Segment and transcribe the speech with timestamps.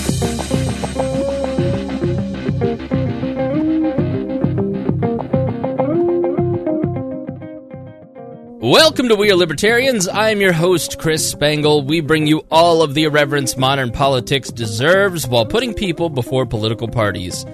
[8.67, 10.09] Welcome to We Are Libertarians.
[10.09, 11.83] I am your host, Chris Spangle.
[11.83, 16.89] We bring you all of the irreverence modern politics deserves while putting people before political
[16.89, 17.45] parties.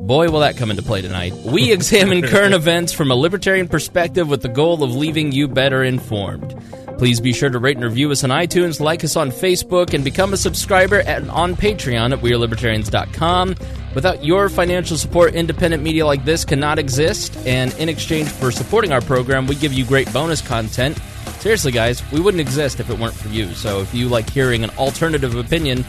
[0.00, 1.34] Boy, will that come into play tonight.
[1.34, 5.84] We examine current events from a libertarian perspective with the goal of leaving you better
[5.84, 6.54] informed.
[6.98, 10.02] Please be sure to rate and review us on iTunes, like us on Facebook, and
[10.02, 13.54] become a subscriber at, on Patreon at WeareLibertarians.com.
[13.94, 18.92] Without your financial support, independent media like this cannot exist, and in exchange for supporting
[18.92, 20.98] our program, we give you great bonus content.
[21.40, 23.52] Seriously, guys, we wouldn't exist if it weren't for you.
[23.54, 25.84] So if you like hearing an alternative opinion,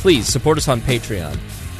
[0.00, 1.38] please support us on Patreon.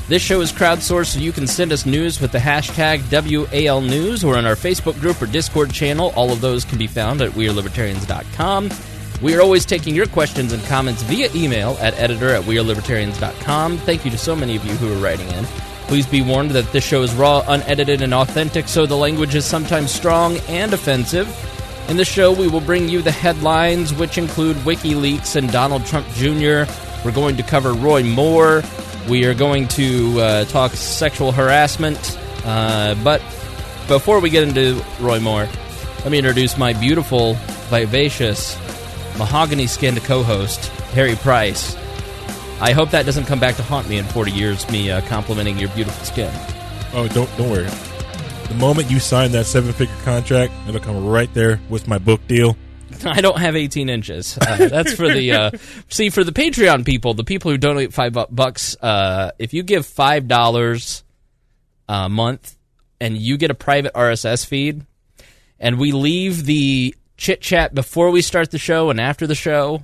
[0.08, 4.38] This show is crowdsourced, so you can send us news with the hashtag WALNews or
[4.38, 6.14] in our Facebook group or Discord channel.
[6.16, 8.70] All of those can be found at WeareLibertarians.com.
[9.20, 13.76] We are always taking your questions and comments via email at editor at WeareLibertarians.com.
[13.78, 15.44] Thank you to so many of you who are writing in.
[15.88, 19.44] Please be warned that this show is raw, unedited, and authentic, so the language is
[19.44, 21.28] sometimes strong and offensive.
[21.90, 26.06] In the show, we will bring you the headlines, which include WikiLeaks and Donald Trump
[26.14, 26.64] Jr.
[27.04, 28.62] We're going to cover Roy Moore.
[29.08, 32.18] We are going to uh, talk sexual harassment.
[32.44, 33.20] Uh, but
[33.88, 35.48] before we get into Roy Moore,
[35.98, 37.34] let me introduce my beautiful,
[37.70, 38.56] vivacious,
[39.16, 41.74] mahogany skinned co host, Harry Price.
[42.60, 45.58] I hope that doesn't come back to haunt me in 40 years, me uh, complimenting
[45.58, 46.30] your beautiful skin.
[46.92, 47.68] Oh, don't don't worry.
[48.48, 52.26] The moment you sign that seven figure contract, it'll come right there with my book
[52.26, 52.56] deal.
[53.04, 54.38] I don't have 18 inches.
[54.38, 55.50] Uh, that's for the uh,
[55.88, 58.76] see for the Patreon people, the people who donate five bucks.
[58.80, 61.04] Uh, if you give five dollars
[61.88, 62.56] a month
[63.00, 64.84] and you get a private RSS feed,
[65.58, 69.82] and we leave the chit chat before we start the show and after the show,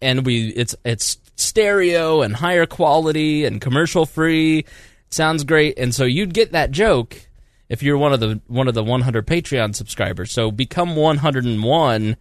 [0.00, 4.64] and we it's it's stereo and higher quality and commercial free.
[5.10, 7.28] Sounds great, and so you'd get that joke
[7.72, 10.30] if you're one of the one of the 100 Patreon subscribers.
[10.30, 12.16] So become 101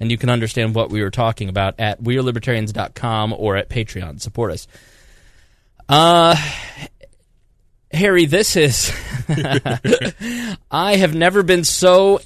[0.00, 4.20] and you can understand what we were talking about at wearelibertarians.com or at Patreon.
[4.20, 4.66] Support us.
[5.88, 6.34] Uh
[7.92, 8.92] Harry, this is
[10.72, 12.18] I have never been so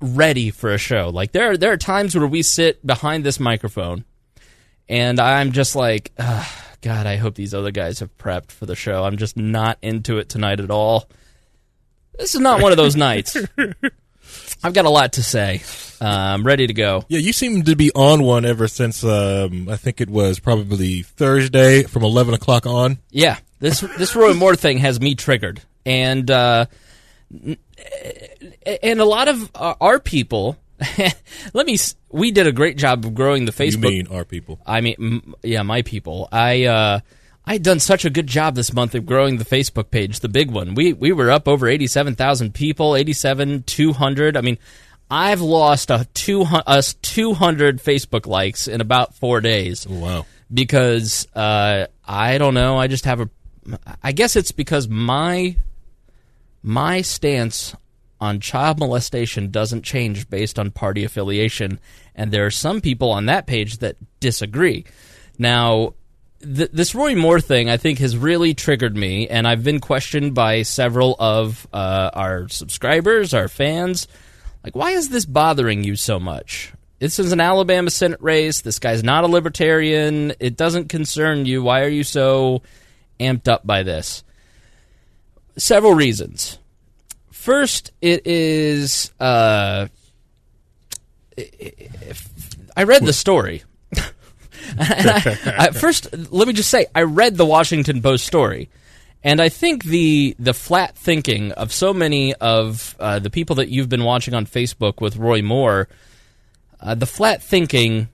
[0.00, 1.10] ready for a show.
[1.10, 4.04] Like there are, there are times where we sit behind this microphone
[4.88, 9.04] and I'm just like God, I hope these other guys have prepped for the show.
[9.04, 11.08] I'm just not into it tonight at all.
[12.18, 13.36] This is not one of those nights.
[14.62, 15.62] I've got a lot to say.
[16.00, 17.04] Uh, I'm ready to go.
[17.08, 21.02] Yeah, you seem to be on one ever since um, I think it was probably
[21.02, 22.98] Thursday from eleven o'clock on.
[23.10, 26.66] Yeah, this this Roy Moore thing has me triggered, and uh,
[28.82, 30.56] and a lot of our people.
[31.52, 31.76] let me.
[32.10, 33.90] We did a great job of growing the Facebook.
[33.90, 34.60] You mean our people?
[34.64, 36.28] I mean, m- yeah, my people.
[36.30, 37.00] I uh,
[37.48, 40.50] I done such a good job this month of growing the Facebook page, the big
[40.50, 40.74] one.
[40.74, 44.36] We we were up over eighty seven thousand people, eighty seven two hundred.
[44.36, 44.58] I mean,
[45.10, 50.26] I've lost a two us two hundred Facebook likes in about four days Wow.
[50.52, 52.76] because uh, I don't know.
[52.78, 53.30] I just have a.
[54.02, 55.56] I guess it's because my
[56.62, 57.74] my stance
[58.20, 61.80] on child molestation doesn't change based on party affiliation,
[62.14, 64.84] and there are some people on that page that disagree.
[65.38, 65.94] Now,
[66.40, 70.34] th- this Roy Moore thing, I think, has really triggered me, and I've been questioned
[70.34, 74.08] by several of uh, our subscribers, our fans.
[74.64, 76.72] Like, why is this bothering you so much?
[76.98, 78.60] This is an Alabama Senate race.
[78.60, 80.32] This guy's not a libertarian.
[80.40, 81.62] It doesn't concern you.
[81.62, 82.62] Why are you so
[83.20, 84.24] amped up by this?
[85.56, 86.58] Several reasons.
[87.30, 89.12] First, it is.
[89.20, 89.86] Uh,
[92.76, 93.62] I read the story.
[94.78, 98.68] I, I, first, let me just say, I read the Washington Post story,
[99.24, 103.68] and I think the the flat thinking of so many of uh, the people that
[103.68, 105.88] you've been watching on Facebook with Roy Moore,
[106.80, 108.08] uh, the flat thinking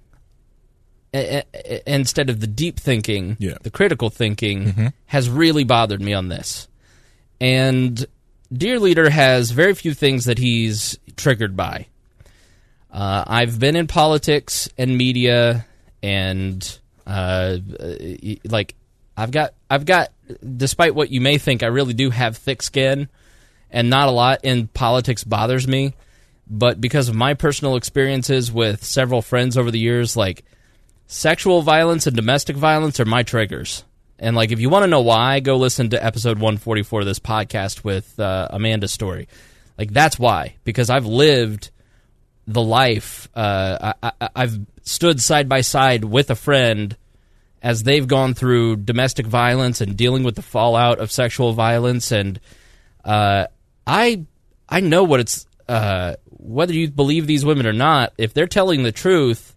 [1.12, 3.56] a- a- instead of the deep thinking, Yeah.
[3.62, 6.66] the critical thinking, has really bothered me on this.
[7.40, 8.04] And
[8.52, 11.86] Dear Leader has very few things that he's triggered by.
[12.92, 15.66] Uh, I've been in politics and media,
[16.04, 17.56] and uh,
[18.44, 18.74] like
[19.16, 20.10] I've got, I've got.
[20.56, 23.08] Despite what you may think, I really do have thick skin,
[23.70, 25.94] and not a lot in politics bothers me.
[26.46, 30.44] but because of my personal experiences with several friends over the years, like
[31.06, 33.84] sexual violence and domestic violence are my triggers.
[34.18, 37.18] And like, if you want to know why, go listen to episode 144 of this
[37.18, 39.28] podcast with uh, Amanda Story.
[39.76, 41.70] Like, that's why because I've lived
[42.46, 43.28] the life.
[43.34, 46.96] Uh, I, I've stood side by side with a friend
[47.64, 52.38] as they've gone through domestic violence and dealing with the fallout of sexual violence, and
[53.04, 53.46] uh,
[53.86, 54.26] I
[54.68, 58.12] I know what it's uh, whether you believe these women or not.
[58.18, 59.56] If they're telling the truth,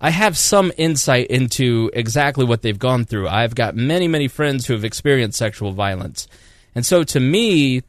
[0.00, 3.28] I have some insight into exactly what they've gone through.
[3.28, 6.26] I've got many many friends who have experienced sexual violence,
[6.74, 7.82] and so to me.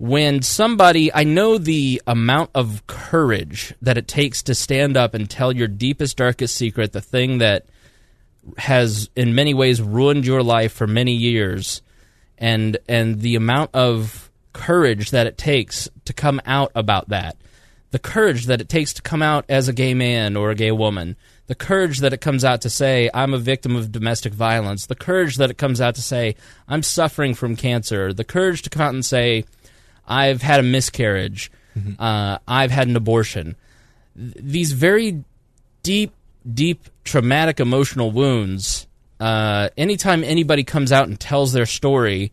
[0.00, 5.28] When somebody, I know the amount of courage that it takes to stand up and
[5.28, 7.66] tell your deepest, darkest secret, the thing that
[8.56, 11.82] has in many ways ruined your life for many years
[12.38, 17.36] and and the amount of courage that it takes to come out about that.
[17.90, 20.72] The courage that it takes to come out as a gay man or a gay
[20.72, 21.14] woman.
[21.46, 24.86] The courage that it comes out to say i'm a victim of domestic violence.
[24.86, 26.36] The courage that it comes out to say
[26.68, 28.14] i'm suffering from cancer.
[28.14, 29.44] The courage to come out and say
[30.06, 32.00] i've had a miscarriage mm-hmm.
[32.02, 33.56] uh, i've had an abortion
[34.16, 35.24] Th- these very
[35.82, 36.12] deep
[36.52, 38.86] deep traumatic emotional wounds,
[39.18, 42.32] uh, anytime anybody comes out and tells their story,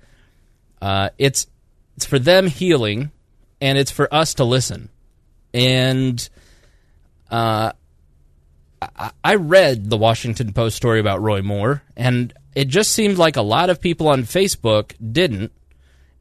[0.81, 1.47] uh, it's
[1.95, 3.11] it's for them healing,
[3.59, 4.89] and it's for us to listen.
[5.53, 6.27] And
[7.31, 7.71] uh,
[8.81, 13.35] I, I read the Washington Post story about Roy Moore, and it just seemed like
[13.35, 15.51] a lot of people on Facebook didn't.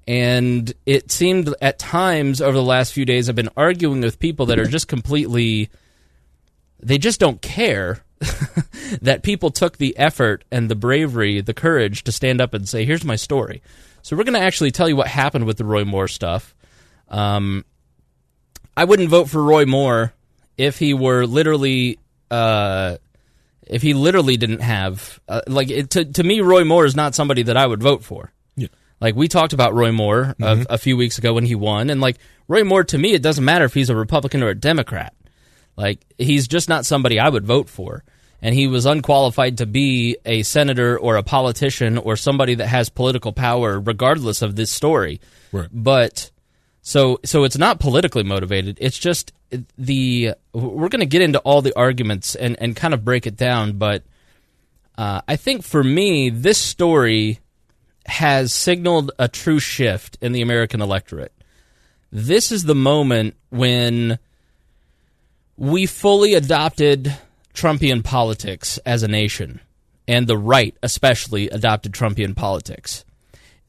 [0.06, 4.46] And it seemed at times over the last few days, I've been arguing with people
[4.46, 5.68] that are just completely,
[6.80, 8.04] they just don't care
[9.02, 12.84] that people took the effort and the bravery, the courage to stand up and say,
[12.84, 13.62] "Here's my story."
[14.02, 16.54] So we're going to actually tell you what happened with the Roy Moore stuff.
[17.08, 17.64] Um,
[18.76, 20.14] I wouldn't vote for Roy Moore
[20.56, 21.98] if he were literally,
[22.30, 22.96] uh,
[23.66, 27.14] if he literally didn't have uh, like it, to to me, Roy Moore is not
[27.14, 28.32] somebody that I would vote for.
[29.06, 30.62] Like we talked about Roy Moore mm-hmm.
[30.68, 32.18] a, a few weeks ago when he won, and like
[32.48, 35.14] Roy Moore to me, it doesn't matter if he's a Republican or a Democrat.
[35.76, 38.02] Like he's just not somebody I would vote for.
[38.42, 42.88] And he was unqualified to be a senator or a politician or somebody that has
[42.88, 45.20] political power, regardless of this story.
[45.52, 45.68] Right.
[45.70, 46.32] But
[46.82, 48.76] so so it's not politically motivated.
[48.80, 49.32] It's just
[49.78, 53.36] the we're going to get into all the arguments and and kind of break it
[53.36, 53.78] down.
[53.78, 54.02] But
[54.98, 57.38] uh, I think for me, this story
[58.08, 61.32] has signaled a true shift in the American electorate.
[62.12, 64.18] This is the moment when
[65.56, 67.16] we fully adopted
[67.54, 69.60] Trumpian politics as a nation,
[70.06, 73.04] and the right especially adopted Trumpian politics.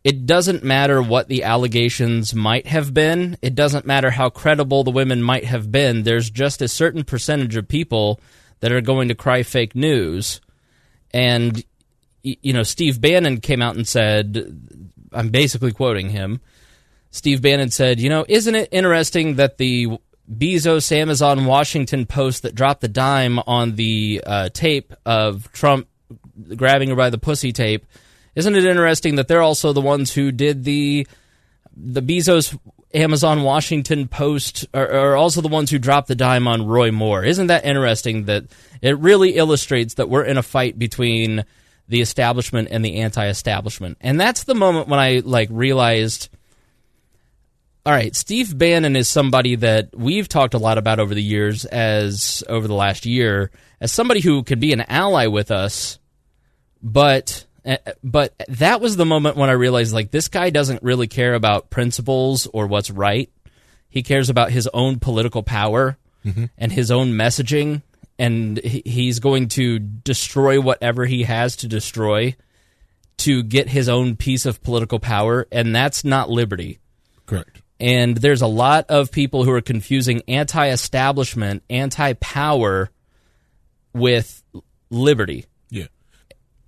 [0.03, 3.37] It doesn't matter what the allegations might have been.
[3.41, 6.03] It doesn't matter how credible the women might have been.
[6.03, 8.21] There's just a certain percentage of people
[8.59, 10.39] that are going to cry fake news.
[11.11, 11.63] And,
[12.23, 16.41] you know, Steve Bannon came out and said, I'm basically quoting him.
[17.11, 19.97] Steve Bannon said, you know, isn't it interesting that the
[20.31, 25.87] Bezos Amazon Washington Post that dropped the dime on the uh, tape of Trump
[26.55, 27.85] grabbing her by the pussy tape.
[28.35, 31.07] Isn't it interesting that they're also the ones who did the
[31.75, 32.57] the Bezos
[32.93, 37.23] Amazon Washington Post are, are also the ones who dropped the dime on Roy Moore?
[37.23, 38.45] Isn't that interesting that
[38.81, 41.45] it really illustrates that we're in a fight between
[41.87, 43.97] the establishment and the anti-establishment?
[44.01, 46.29] And that's the moment when I like realized
[47.87, 51.63] all right, Steve Bannon is somebody that we've talked a lot about over the years,
[51.63, 55.97] as over the last year, as somebody who could be an ally with us,
[56.83, 61.07] but eh, but that was the moment when I realized like this guy doesn't really
[61.07, 63.31] care about principles or what's right.
[63.87, 66.45] He cares about his own political power mm-hmm.
[66.57, 67.83] and his own messaging,
[68.19, 72.35] and he's going to destroy whatever he has to destroy
[73.17, 76.79] to get his own piece of political power, and that's not liberty.
[77.25, 77.61] Correct.
[77.79, 82.89] And there's a lot of people who are confusing anti establishment, anti power
[83.93, 84.43] with
[84.89, 85.45] liberty.
[85.69, 85.87] Yeah.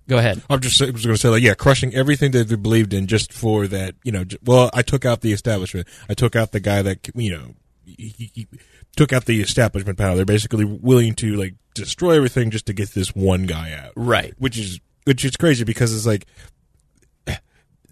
[0.08, 0.42] Go ahead.
[0.48, 3.32] I'm just was going to say, like, yeah, crushing everything that they believed in just
[3.32, 5.88] for that, you know, well, I took out the establishment.
[6.08, 7.54] I took out the guy that, you know,
[7.84, 8.48] he, he
[8.96, 10.16] took out the establishment power.
[10.16, 13.92] They're basically willing to, like, destroy everything just to get this one guy out.
[13.96, 14.34] Right.
[14.38, 16.26] Which is, which is crazy because it's like,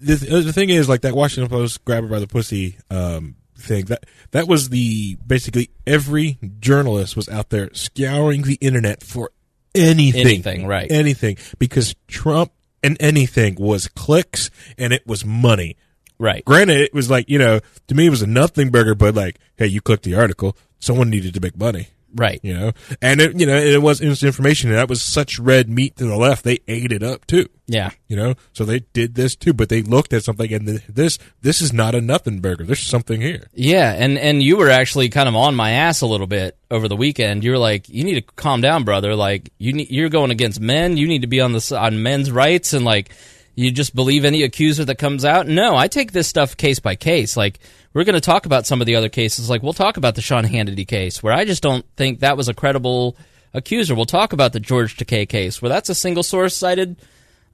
[0.00, 0.14] the,
[0.44, 3.86] the thing is, like that Washington Post grab her by the pussy um, thing.
[3.86, 9.30] That that was the basically every journalist was out there scouring the internet for
[9.74, 10.90] anything, anything, right?
[10.90, 12.52] Anything because Trump
[12.82, 15.76] and anything was clicks and it was money.
[16.20, 16.44] Right.
[16.44, 19.38] Granted, it was like you know to me it was a nothing burger, but like,
[19.56, 21.88] hey, you clicked the article, someone needed to make money.
[22.14, 22.40] Right.
[22.42, 25.68] You know, and it, you know, it was instant information, and that was such red
[25.68, 26.42] meat to the left.
[26.42, 27.48] They ate it up too.
[27.66, 27.90] Yeah.
[28.08, 31.18] You know, so they did this too, but they looked at something, and th- this
[31.42, 32.64] this is not a nothing burger.
[32.64, 33.48] There's something here.
[33.52, 36.88] Yeah, and and you were actually kind of on my ass a little bit over
[36.88, 37.44] the weekend.
[37.44, 39.14] You were like, "You need to calm down, brother.
[39.14, 40.96] Like, you need, you're going against men.
[40.96, 43.10] You need to be on the on men's rights, and like,
[43.58, 46.94] you just believe any accuser that comes out." No, I take this stuff case by
[46.94, 47.36] case.
[47.36, 47.58] Like,
[47.92, 49.50] we're going to talk about some of the other cases.
[49.50, 52.48] Like, we'll talk about the Sean Hannity case, where I just don't think that was
[52.48, 53.16] a credible
[53.54, 53.94] accuser.
[53.94, 56.96] We'll talk about the George Takei case, where that's a single source cited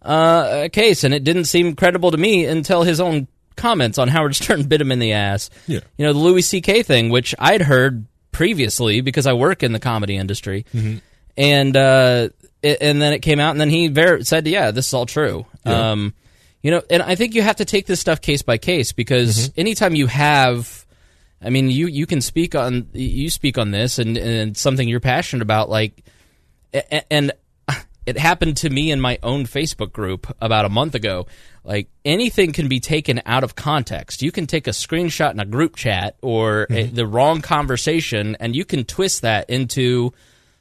[0.02, 4.36] uh, case, and it didn't seem credible to me until his own comments on Howard
[4.36, 5.50] Stern bit him in the ass.
[5.66, 5.80] Yeah.
[5.96, 6.82] You know, the Louis C.K.
[6.82, 10.66] thing, which I'd heard previously because I work in the comedy industry,
[11.36, 12.28] and uh,
[12.64, 15.06] it, and then it came out, and then he ver- said, "Yeah, this is all
[15.06, 16.14] true." Um,
[16.62, 19.52] you know, and I think you have to take this stuff case by case because
[19.56, 20.86] anytime you have,
[21.42, 25.00] I mean, you you can speak on you speak on this and and something you're
[25.00, 26.02] passionate about, like
[27.10, 27.32] and
[28.06, 31.26] it happened to me in my own Facebook group about a month ago.
[31.64, 34.22] Like anything can be taken out of context.
[34.22, 38.54] You can take a screenshot in a group chat or a, the wrong conversation, and
[38.54, 40.12] you can twist that into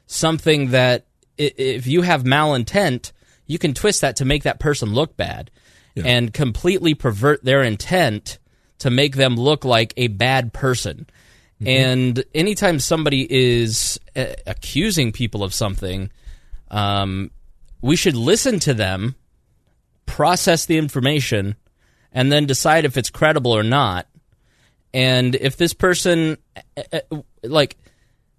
[0.06, 1.04] something that,
[1.38, 3.12] if you have malintent,
[3.46, 5.50] you can twist that to make that person look bad
[5.96, 8.38] and completely pervert their intent
[8.78, 11.06] to make them look like a bad person.
[11.66, 16.10] And anytime somebody is uh, accusing people of something,
[16.70, 17.30] um,
[17.80, 19.14] we should listen to them,
[20.04, 21.56] process the information,
[22.12, 24.06] and then decide if it's credible or not.
[24.92, 26.36] And if this person,
[26.76, 27.76] uh, uh, like,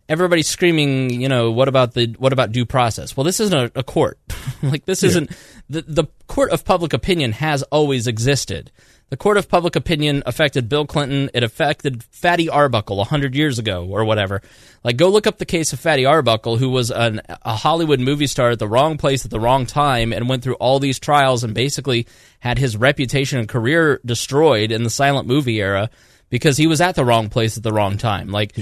[0.08, 3.16] everybody's screaming, you know, what about the what about due process?
[3.16, 4.20] Well, this isn't a, a court.
[4.64, 5.32] like this isn't
[5.70, 8.72] the the court of public opinion has always existed.
[9.10, 11.30] The court of public opinion affected Bill Clinton.
[11.36, 14.42] It affected Fatty Arbuckle hundred years ago or whatever.
[14.84, 18.28] Like, go look up the case of Fatty Arbuckle, who was an, a Hollywood movie
[18.28, 21.44] star at the wrong place at the wrong time, and went through all these trials
[21.44, 22.08] and basically
[22.40, 25.90] had his reputation and career destroyed in the silent movie era
[26.30, 28.30] because he was at the wrong place at the wrong time.
[28.30, 28.58] Like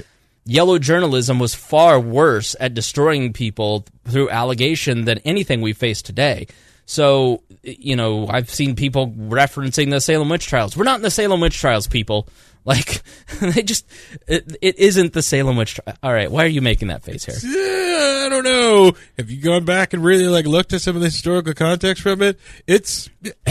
[0.45, 6.47] yellow journalism was far worse at destroying people through allegation than anything we face today.
[6.85, 10.75] So, you know, I've seen people referencing the Salem witch trials.
[10.75, 12.27] We're not in the Salem witch trials, people.
[12.65, 13.03] Like,
[13.41, 13.85] they just,
[14.25, 15.97] it, it isn't the Salem witch trial.
[16.01, 17.35] All right, why are you making that face here?
[17.43, 18.93] Yeah, I don't know.
[19.17, 22.21] Have you gone back and really like looked at some of the historical context from
[22.21, 22.39] it?
[22.65, 23.09] It's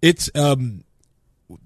[0.00, 0.84] it's um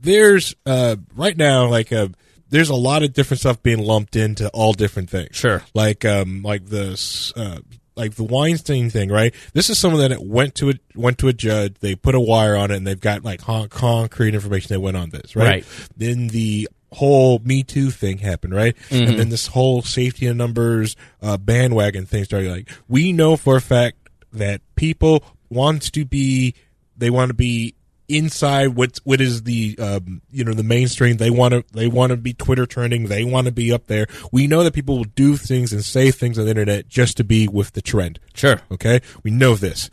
[0.00, 2.08] there's uh right now like uh
[2.50, 5.36] there's a lot of different stuff being lumped into all different things.
[5.36, 5.62] Sure.
[5.74, 7.60] Like um like the uh
[7.96, 9.34] like the Weinstein thing, right?
[9.52, 11.74] This is someone that went to a went to a judge.
[11.80, 14.96] They put a wire on it, and they've got like con- concrete information that went
[14.96, 15.46] on this, right?
[15.46, 15.66] Right.
[15.96, 18.76] Then the whole Me Too thing happened, right?
[18.90, 22.50] And then this whole safety in numbers uh, bandwagon thing started.
[22.50, 23.96] Like we know for a fact
[24.32, 26.54] that people want to be,
[26.96, 27.74] they want to be
[28.18, 31.16] inside what what is the um, you know the mainstream.
[31.16, 33.06] They want to they want to be Twitter trending.
[33.06, 34.06] They want to be up there.
[34.32, 37.24] We know that people will do things and say things on the internet just to
[37.24, 38.18] be with the trend.
[38.34, 38.60] Sure.
[38.70, 39.90] Okay, we know this.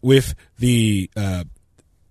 [0.00, 1.44] With the uh,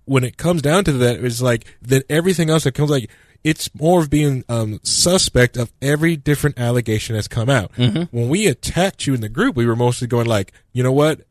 [0.05, 3.09] when it comes down to that, it's like that everything else that comes like
[3.43, 7.71] it's more of being um, suspect of every different allegation that's come out.
[8.11, 11.21] When we attacked you in the group, we were mostly going like, you know what,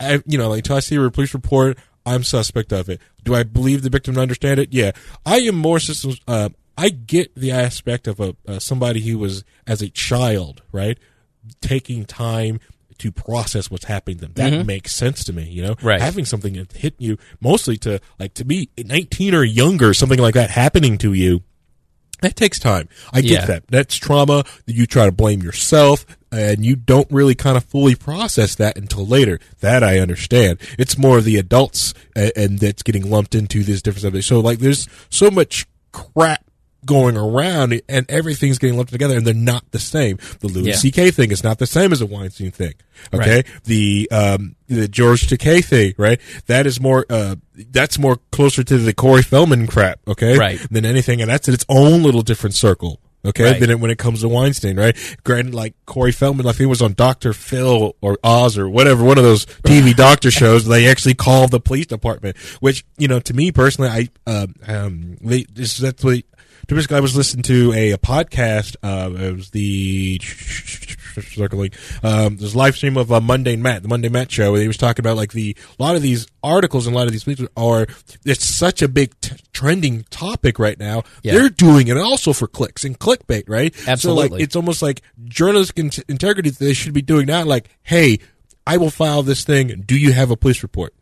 [0.00, 3.00] I, you know, like until I see a police report, I'm suspect of it.
[3.24, 4.72] Do I believe the victim to understand it?
[4.72, 4.92] Yeah,
[5.24, 6.20] I am more systems.
[6.26, 10.98] Uh, I get the aspect of a uh, somebody who was as a child, right,
[11.60, 12.60] taking time
[12.98, 14.32] to process what's happening to them.
[14.34, 15.44] That makes sense to me.
[15.44, 16.00] You know, Right.
[16.00, 20.34] having something that hit you mostly to like to be 19 or younger, something like
[20.34, 21.42] that happening to you.
[22.22, 22.88] That takes time.
[23.12, 23.46] I get Yeah.
[23.46, 23.64] that.
[23.68, 27.94] That's trauma that you try to blame yourself and you don't really kind of fully
[27.94, 29.38] process that until later.
[29.60, 30.58] That I understand.
[30.78, 34.24] It's more of the adults and, and that's getting lumped into this different subject.
[34.24, 36.44] So like there's so much crap
[36.84, 40.18] going around and everything's getting lumped together and they're not the same.
[40.40, 40.74] The Louis Yeah.
[40.76, 41.10] C.K.
[41.12, 42.74] thing is not the same as a Weinstein thing.
[43.12, 43.36] Okay.
[43.36, 43.46] Right.
[43.64, 46.20] The, um, the George Takei thing, right?
[46.46, 47.36] That is more, uh,
[47.70, 50.00] that's more closer to the Corey Feldman crap.
[50.08, 50.36] Okay.
[50.36, 50.58] Right.
[50.70, 51.20] Than anything.
[51.20, 53.00] And that's in its own little different circle.
[53.24, 53.44] Okay.
[53.52, 53.60] Right.
[53.60, 54.96] Than it, when it comes to Weinstein, right?
[55.22, 57.32] Granted, like Corey Feldman, I think it was on Dr.
[57.32, 60.64] Phil or Oz or whatever, one of those TV doctor shows.
[60.64, 65.16] They actually called the police department, which, you know, to me personally, I, um, um,
[65.20, 66.24] they, this, that's what,
[66.68, 68.76] Basically, I was listening to a, a podcast.
[68.82, 70.18] Uh, it was the
[71.20, 71.72] circling.
[72.02, 74.76] Um, there's live stream of uh, Monday Matt, the Monday Matt show, and he was
[74.76, 77.46] talking about like the a lot of these articles and a lot of these tweets
[77.56, 77.86] are
[78.24, 81.02] it's such a big t- trending topic right now.
[81.22, 81.34] Yeah.
[81.34, 83.74] They're doing it also for clicks and clickbait, right?
[83.86, 84.28] Absolutely.
[84.28, 87.44] So like it's almost like journalistic in- integrity that they should be doing now.
[87.44, 88.18] Like, hey,
[88.66, 89.82] I will file this thing.
[89.86, 90.94] Do you have a police report?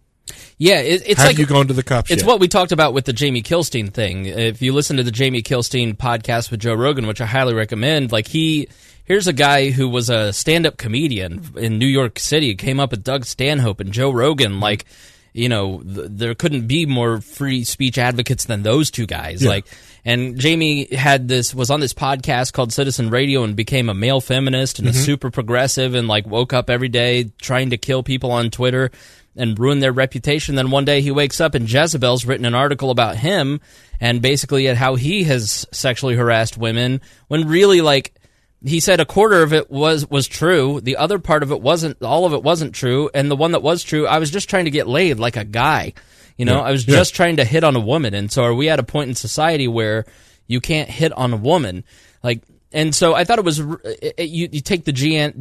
[0.61, 2.11] Yeah, it, it's Have like you gone to the cops?
[2.11, 2.29] It's yet?
[2.29, 4.27] what we talked about with the Jamie Kilstein thing.
[4.27, 8.13] If you listen to the Jamie Kilstein podcast with Joe Rogan, which I highly recommend,
[8.13, 8.69] like he
[9.05, 13.03] here's a guy who was a stand-up comedian in New York City, came up with
[13.03, 14.85] Doug Stanhope and Joe Rogan, like
[15.33, 19.43] you know, th- there couldn't be more free speech advocates than those two guys.
[19.43, 19.51] Yeah.
[19.51, 19.67] Like,
[20.05, 24.21] and Jamie had this was on this podcast called Citizen Radio and became a male
[24.21, 25.01] feminist and a mm-hmm.
[25.01, 28.91] super progressive and like woke up every day trying to kill people on Twitter
[29.37, 30.55] and ruin their reputation.
[30.55, 33.61] Then one day he wakes up and Jezebel's written an article about him
[34.01, 38.15] and basically at how he has sexually harassed women when really like
[38.63, 40.81] he said a quarter of it was was true.
[40.81, 43.11] The other part of it wasn't all of it wasn't true.
[43.15, 45.45] And the one that was true i was just trying to get laid like a
[45.45, 45.93] guy
[46.41, 46.69] you know Yeah.
[46.69, 46.97] i was Yeah.
[46.97, 48.15] just trying to hit on a woman.
[48.15, 50.05] And so are we at a point in society where
[50.47, 51.85] you can't hit on a woman?
[52.23, 52.41] Like
[52.73, 55.33] and so I thought it was it, it- you, you take the Jean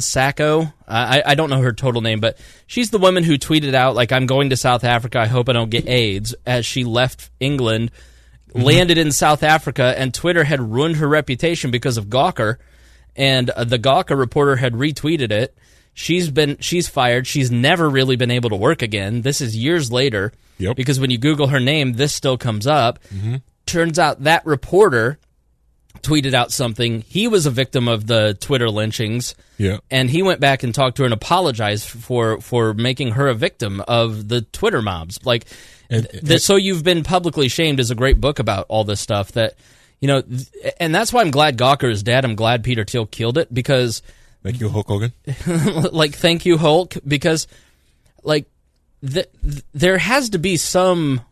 [0.00, 0.72] Sacco.
[0.88, 4.12] I I don't know her total name but she's the woman who tweeted out like
[4.12, 5.18] I'm going to South Africa.
[5.20, 6.34] I hope I don't get AIDS.
[6.46, 7.90] As she left England
[8.54, 12.58] landed in South Africa, and Twitter had ruined her reputation because of Gawker,
[13.16, 15.56] and uh, the Gawker reporter had retweeted it.
[15.94, 17.26] She's been she's fired.
[17.26, 19.22] She's never really been able to work again.
[19.22, 20.32] This is years later.
[20.58, 20.76] Yep.
[20.76, 22.98] Because when you Google her name, this still comes up.
[23.14, 23.36] Mm-hmm.
[23.66, 25.18] Turns out that reporter
[26.02, 27.02] tweeted out something.
[27.08, 29.78] He was a victim of the Twitter lynchings Yeah.
[29.90, 33.34] and he went back and talked to her and apologized for for making her a
[33.34, 35.18] victim of the Twitter mobs.
[35.24, 35.46] Like,
[35.88, 39.32] And- the, so you've been publicly shamed is a great book about all this stuff.
[39.32, 39.54] That
[40.00, 40.22] you know,
[40.78, 42.24] and that's why I'm glad Gawker is dead.
[42.24, 44.02] I'm glad Peter Thiel killed it because,
[44.44, 45.12] Thank you, Hulk Hogan.
[45.92, 47.48] like, thank you Hulk because,
[48.22, 48.46] like,
[49.00, 51.22] th- th- there has to be some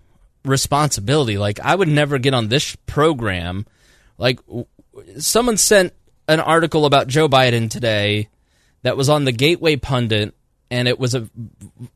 [0.47, 1.37] responsibility.
[1.37, 3.67] Like, I would never get on this program.
[4.17, 4.65] Like, w-
[5.19, 5.93] someone sent
[6.27, 8.29] an article about Joe Biden today
[8.83, 10.35] that was on the Gateway Pundit,
[10.71, 11.29] and it was a,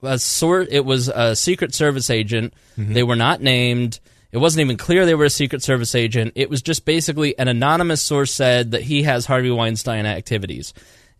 [0.02, 0.68] a sort.
[0.70, 2.52] It was a Secret Service agent.
[2.76, 2.92] Mm-hmm.
[2.92, 4.00] They were not named.
[4.32, 6.32] It wasn't even clear they were a Secret Service agent.
[6.34, 10.74] It was just basically an anonymous source said that he has Harvey Weinstein activities,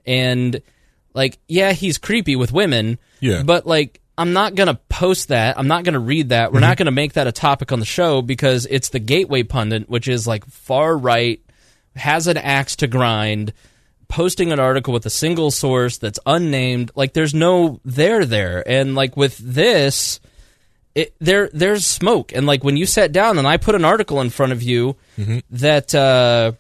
[0.06, 0.60] and
[1.14, 2.98] like, yeah, he's creepy with women.
[3.20, 3.42] Yeah.
[3.42, 4.00] but like.
[4.18, 5.58] I'm not going to post that.
[5.58, 6.50] I'm not going to read that.
[6.50, 9.42] We're not going to make that a topic on the show because it's the Gateway
[9.42, 11.38] Pundit, which is like far right,
[11.96, 13.52] has an axe to grind,
[14.08, 16.92] posting an article with a single source that's unnamed.
[16.94, 18.66] Like there's no there there.
[18.66, 20.18] And like with this,
[20.94, 22.32] it, there there's smoke.
[22.32, 24.96] And like when you sat down and I put an article in front of you
[25.50, 26.52] that uh,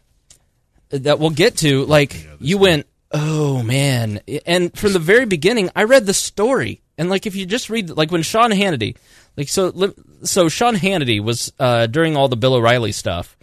[0.90, 4.20] that we'll get to, like you went, oh man.
[4.46, 6.82] And from the very beginning, I read the story.
[6.98, 8.96] And like if you just read, like when Sean Hannity,
[9.36, 13.36] like so, so Sean Hannity was uh, during all the Bill O'Reilly stuff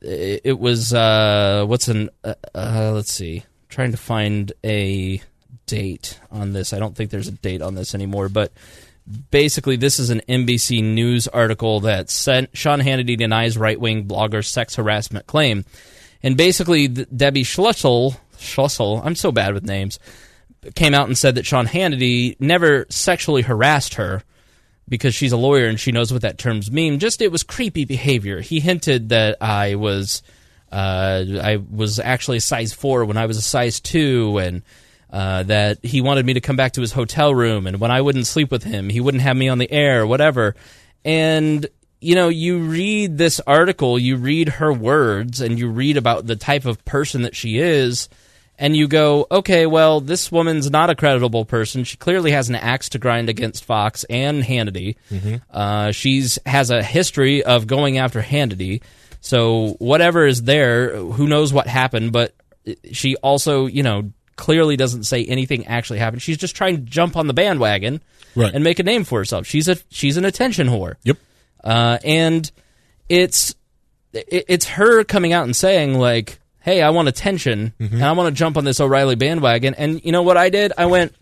[0.00, 5.22] it was uh what's an uh, uh let's see trying to find a
[5.66, 8.52] date on this i don't think there's a date on this anymore but
[9.30, 14.74] basically this is an nbc news article that sent sean hannity denies right-wing blogger sex
[14.74, 15.64] harassment claim
[16.22, 19.98] and basically debbie schlussel schlussel i'm so bad with names
[20.74, 24.22] came out and said that sean hannity never sexually harassed her
[24.88, 26.98] because she's a lawyer and she knows what that terms mean.
[26.98, 28.40] Just it was creepy behavior.
[28.40, 30.22] He hinted that I was
[30.72, 34.62] uh, I was actually a size four when I was a size two, and
[35.10, 38.02] uh, that he wanted me to come back to his hotel room, and when I
[38.02, 40.54] wouldn't sleep with him, he wouldn't have me on the air, whatever.
[41.04, 41.66] And
[42.00, 46.36] you know, you read this article, you read her words, and you read about the
[46.36, 48.08] type of person that she is
[48.58, 51.84] and you go, okay, well, this woman's not a creditable person.
[51.84, 54.96] She clearly has an axe to grind against Fox and Hannity.
[55.50, 58.82] Uh, she's has a history of going after Hannity.
[59.20, 62.12] So whatever is there, who knows what happened?
[62.12, 62.34] But
[62.92, 66.22] she also, you know, clearly doesn't say anything actually happened.
[66.22, 68.00] She's just trying to jump on the bandwagon
[68.36, 68.54] Right.
[68.54, 69.46] and make a name for herself.
[69.46, 71.16] She's a she's an attention whore Yep.
[71.64, 72.48] uh, and
[73.08, 73.54] it's
[74.12, 76.37] it, it's her coming out and saying like,
[76.68, 80.12] "Hey, I want attention, and I want to jump on this O'Reilly bandwagon." And you
[80.12, 80.72] know what I did?
[80.76, 81.14] I went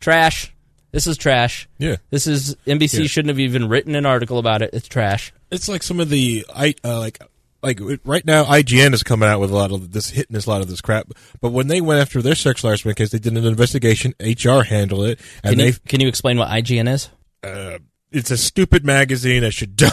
[0.00, 0.52] trash.
[0.92, 1.68] This is trash.
[1.78, 1.96] Yeah.
[2.10, 3.06] This is NBC Yeah.
[3.06, 4.70] shouldn't have even written an article about it.
[4.72, 5.32] It's trash.
[5.50, 7.18] It's like some of the I uh, like
[7.62, 10.50] like right now IGN is coming out with a lot of this hitting this a
[10.50, 11.06] lot of this crap.
[11.40, 14.14] But when they went after their sexual harassment case, they did an investigation.
[14.20, 17.08] HR handled it, and Can they you, can you explain what IGN is?
[17.42, 17.78] uh,
[18.12, 19.90] it's a stupid magazine that should die.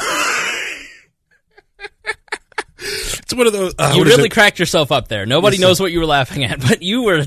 [3.34, 3.74] It's one of those.
[3.78, 5.26] Uh, you really cracked yourself up there.
[5.26, 7.26] Nobody knows what you were laughing at, but you were.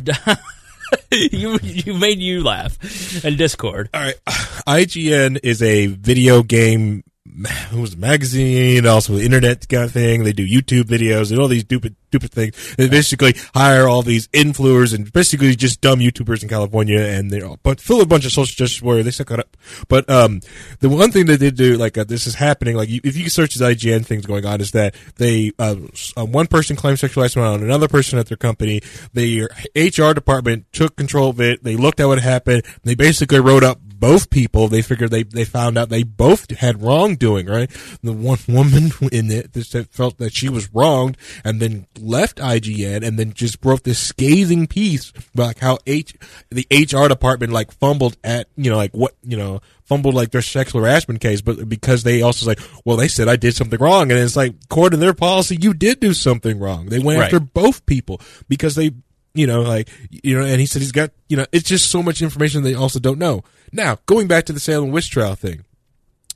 [1.10, 3.90] you you made you laugh in Discord.
[3.92, 7.02] All right, IGN is a video game
[7.38, 10.24] it was magazine, also the internet kind of thing.
[10.24, 12.76] They do YouTube videos and all these stupid, stupid things.
[12.76, 17.46] They basically hire all these influencers and basically just dumb YouTubers in California, and they're
[17.46, 19.04] all, but fill a bunch of social justice warriors.
[19.04, 19.56] They suck it up.
[19.88, 20.40] But um,
[20.80, 23.28] the one thing that they do, like uh, this is happening, like you, if you
[23.28, 25.76] search the IGN things going on, is that they uh,
[26.16, 28.80] uh, one person claims sexual harassment on another person at their company.
[29.12, 31.62] The HR department took control of it.
[31.62, 32.64] They looked at what happened.
[32.82, 34.68] They basically wrote up both people.
[34.68, 37.46] They figured they they found out they both had wrongdoing.
[37.46, 37.70] Right,
[38.02, 43.06] the one woman in it that felt that she was wronged, and then left IGN,
[43.06, 46.14] and then just wrote this scathing piece about like how H
[46.50, 50.42] the HR department like fumbled at you know like what you know fumbled like their
[50.42, 54.10] sexual harassment case, but because they also like, well, they said I did something wrong,
[54.10, 56.86] and it's like, according to their policy, you did do something wrong.
[56.86, 57.24] They went Right.
[57.26, 58.90] after both people because they,
[59.36, 62.02] you know, like, you know, and he said he's got, you know, it's just so
[62.02, 63.42] much information they also don't know.
[63.72, 65.64] Now, going back to the Salem witch trial thing,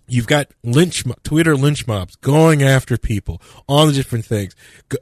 [0.06, 4.54] you've got lynch Twitter lynch mobs going after people on the different things,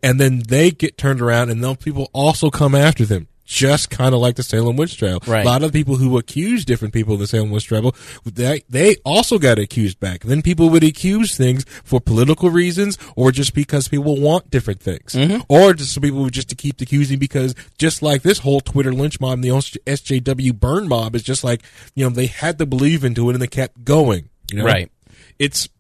[0.03, 3.29] and then they get turned around, and then people also come after them.
[3.49, 5.21] Just kind of like the Salem witch trial.
[5.27, 5.43] Right.
[5.43, 8.63] A lot of the people who accused different people of the Salem witch trial, they
[8.69, 10.21] they also got accused back.
[10.21, 15.15] Then people would accuse things for political reasons, or just because people want different things,
[15.15, 15.41] mm-hmm.
[15.49, 18.93] or just some people would just to keep accusing because just like this whole Twitter
[18.93, 21.63] lynch mob and the SJW burn mob is just like
[21.95, 24.29] you know they had to believe into it and they kept going.
[24.53, 24.65] You know?
[24.67, 24.93] Right.
[25.39, 25.71] it's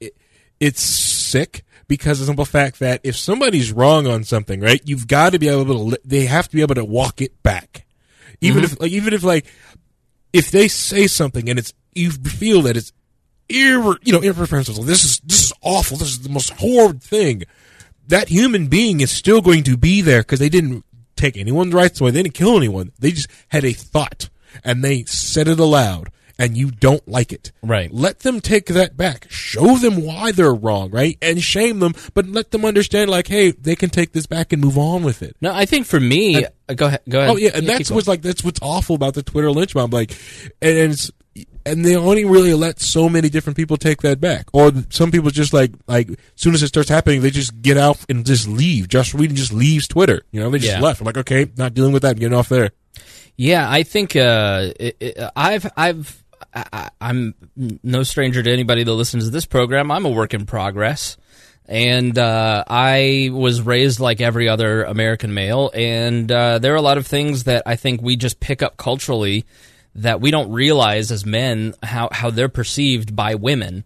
[0.00, 0.16] it,
[0.58, 5.08] it's sick because of the simple fact that if somebody's wrong on something, right, you've
[5.08, 5.72] got to be able to.
[5.72, 7.84] li- They have to be able to walk it back,
[8.40, 8.72] even mm-hmm.
[8.74, 9.44] if like even if like
[10.32, 12.92] if they say something and it's you feel that it's
[13.48, 14.84] irre, you know irrepressible.
[14.84, 15.96] This is this is awful.
[15.96, 17.42] This is the most horrid thing.
[18.06, 20.84] That human being is still going to be there because they didn't
[21.16, 22.12] take anyone's rights away.
[22.12, 22.92] They didn't kill anyone.
[23.00, 24.30] They just had a thought
[24.62, 26.10] and they said it aloud.
[26.40, 27.52] And you don't like it.
[27.62, 27.92] Right.
[27.92, 29.26] Let them take that back.
[29.30, 31.16] Show them why they're wrong, right?
[31.20, 34.60] And shame them, but let them understand, like, hey, they can take this back and
[34.62, 35.36] move on with it.
[35.40, 37.00] No, I think for me, uh, go ahead.
[37.08, 37.30] Go ahead.
[37.30, 39.92] Oh yeah, and keep that's what's like that's what's awful about the Twitter lynch mob.
[39.92, 40.12] Like,
[40.62, 41.10] and, and it's
[41.66, 45.30] and they only really let so many different people take that back, or some people
[45.30, 48.48] just like like as soon as it starts happening, they just get out and just
[48.48, 48.88] leave.
[48.88, 50.22] Josh Whedon just leaves Twitter.
[50.32, 50.80] You know, they just Yeah.
[50.80, 51.00] left.
[51.00, 52.12] I'm like, okay, not dealing with that.
[52.12, 52.70] I'm getting off there.
[53.36, 56.22] Yeah, I think uh, it, it, I've I've
[56.54, 57.34] I, I'm
[57.82, 59.90] no stranger to anybody that listens to this program.
[59.90, 61.16] I'm a work in progress,
[61.66, 66.82] and uh, I was raised like every other American male, and uh, there are a
[66.82, 69.46] lot of things that I think we just pick up culturally
[69.94, 73.84] that we don't realize as men how how they're perceived by women,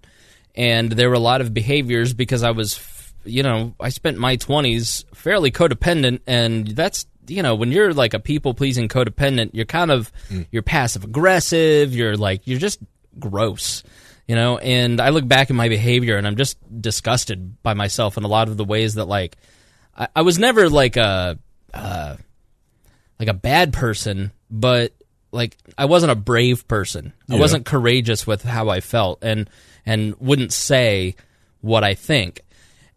[0.54, 2.78] and there were a lot of behaviors because I was
[3.24, 8.14] you know, I spent my 20s fairly codependent and that's you know, when you're like
[8.14, 10.12] a people pleasing codependent, you're kind of
[10.50, 12.80] you're passive aggressive, you're like you're just
[13.18, 13.82] gross.
[14.26, 18.16] You know, and I look back at my behavior and I'm just disgusted by myself
[18.16, 19.36] in a lot of the ways that like
[19.96, 21.38] I, I was never like a
[21.74, 22.16] uh,
[23.18, 24.92] like a bad person, but
[25.30, 27.12] like I wasn't a brave person.
[27.30, 29.50] I wasn't courageous with how I felt and
[29.84, 31.16] and wouldn't say
[31.60, 32.40] what I think.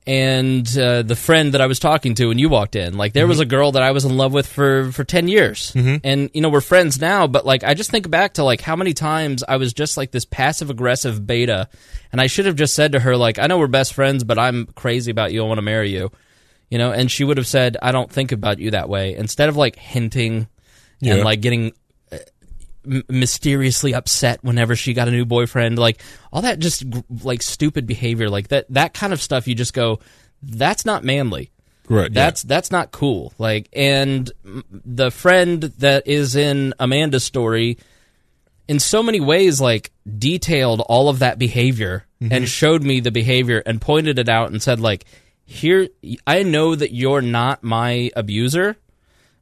[0.07, 3.27] And uh, the friend that I was talking to when you walked in, like there
[3.27, 5.73] was a girl that I was in love with for for 10 years.
[5.75, 8.75] And you know, we're friends now, but like I just think back to like how
[8.77, 11.67] many times I was just like this passive aggressive beta
[12.11, 14.39] and I should have just said to her like I know we're best friends, but
[14.39, 15.43] I'm crazy about you.
[15.43, 16.09] I want to marry you
[16.69, 19.47] you know and she would have said i don't think about you that way instead
[19.47, 20.49] of like hinting
[20.99, 21.13] Yeah.
[21.15, 21.71] and like getting
[22.87, 25.77] m- mysteriously upset whenever she got a new boyfriend.
[25.77, 26.83] Like all that just
[27.23, 29.99] like stupid behavior like that that kind of stuff you just go
[30.41, 31.51] that's not manly.
[31.89, 32.13] Right.
[32.13, 33.33] that's that's not cool.
[33.37, 37.77] Like and the friend that is in amanda's story
[38.67, 42.33] in so many ways like detailed all of that behavior mm-hmm.
[42.33, 45.05] and showed me the behavior and pointed it out and said like
[45.45, 45.87] here
[46.25, 48.75] i know that you're not my abuser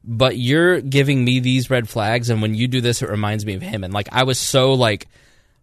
[0.06, 3.54] but you're giving me these red flags and when you do this it reminds me
[3.54, 3.84] of him.
[3.84, 5.08] And like i was so like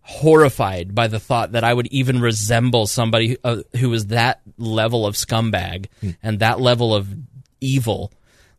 [0.01, 5.06] horrified by the thought that i would even resemble somebody uh, who was that level
[5.06, 5.86] of scumbag
[6.21, 7.08] and that level of
[7.62, 8.12] evil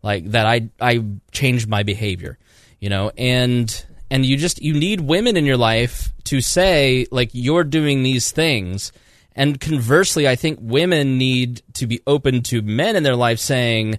[0.03, 2.39] like that i i changed my behavior
[2.85, 3.11] you know?
[3.17, 8.03] And and you just you need women in your life to say like you're doing
[8.03, 8.93] these things.
[9.35, 13.99] And conversely i think women need to be open to men in their life saying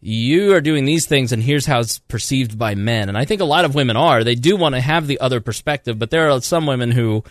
[0.00, 3.40] you are doing these things and here's how it's perceived by men and i think
[3.40, 6.30] a lot of women are they do want to have the other perspective but there
[6.30, 7.22] are some women who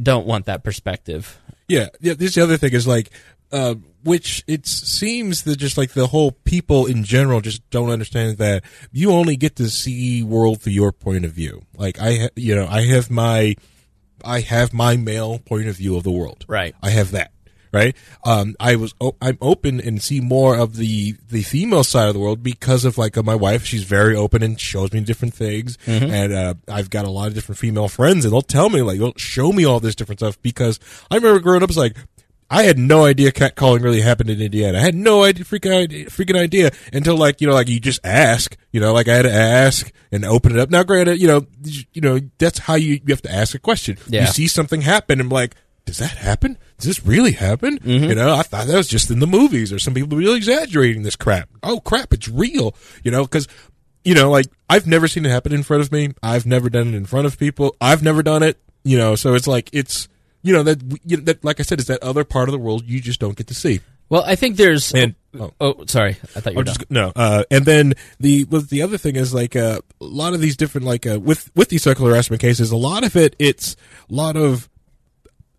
[0.00, 2.14] don't want that perspective Yeah, yeah.
[2.14, 3.10] This the other thing is like
[3.52, 8.38] uh, which it seems that just like the whole people in general just don't understand
[8.38, 11.62] that you only get to see world through your point of view.
[11.76, 13.56] Like I, ha- you know, I have my,
[14.24, 16.44] I have my male point of view of the world.
[16.48, 16.74] Right.
[16.82, 17.32] I have that.
[17.72, 17.94] Right.
[18.24, 22.14] Um, I was, o- I'm open and see more of the, the female side of
[22.14, 23.64] the world because of like uh, my wife.
[23.64, 25.78] She's very open and shows me different things.
[25.86, 28.98] And, uh, I've got a lot of different female friends and they'll tell me like,
[28.98, 30.80] they'll show me all this different stuff because
[31.10, 31.96] I remember growing up, it's like,
[32.52, 34.78] I had no idea catcalling really happened in Indiana.
[34.78, 38.00] I had no idea, freaking idea, freaking idea until like, you know, like you just
[38.02, 40.68] ask, you know, like I had to ask and open it up.
[40.68, 41.46] Now, granted, you know,
[41.92, 43.98] you know, that's how you, you have to ask a question.
[44.08, 44.22] Yeah.
[44.22, 45.54] You see something happen and I'm like,
[45.84, 46.58] does that happen?
[46.80, 47.78] Does this really happen?
[47.84, 51.02] You know, I thought that was just in the movies or some people really exaggerating
[51.02, 51.48] this crap.
[51.62, 52.74] Oh crap, it's real.
[53.04, 53.46] You know, cause,
[54.04, 56.10] you know, like I've never seen it happen in front of me.
[56.22, 57.76] I've never done it in front of people.
[57.80, 60.08] I've never done it, you know, so it's like, it's,
[60.42, 62.58] you know, that, you know, that, like I said, it's that other part of the
[62.58, 63.80] world you just don't get to see.
[64.08, 64.92] Well, I think there's.
[64.94, 65.84] And- oh, oh.
[65.86, 66.16] sorry.
[66.34, 66.74] I thought you were done.
[66.74, 67.12] just no.
[67.14, 70.56] Uh, and then the well, the other thing is like uh, a lot of these
[70.56, 73.76] different like uh, with with these sexual harassment cases, a lot of it it's
[74.10, 74.69] a lot of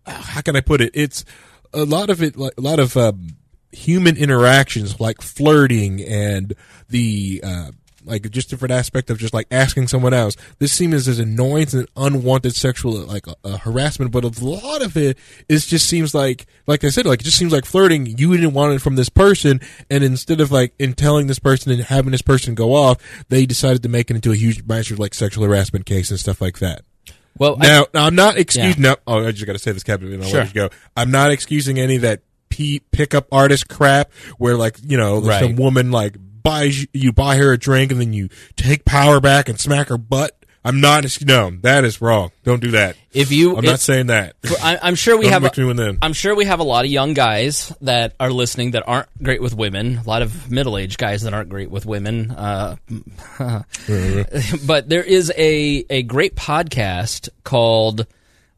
[0.06, 0.90] how can I put it?
[0.94, 1.24] It's
[1.72, 3.36] a lot of it like a lot of um,
[3.70, 6.54] human interactions like flirting and
[6.88, 7.70] the uh,
[8.04, 10.36] like just different aspect of just like asking someone else.
[10.58, 15.18] This seems as annoyance and unwanted sexual like uh, harassment, but a lot of it
[15.48, 18.06] is just seems like like I said, like it just seems like flirting.
[18.06, 19.60] You didn't want it from this person,
[19.90, 23.46] and instead of like in telling this person and having this person go off, they
[23.46, 26.58] decided to make it into a huge massive like sexual harassment case and stuff like
[26.58, 26.82] that.
[27.38, 28.82] Well, I- Now, now I'm not excusing.
[28.82, 28.90] Yeah.
[28.90, 30.40] No, oh, I just got to say this, Captain, and I'll Sure.
[30.40, 30.70] let you go.
[30.96, 35.40] I'm not excusing any of that p pickup artist crap where like you know Right.
[35.42, 39.48] some woman like buys you buy her a drink and then you take power back
[39.48, 40.36] and smack her butt.
[40.64, 41.04] I'm not.
[41.22, 42.30] No, that is wrong.
[42.44, 42.96] Don't do that.
[43.12, 44.36] if you, I'm if- not saying that.
[44.62, 45.44] I, I'm sure we have.
[45.44, 45.98] A.
[46.00, 49.42] I'm sure we have a lot of young guys that are listening that aren't great
[49.42, 49.98] with women.
[49.98, 52.30] A lot of middle-aged guys that aren't great with women.
[52.30, 52.76] Uh,
[54.66, 58.06] but there is a a great podcast called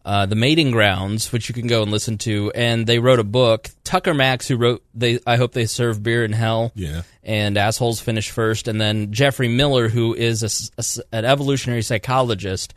[0.04, 2.52] uh, "The Mating Grounds," which you can go and listen to.
[2.54, 3.70] And they wrote a book.
[3.84, 6.72] Tucker Max, who wrote "They," I hope they serve beer in hell.
[6.74, 7.02] Yeah.
[7.22, 12.74] And assholes finish first, and then Geoffrey Miller, who is a a an evolutionary psychologist.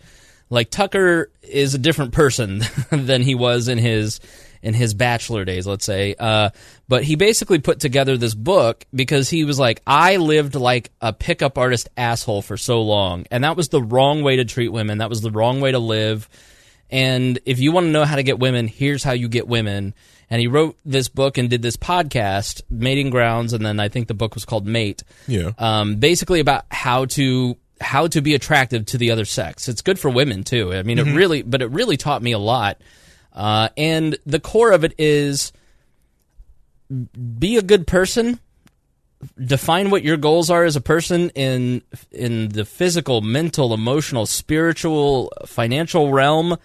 [0.50, 4.22] Like Tucker is a different person than he was in his
[4.62, 6.16] in his bachelor days, let's say.
[6.18, 6.50] Uh,
[6.88, 11.14] but he basically put together this book because he was like, I lived like a
[11.14, 15.00] pickup artist asshole for so long, and that was the wrong way to treat women.
[15.00, 16.28] That was the wrong way to live.
[16.90, 19.94] And if you want to know how to get women, here's how you get women.
[20.30, 24.08] And he wrote this book and did this podcast, Mating Grounds, and then I think
[24.08, 25.04] the book was called Mate.
[25.28, 25.52] Yeah.
[25.58, 29.70] Um, basically about how to how to be attractive to the other sex.
[29.70, 30.74] It's good for women too.
[30.74, 32.82] I mean, it really, but it really taught me a lot.
[33.34, 35.52] Uh, and the core of it is
[37.38, 38.40] be a good person.
[39.44, 45.34] Define what your goals are as a person in in the physical, mental, emotional, spiritual,
[45.46, 46.58] financial realm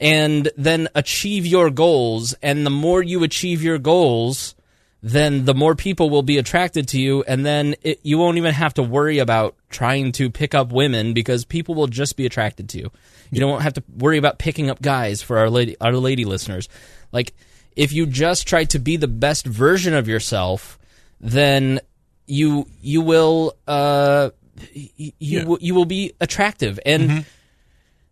[0.00, 2.34] and then achieve your goals.
[2.42, 4.54] And the more you achieve your goals,
[5.02, 7.22] then the more people will be attracted to you.
[7.24, 11.12] And then it, you won't even have to worry about trying to pick up women
[11.12, 12.90] because people will just be attracted to you.
[13.30, 16.68] You don't have to worry about picking up guys for our lady, our lady listeners.
[17.12, 17.34] Like,
[17.76, 20.78] if you just try to be the best version of yourself,
[21.20, 21.80] then
[22.26, 24.30] you you will uh
[24.72, 25.56] you Yeah.
[25.60, 27.24] you will be attractive and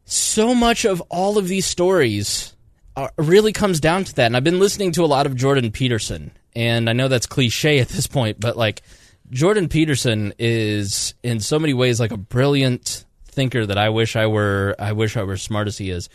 [0.05, 2.55] so much of all of these stories
[2.97, 4.27] are, really comes down to that.
[4.27, 7.79] And I've been listening to a lot of Jordan Peterson, and I know that's cliche
[7.79, 8.83] at this point, but like
[9.31, 14.27] Jordan Peterson is in so many ways like a brilliant thinker that I wish I
[14.27, 14.75] were.
[14.79, 16.09] I wish I were smart as he is.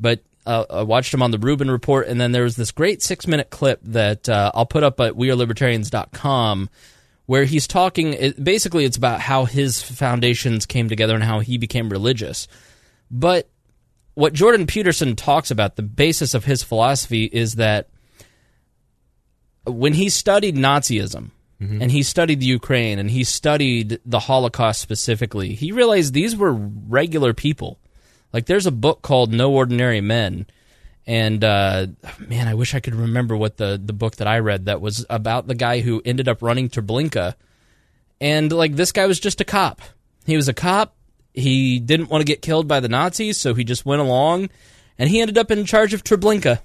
[0.00, 3.02] But uh, I watched him on the Rubin Report, and then there was this great
[3.02, 6.70] six minute clip that uh, I'll put up at wearelibertarians.com
[7.26, 8.14] where he's talking.
[8.14, 12.48] It, basically, it's about how his foundations came together and how he became religious.
[13.10, 13.50] But
[14.14, 17.88] what Jordan Peterson talks about, the basis of his philosophy is that
[19.66, 21.30] when he studied Nazism
[21.82, 26.52] and he studied the Ukraine and he studied the Holocaust specifically, he realized these were
[26.52, 27.78] regular people.
[28.32, 30.46] Like there's a book called No Ordinary Men.
[31.06, 31.86] And uh,
[32.18, 35.06] man, I wish I could remember what the, the book that I read that was
[35.08, 37.34] about the guy who ended up running Treblinka.
[38.20, 39.80] And like this guy was just a cop.
[40.26, 40.94] He was a cop.
[41.32, 44.50] He didn't want to get killed by the Nazis, so he just went along,
[44.98, 46.60] and he ended up in charge of Treblinka.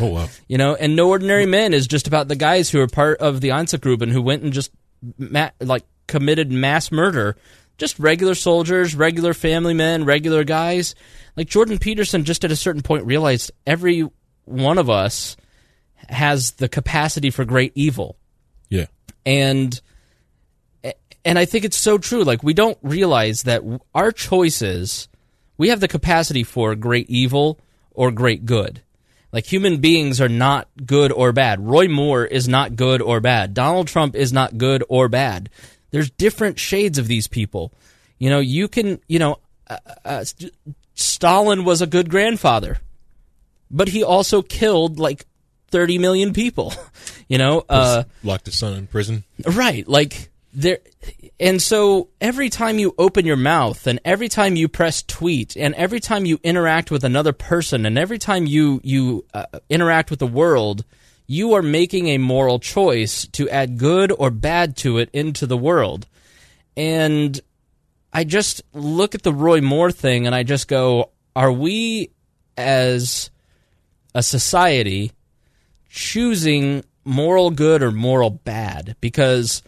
[0.00, 0.28] Oh wow.
[0.48, 3.40] You know, and No Ordinary Men is just about the guys who are part of
[3.40, 4.70] the Einsatzgruppen who went and just
[5.16, 7.36] ma- like committed mass murder.
[7.78, 10.94] Just regular soldiers, regular family men, regular guys.
[11.36, 14.08] Like Jordan Peterson just at a certain point realized every
[14.44, 15.36] one of us
[16.08, 18.16] has the capacity for great evil
[18.70, 18.86] Yeah.
[19.24, 19.78] and
[21.24, 22.22] and I think it's so true.
[22.22, 23.62] Like we don't realize that
[23.94, 25.08] our choices,
[25.58, 27.58] we have the capacity for great evil
[27.90, 28.82] or great good.
[29.32, 31.66] Like human beings are not good or bad.
[31.66, 33.54] Roy Moore is not good or bad.
[33.54, 35.50] Donald Trump is not good or bad.
[35.90, 37.72] There's different shades of these people.
[38.18, 40.24] You know, you can, you know, uh, uh,
[40.94, 42.78] Stalin was a good grandfather,
[43.70, 45.26] but he also killed like
[45.68, 46.72] 30 million people.
[47.28, 49.24] You know, uh, Locked his son in prison.
[49.44, 49.88] Right.
[49.88, 50.78] Like there
[51.38, 55.74] and so every time you open your mouth and every time you press tweet and
[55.74, 60.18] every time you interact with another person and every time you you uh, interact with
[60.20, 60.84] the world,
[61.26, 65.56] you are making a moral choice to add good or bad to it into the
[65.56, 66.06] world.
[66.76, 67.40] And
[68.12, 72.10] I just look at the Roy Moore thing and I just go, are we
[72.56, 73.30] as
[74.14, 75.12] a society
[75.90, 78.96] choosing moral good or moral bad?
[79.00, 79.62] Because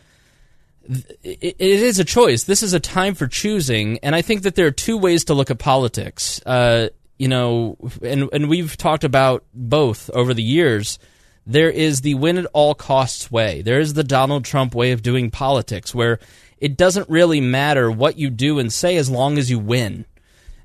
[1.23, 2.45] it, is a choice.
[2.45, 5.35] This is a time for choosing, and I think that there are two ways to
[5.35, 6.41] look at politics.
[6.47, 10.99] Uh, you know, and and we've talked about both over the years.
[11.49, 13.63] There is the win at all costs way.
[13.63, 16.21] There is the Donald Trump way of doing politics, where
[16.59, 20.05] it doesn't really matter what you do and say as long as you win,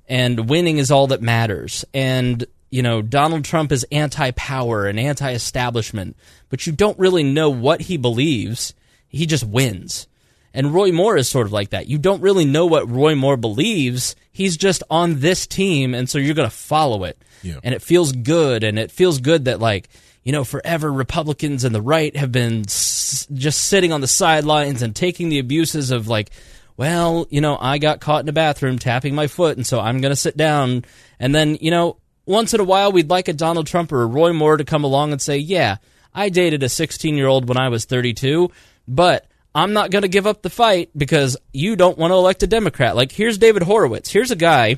[0.08, 1.86] and winning is all that matters.
[1.93, 6.17] And you know, Donald Trump is anti-power and anti-establishment,
[6.50, 8.74] but you don't really know what he believes.
[9.08, 10.08] He just wins.
[10.56, 11.88] And Roy Moore is sort of like that.
[11.88, 14.15] You don't really know what Roy Moore believes.
[14.32, 17.17] He's just on this team, and so you're going to follow it.
[17.43, 17.60] Yeah.
[17.63, 19.88] And it feels good, and it feels good that, like,
[20.23, 24.81] you know, forever Republicans and the right have been s- just sitting on the sidelines
[24.81, 26.29] and taking the abuses of, like,
[26.77, 30.01] well, you know, I got caught in a bathroom tapping my foot, and so I'm
[30.01, 30.86] going to sit down.
[31.19, 34.07] And then, you know, once in a while, we'd like a Donald Trump or a
[34.07, 35.77] Roy Moore to come along and say, yeah,
[36.13, 38.49] I dated a 16 year old when I was 32,
[38.88, 42.43] but I'm not going to give up the fight because you don't want to elect
[42.43, 42.95] a Democrat.
[42.95, 44.12] Like, here's David Horowitz.
[44.12, 44.77] Here's a guy.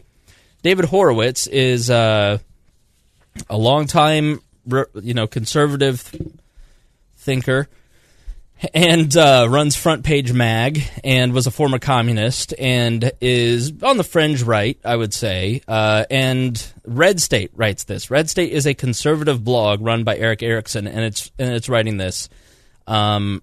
[0.64, 2.40] David Horowitz is uh,
[3.50, 6.12] a longtime, you know, conservative
[7.18, 7.68] thinker
[8.74, 14.04] and uh, runs Front Page Mag and was a former communist and is on the
[14.04, 15.62] fringe right, I would say.
[15.68, 18.10] Uh, and Red State writes this.
[18.10, 21.98] Red State is a conservative blog run by Erick Erickson, and it's and it's writing
[21.98, 22.30] this.
[22.88, 23.42] Um,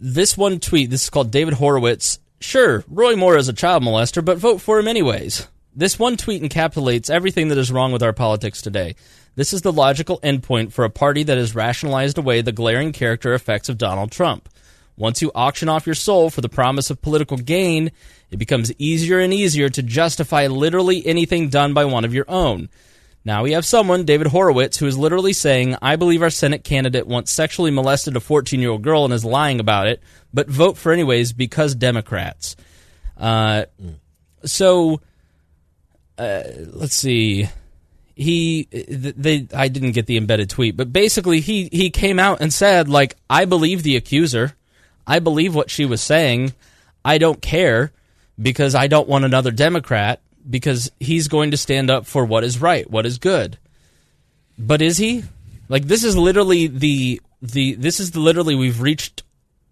[0.00, 2.18] this one tweet, this is called David Horowitz.
[2.40, 5.46] Sure, Roy Moore is a child molester, but vote for him anyways.
[5.76, 8.94] This one tweet encapsulates everything that is wrong with our politics today.
[9.36, 13.34] This is the logical endpoint for a party that has rationalized away the glaring character
[13.34, 14.48] effects of Donald Trump.
[14.96, 17.90] Once you auction off your soul for the promise of political gain,
[18.30, 22.68] it becomes easier and easier to justify literally anything done by one of your own.
[23.24, 27.06] Now we have someone, David Horowitz, who is literally saying, I believe our Senate candidate
[27.06, 30.00] once sexually molested a 14 year old girl and is lying about it,
[30.32, 32.54] but vote for anyways because Democrats.
[33.16, 33.64] Uh,
[34.44, 35.00] So,
[36.18, 37.48] uh, let's see.
[38.16, 42.54] He, they, I didn't get the embedded tweet, but basically he, he came out and
[42.54, 44.54] said, like, I believe the accuser.
[45.06, 46.54] I believe what she was saying.
[47.04, 47.92] I don't care
[48.40, 52.60] because I don't want another Democrat because he's going to stand up for what is
[52.60, 53.58] right, what is good.
[54.58, 55.24] But is he?
[55.68, 59.22] Like this is literally the the this is literally we've reached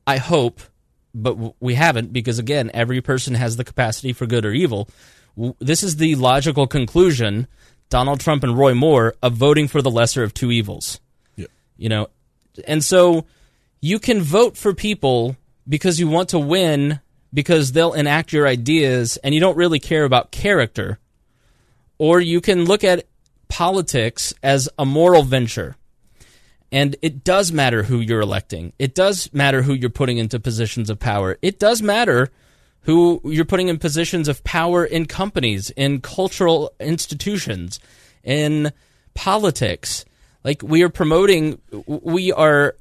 [0.06, 0.60] I hope,
[1.14, 4.88] but we haven't because again, every person has the capacity for good or evil.
[5.58, 7.46] This is the logical conclusion
[7.92, 10.98] Donald Trump and Roy Moore of voting for the lesser of two evils.
[11.36, 11.48] Yeah.
[11.76, 12.08] You know,
[12.66, 13.26] and so
[13.82, 15.36] you can vote for people
[15.68, 17.00] because you want to win
[17.34, 21.00] because they'll enact your ideas and you don't really care about character.
[21.98, 23.04] Or you can look at
[23.48, 25.76] politics as a moral venture.
[26.72, 28.72] And it does matter who you're electing.
[28.78, 31.36] It does matter who you're putting into positions of power.
[31.42, 32.30] It does matter
[32.82, 37.78] who you're putting in positions of power in companies, in cultural institutions,
[38.24, 38.72] in
[39.14, 40.04] politics.
[40.44, 42.74] Like we are promoting, we are,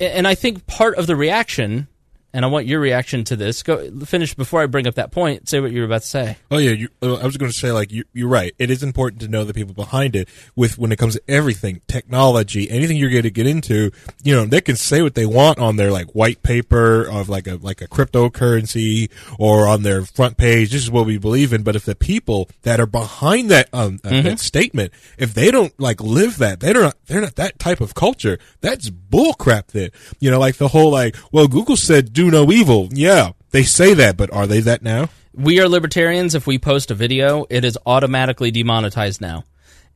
[0.00, 1.88] and I think part of the reaction,
[2.34, 3.62] and I want your reaction to this.
[3.62, 5.48] Go finish before I bring up that point.
[5.48, 6.36] Say what you were about to say.
[6.50, 8.52] Oh yeah, you, uh, I was going to say like you, you're right.
[8.58, 10.28] It is important to know the people behind it.
[10.56, 13.92] With when it comes to everything, technology, anything you're going to get into,
[14.24, 17.46] you know, they can say what they want on their like white paper of like
[17.46, 20.72] a like a cryptocurrency or on their front page.
[20.72, 21.62] This is what we believe in.
[21.62, 25.78] But if the people that are behind that um uh, that statement, if they don't
[25.78, 28.40] like live that, they're not they're not that type of culture.
[28.60, 29.68] That's bullcrap.
[29.68, 32.88] Then you know, like the whole like, well, Google said do no evil.
[32.92, 35.08] Yeah, they say that, but are they that now?
[35.32, 36.34] We are libertarians.
[36.34, 39.44] If we post a video, it is automatically demonetized now.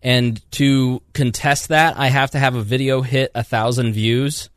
[0.02, 4.50] And to contest that, I have to have a video hit a thousand views.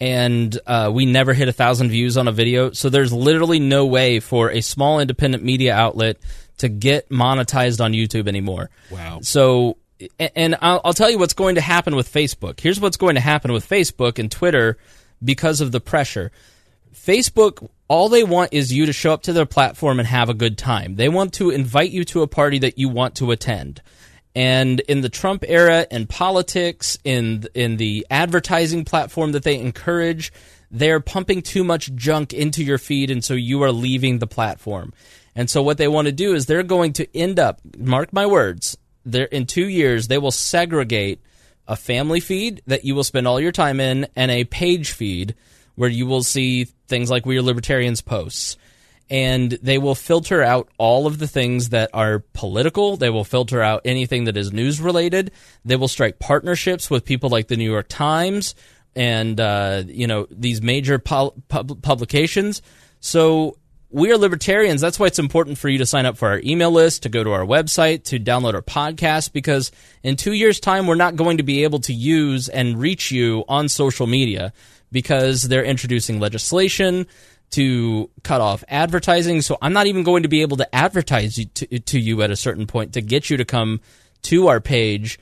[0.00, 2.72] And uh, we never hit a thousand views on a video.
[2.72, 6.16] So there's literally no way for a small independent media outlet
[6.58, 8.70] to get monetized on YouTube anymore.
[8.90, 9.20] Wow.
[9.22, 9.76] So,
[10.18, 12.60] and I'll, I'll tell you what's going to happen with Facebook.
[12.60, 14.78] Here's what's going to happen with Facebook and Twitter
[15.22, 16.32] because of the pressure.
[16.94, 20.34] Facebook, all they want is you to show up to their platform and have a
[20.34, 20.96] good time.
[20.96, 23.82] They want to invite you to a party that you want to attend.
[24.34, 30.32] And in the Trump era and politics, in in the advertising platform that they encourage,
[30.70, 34.92] they're pumping too much junk into your feed, and so you are leaving the platform.
[35.34, 38.26] And so what they want to do is they're going to end up, mark my
[38.26, 41.20] words, they're in two years they will segregate
[41.66, 45.34] a family feed that you will spend all your time in and a page feed
[45.80, 48.58] where you will see things like We Are Libertarians posts.
[49.08, 52.98] And they will filter out all of the things that are political.
[52.98, 55.30] They will filter out anything that is news related.
[55.64, 58.54] They will strike partnerships with people like the New York Times
[58.94, 62.60] and uh, you know these major pub- pub- publications.
[63.00, 63.56] So
[63.88, 64.82] we are libertarians.
[64.82, 67.24] That's why it's important for you to sign up for our email list, to go
[67.24, 69.72] to our website, to download our podcast, because
[70.02, 73.44] in two years' time, we're not going to be able to use and reach you
[73.48, 74.52] on social media
[74.92, 77.06] because they're introducing legislation
[77.50, 79.42] to cut off advertising.
[79.42, 82.36] So I'm not even going to be able to advertise to, to you at a
[82.36, 83.80] certain point to get you to come
[84.22, 85.18] to our page.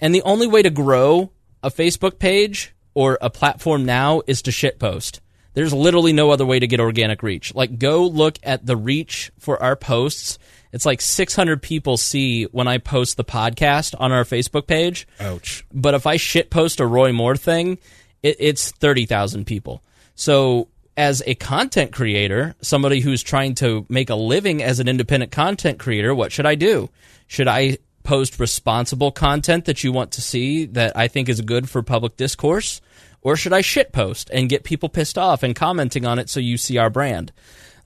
[0.00, 1.30] And the only way to grow
[1.62, 5.20] a Facebook page or a platform now is to shitpost.
[5.54, 7.54] There's literally no other way to get organic reach.
[7.54, 10.38] Like, go look at the reach for our posts.
[10.72, 15.08] It's like 600 people see when I post the podcast on our Facebook page.
[15.18, 15.64] Ouch.
[15.72, 17.78] But if I shitpost a Roy Moore thing,
[18.22, 19.82] it, it's 30,000 people.
[20.14, 25.32] So, as a content creator, somebody who's trying to make a living as an independent
[25.32, 26.90] content creator, what should I do?
[27.26, 31.70] Should I post responsible content that you want to see that I think is good
[31.70, 32.80] for public discourse?
[33.22, 36.56] Or should I shitpost and get people pissed off and commenting on it so you
[36.56, 37.32] see our brand?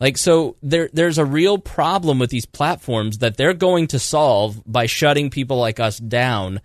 [0.01, 4.63] Like so there there's a real problem with these platforms that they're going to solve
[4.67, 6.61] by shutting people like us down.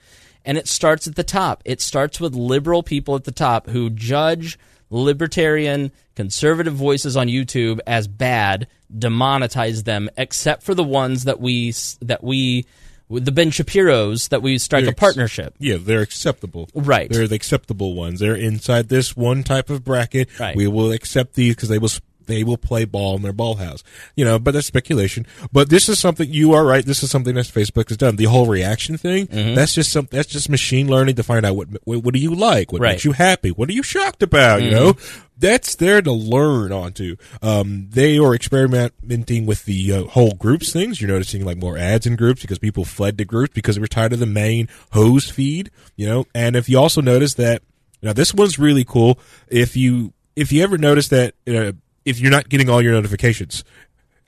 [0.50, 1.62] And it starts at the top.
[1.64, 4.58] It starts with liberal people at the top who judge
[4.89, 11.72] libertarian conservative voices on YouTube as bad, demonetize them except for the ones that we
[12.02, 12.66] that we
[13.12, 15.54] the Ben Shapiro's that we strike They're a ex- partnership.
[15.60, 16.68] Yeah, they're acceptable.
[16.74, 17.12] Right.
[17.12, 18.20] They're the acceptable ones.
[18.20, 20.39] They're inside this one type of bracket.
[20.39, 20.56] Right.
[20.56, 21.91] We will accept these because they will
[22.30, 23.84] they will play ball in their ball house.
[24.15, 25.25] You know, but that's speculation.
[25.51, 26.86] But this is something you are right.
[26.86, 28.15] This is something that Facebook has done.
[28.15, 29.27] The whole reaction thing.
[29.27, 29.55] Mm-hmm.
[29.55, 30.07] That's just some.
[30.09, 32.91] That's just machine learning to find out what what, what do you like, what Right.
[32.91, 34.61] makes you happy, what are you shocked about.
[34.61, 34.75] You Mm-hmm.
[34.86, 34.93] know.
[35.41, 37.15] That's there to learn onto.
[37.41, 40.99] Um, they are experimenting with the uh, whole groups things.
[40.99, 43.88] You're noticing like more ads in groups because people fled to groups because they were
[43.88, 45.71] tired of the main hose feed.
[45.95, 47.61] You know, and if you also notice that
[48.01, 49.17] now this one's really cool.
[49.47, 51.71] If you if you ever notice that uh,
[52.06, 53.64] if you're not getting all your notifications,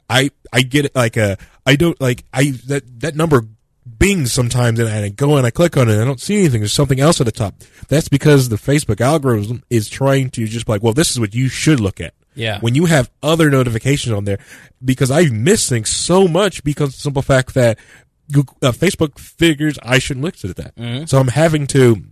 [0.10, 3.46] I I get it like a I don't like I that that number
[3.98, 6.62] bings sometimes and I go and I click on it and I don't see anything.
[6.62, 7.56] There's something else at the top.
[7.88, 11.34] That's because the Facebook algorithm is trying to just be like, well, this is what
[11.34, 12.14] you should look at.
[12.36, 12.60] Yeah.
[12.62, 14.38] When you have other notifications on there,
[14.84, 17.78] because I miss things so much because of the simple fact that
[18.32, 20.74] Google, uh, Facebook figures I shouldn't look at that.
[21.10, 22.04] So I'm having to.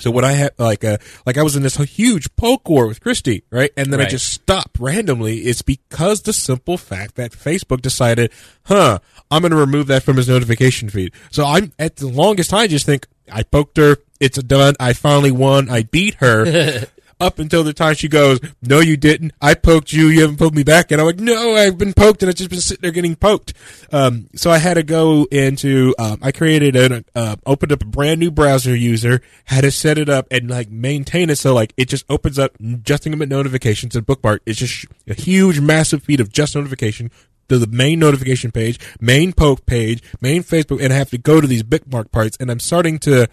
[0.00, 3.00] So what I had, like, uh, like I was in this huge poke war with
[3.00, 3.70] Christy, right?
[3.76, 5.40] And then I just stopped randomly.
[5.40, 8.32] It's because the simple fact that Facebook decided,
[8.64, 8.98] huh,
[9.30, 11.12] I'm going to remove that from his notification feed.
[11.30, 13.98] So I'm at the longest time, I just think I poked her.
[14.18, 14.74] It's done.
[14.80, 15.70] I finally won.
[15.70, 16.86] I beat her.
[17.20, 19.32] Up until the time she goes, no, you didn't.
[19.40, 20.08] I poked you.
[20.08, 20.90] You haven't poked me back.
[20.90, 23.52] And I'm like, no, I've been poked, and I've just been sitting there getting poked.
[23.92, 25.94] Um, so I had to go into.
[25.98, 29.98] Um, I created an, uh, opened up a brand new browser user, had to set
[29.98, 33.96] it up and like maintain it so like it just opens up just but notifications
[33.96, 34.42] and bookmark.
[34.46, 37.10] It's just a huge, massive feed of just notification
[37.48, 41.40] to the main notification page, main poke page, main Facebook, and I have to go
[41.40, 42.36] to these bookmark parts.
[42.40, 43.26] And I'm starting to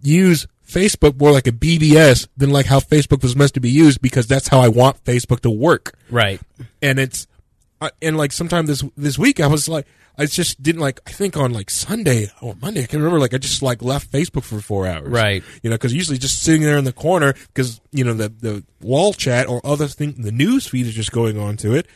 [0.00, 4.00] use Facebook more like a BBS than like how Facebook was meant to be used
[4.02, 5.94] because that's how I want Facebook to work.
[6.10, 6.40] Right.
[6.82, 7.26] And it's
[7.80, 9.86] uh, and like sometime this this week I was like
[10.20, 13.32] I just didn't like I think on like Sunday or Monday I can remember like
[13.34, 15.44] I just like left Facebook for four hours Right.
[15.62, 18.64] you know because usually just sitting there in the corner because you know the the
[18.82, 21.86] wall chat or other thing the news feed is just going on to it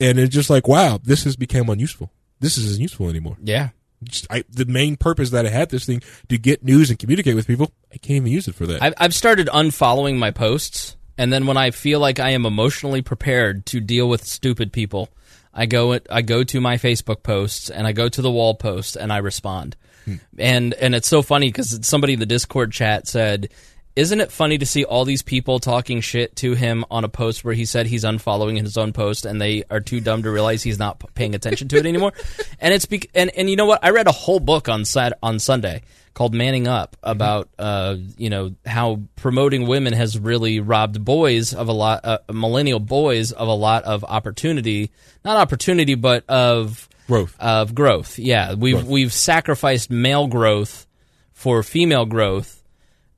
[0.00, 3.70] and it's just like wow this has become unuseful this isn't useful anymore Yeah.
[4.04, 7.34] Just, I, the main purpose that I had this thing to get news and communicate
[7.34, 8.82] with people, I can't even use it for that.
[8.82, 13.02] I've, I've started unfollowing my posts, and then when I feel like I am emotionally
[13.02, 15.08] prepared to deal with stupid people,
[15.54, 18.96] I go I go to my Facebook posts and I go to the wall post
[18.96, 19.76] and I respond.
[20.04, 20.16] Hmm.
[20.38, 23.50] And and it's so funny because somebody in the Discord chat said,
[23.94, 27.44] "Isn't it funny to see all these people talking shit to him on a post
[27.44, 30.62] where he said he's unfollowing his own post and they are too dumb to realize
[30.62, 32.12] he's not paying attention to it anymore?"
[32.60, 33.84] and it's bec- and and you know what?
[33.84, 35.82] I read a whole book on Sat- on Sunday
[36.14, 41.68] called Manning Up about uh, you know how promoting women has really robbed boys of
[41.68, 44.90] a lot uh, millennial boys of a lot of opportunity,
[45.24, 47.34] not opportunity but of Growth.
[47.40, 48.18] of growth.
[48.18, 48.86] Yeah, we've Growth.
[48.88, 50.86] we've sacrificed male growth
[51.32, 52.61] for female growth,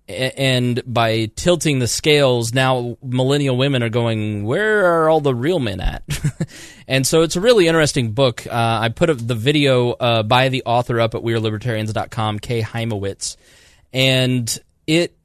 [0.08, 5.58] and by tilting the scales, now millennial women are going, "Where are all the real
[5.58, 6.02] men at?"
[6.88, 8.46] and so it's a really interesting book.
[8.46, 13.36] Uh, I put the video uh, by the author up at WeAreLibertarians.com, Kay Hymowitz,
[13.94, 15.16] and it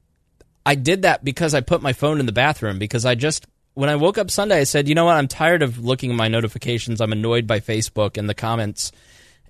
[0.64, 3.90] I did that because I put my phone in the bathroom because I just when
[3.90, 5.16] I woke up Sunday I said, "You know what?
[5.16, 7.02] I'm tired of looking at my notifications.
[7.02, 8.92] I'm annoyed by Facebook and the comments."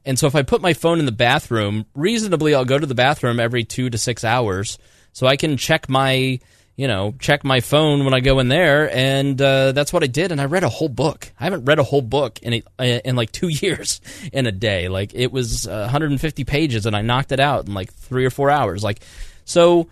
[0.04, 2.94] And so if I put my phone in the bathroom, reasonably I'll go to the
[2.94, 4.78] bathroom every 2 to 6 hours
[5.12, 6.38] so I can check my,
[6.76, 10.06] you know, check my phone when I go in there and uh, that's what I
[10.06, 11.30] did and I read a whole book.
[11.38, 14.00] I haven't read a whole book in a, in like 2 years
[14.32, 14.88] in a day.
[14.88, 18.30] Like it was uh, 150 pages and I knocked it out in like 3 or
[18.30, 18.82] 4 hours.
[18.82, 19.00] Like
[19.44, 19.88] so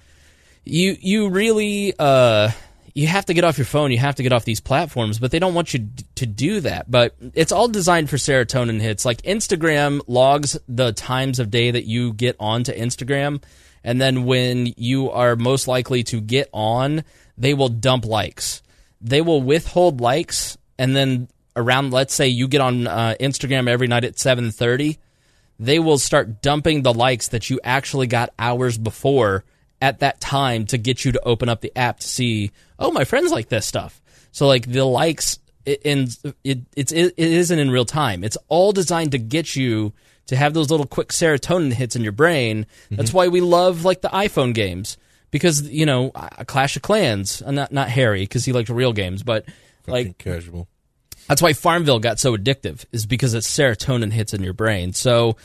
[0.64, 2.50] you you really uh
[2.94, 5.30] you have to get off your phone you have to get off these platforms but
[5.30, 9.22] they don't want you to do that but it's all designed for serotonin hits like
[9.22, 13.42] instagram logs the times of day that you get onto instagram
[13.84, 17.04] and then when you are most likely to get on
[17.36, 18.62] they will dump likes
[19.00, 23.86] they will withhold likes and then around let's say you get on uh, instagram every
[23.86, 24.98] night at 7.30
[25.58, 29.44] they will start dumping the likes that you actually got hours before
[29.80, 33.04] at that time to get you to open up the app to see, oh, my
[33.04, 34.00] friends like this stuff.
[34.32, 36.08] So like the likes it, and
[36.44, 38.24] it it's it, it isn't in real time.
[38.24, 39.92] It's all designed to get you
[40.28, 42.66] to have those little quick serotonin hits in your brain.
[42.90, 44.96] That's why we love like the iPhone games
[45.30, 46.10] because you know
[46.46, 49.44] Clash of Clans, uh, not not Harry because he liked real games, but
[49.86, 50.68] like casual.
[51.28, 54.92] that's why Farmville got so addictive, is because it's serotonin hits in your brain.
[54.92, 55.36] So,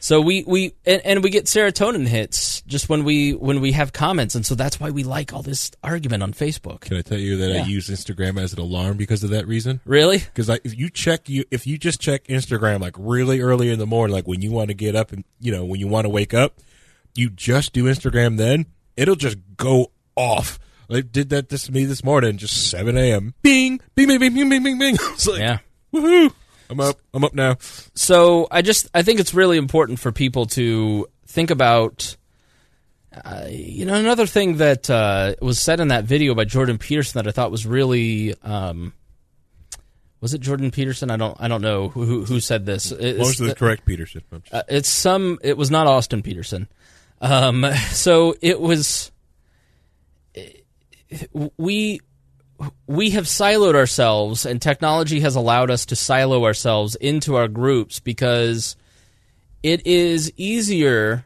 [0.00, 3.92] so we we and, and we get serotonin hits just when we when we have
[3.92, 6.80] comments, and so that's why we like all this argument on Facebook.
[6.80, 7.62] Can I tell you that Yeah.
[7.62, 9.80] I use Instagram as an alarm because of that reason?
[9.84, 10.18] Really?
[10.18, 13.78] Because like, if you check you if you just check Instagram like really early in
[13.78, 16.04] the morning, like when you want to get up and you know when you want
[16.04, 16.54] to wake up,
[17.14, 18.36] you just do Instagram.
[18.36, 20.58] Then it'll just go off.
[20.90, 23.34] They did that this to me this morning, just seven a.m.
[23.42, 24.96] Bing, bing, bing, bing, bing, bing, bing, bing.
[25.26, 25.58] Like, Yeah.
[25.92, 26.32] woohoo!
[26.70, 27.00] I'm up.
[27.14, 27.56] I'm up now.
[27.94, 32.16] So I just I think it's really important for people to think about.
[33.24, 37.18] Uh, you know, another thing that uh, was said in that video by Jordan Peterson
[37.18, 38.34] that I thought was really.
[38.42, 38.92] Um,
[40.20, 41.10] was it Jordan Peterson?
[41.10, 41.36] I don't.
[41.40, 42.92] I don't know who who, said this.
[42.92, 44.22] It's Most of the correct, Peterson.
[44.52, 45.38] Uh, it's some.
[45.42, 46.68] It was not Austin Petersen.
[47.20, 49.10] Um, so it was.
[51.56, 52.00] We
[52.86, 58.00] we have siloed ourselves, and technology has allowed us to silo ourselves into our groups
[58.00, 58.76] because
[59.62, 61.24] it is easier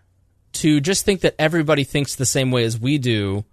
[0.52, 3.44] to just think that everybody thinks the same way as we do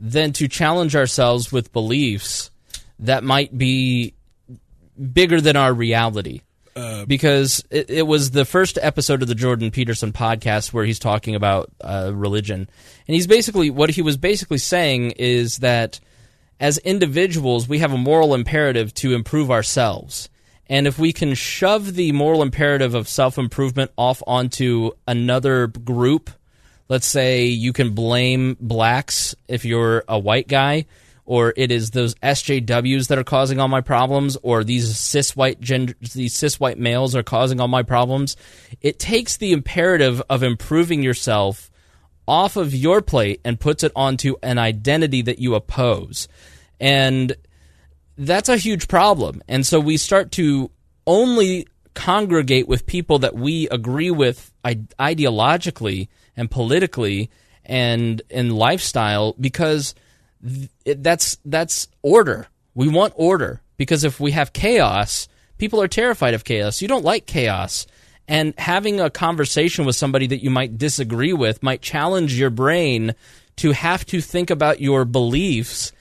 [0.00, 2.50] than to challenge ourselves with beliefs
[2.98, 4.14] that might be
[5.12, 6.40] bigger than our reality.
[7.06, 11.34] Because it, it was the first episode of the Jordan Peterson podcast where he's talking
[11.34, 12.68] about uh, religion,
[13.06, 16.00] and he's basically what he was basically saying is that
[16.60, 20.28] as individuals we have a moral imperative to improve ourselves,
[20.68, 26.30] and if we can shove the moral imperative of self improvement off onto another group,
[26.88, 30.86] let's say you can blame blacks if you're a white guy
[31.30, 35.60] or it is those SJWs that are causing all my problems, or these cis white
[35.60, 38.36] these cis white males are causing all my problems.
[38.80, 41.70] It takes the imperative of improving yourself
[42.26, 46.26] off of your plate and puts it onto an identity that you oppose,
[46.80, 47.36] and
[48.16, 49.42] that's a huge problem.
[49.46, 50.70] And so we start to
[51.06, 57.30] only congregate with people that we agree with ideologically and politically
[57.64, 59.94] and in lifestyle because
[60.84, 62.46] that's that's order.
[62.74, 65.28] We want order because if we have chaos,
[65.58, 66.80] people are terrified of chaos.
[66.80, 67.86] You don't like chaos.
[68.28, 73.14] And having a conversation with somebody that you might disagree with might challenge your brain
[73.56, 75.92] to have to think about your beliefs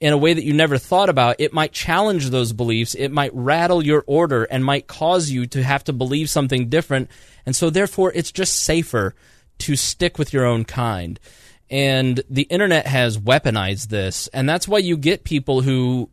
[0.00, 2.94] in a way that you never thought about, it might challenge those beliefs.
[2.94, 7.10] It might rattle your order and might cause you to have to believe something different.
[7.44, 9.14] And so, therefore, it's just safer
[9.58, 11.20] to stick with your own kind.
[11.68, 14.26] And the internet has weaponized this.
[14.28, 16.10] And that's why you get people who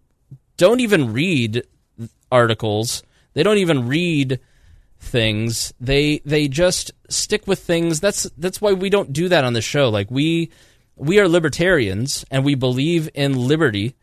[0.57, 1.63] don't even read
[2.31, 3.03] articles.
[3.33, 4.39] They don't even read
[4.99, 5.73] things.
[5.79, 7.99] They they just stick with things.
[7.99, 9.89] That's that's why we don't do that on the show.
[9.89, 10.51] Like we
[10.97, 13.95] we are libertarians and we believe in liberty,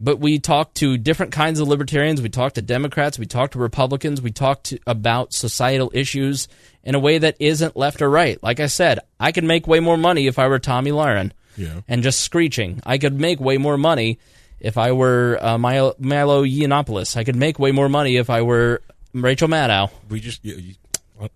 [0.00, 2.20] but we talk to different kinds of libertarians.
[2.20, 6.48] We talk to Democrats, we talk to Republicans, we talk to, about societal issues
[6.82, 8.40] in a way that isn't left or right.
[8.42, 11.80] Like I said, I could make way more money if I were Tomi Lahren Yeah.
[11.88, 12.80] and just screeching.
[12.84, 14.18] I could make way more money
[14.60, 17.16] if I were uh, Milo, Milo Yiannopoulos.
[17.16, 18.82] I could make way more money if I were
[19.14, 19.90] Rachel Maddow.
[20.10, 20.74] We just you,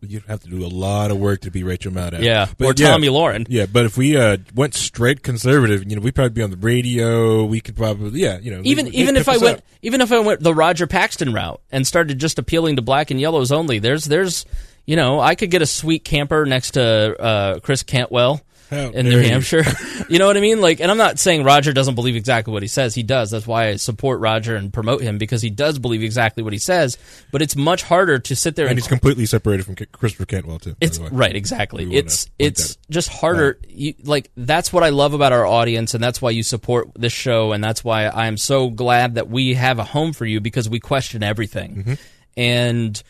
[0.01, 2.21] you'd have to do a lot of work to be Rachel Maddow.
[2.23, 3.47] Yeah, But or yeah, Tomi Lahren.
[3.49, 6.57] Yeah, but if we uh, went straight conservative, you know, we'd probably be on the
[6.57, 7.45] radio.
[7.45, 9.65] We could probably, yeah, you know, Even they- even if I went up.
[9.83, 13.21] even if I went the Roger Paxton route and started just appealing to black and
[13.21, 14.45] yellows only, there's there's
[14.87, 16.83] you know I could get a sweet camper next to
[17.21, 18.41] uh, Chris Cantwell
[18.71, 19.19] How in New.
[19.21, 19.63] Hampshire.
[20.09, 20.61] you know what I mean?
[20.61, 22.95] Like, and I'm not saying Roger doesn't believe exactly what he says.
[22.95, 23.31] He does.
[23.31, 26.59] That's why I support Roger and promote him because he does believe exactly what he
[26.59, 26.99] says.
[27.33, 30.59] But it's much harder to sit there and and he's completely separated from Christopher Cantwell
[30.59, 30.73] too.
[30.73, 31.11] by It's the way.
[31.13, 31.87] right, exactly.
[31.87, 33.59] We It's it's just harder.
[33.69, 37.13] You, like that's what I love about our audience, and that's why you support this
[37.13, 40.41] show, and that's why I am so glad that we have a home for you
[40.41, 41.95] because we question everything, Mm-hmm.
[42.37, 43.03] and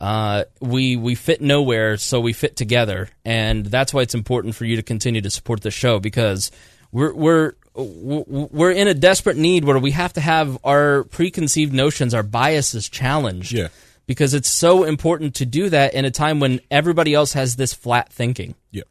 [0.00, 4.64] uh, we we fit nowhere, so we fit together, and that's why it's important for
[4.64, 6.50] you to continue to support the show because
[6.92, 12.14] we're we're we're in a desperate need where we have to have our preconceived notions,
[12.14, 13.68] our biases challenged Yeah.
[14.06, 17.74] because it's so important to do that in a time when everybody else has this
[17.74, 18.54] flat thinking.
[18.70, 18.84] Yeah,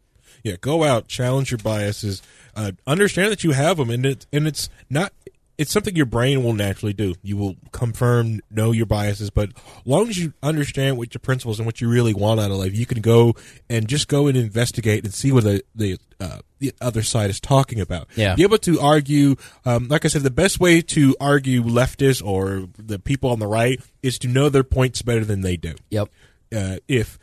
[0.44, 0.56] yeah.
[0.62, 2.22] Go out, challenge your biases,
[2.56, 5.12] uh, understand that you have them, and it and it's not.
[5.58, 7.16] It's something your brain will naturally do.
[7.22, 11.60] You will confirm, know your biases, but as long as you understand what your principles
[11.60, 13.36] and what you really want out of life, you can go
[13.70, 17.40] and just go and investigate and see what the the, uh, the other side is
[17.40, 18.08] talking about.
[18.16, 18.36] Yeah.
[18.36, 19.36] Be able to argue.
[19.66, 23.48] Um, like I said, the best way to argue leftists or the people on the
[23.48, 26.10] right is to know their points better than they do Yep.
[26.56, 27.18] uh, if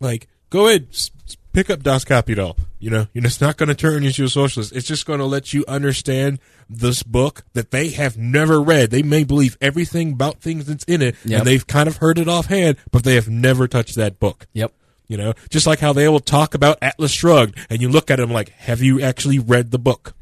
[0.00, 0.88] like go ahead
[1.56, 2.54] pick up Das Kapital.
[2.78, 4.76] You know, you know, it's not going to turn you into a socialist.
[4.76, 6.38] It's just going to let you understand
[6.68, 8.90] this book that they have never read.
[8.90, 11.38] They may believe everything about things that's in it, Yep.
[11.38, 14.46] and they've kind of heard it offhand, but they have never touched that book.
[14.52, 14.72] Yep.
[15.08, 18.16] You know, just like how they will talk about Atlas Shrugged, and you look at
[18.16, 20.14] them like, have you actually read the book?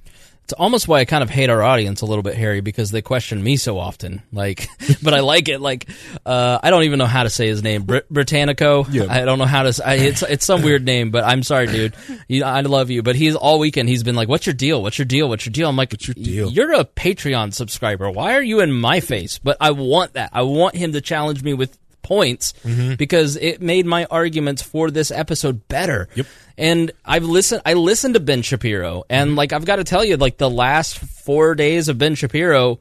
[0.44, 3.00] It's almost why I kind of hate our audience a little bit, Harry, because they
[3.00, 4.22] question me so often.
[4.30, 4.68] Like,
[5.02, 5.58] but I like it.
[5.58, 5.88] Like,
[6.26, 7.84] uh, I don't even know how to say his name.
[7.84, 8.86] Brit- Britannico.
[8.92, 9.06] Yeah.
[9.08, 9.82] I don't know how to.
[9.86, 11.94] I, it's it's some weird name, but I'm sorry, dude.
[12.28, 13.88] You, I love you, but he's all weekend.
[13.88, 14.82] He's been like, "What's your deal?
[14.82, 15.30] What's your deal?
[15.30, 16.50] What's your deal?" I'm like, What's your deal?
[16.50, 18.10] You're a Patreon subscriber.
[18.10, 20.28] Why are you in my face?" But I want that.
[20.34, 22.94] I want him to challenge me with points Mm-hmm.
[22.94, 26.08] because it made my arguments for this episode better.
[26.14, 26.26] Yep.
[26.56, 27.62] And I've listened.
[27.66, 30.98] I listened to Ben Shapiro, and like I've got to tell you, like the last
[30.98, 32.78] four days of Ben Shapiro,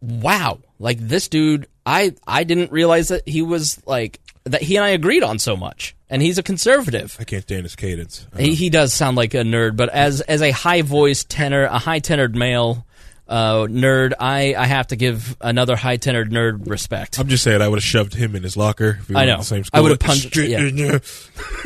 [0.00, 0.58] wow!
[0.78, 4.62] Like this dude, I I didn't realize that he was like that.
[4.62, 7.16] He and I agreed on so much, and he's a conservative.
[7.18, 8.26] I can't stand his cadence.
[8.36, 11.78] He, he does sound like a nerd, but as as a high voiced tenor, a
[11.78, 12.84] high tenored male
[13.28, 17.18] uh, nerd, I I have to give another high tenored nerd respect.
[17.18, 18.98] I'm just saying, I would have shoved him in his locker.
[19.00, 19.38] If we I know.
[19.38, 20.98] The same I would've punched- Straight yeah.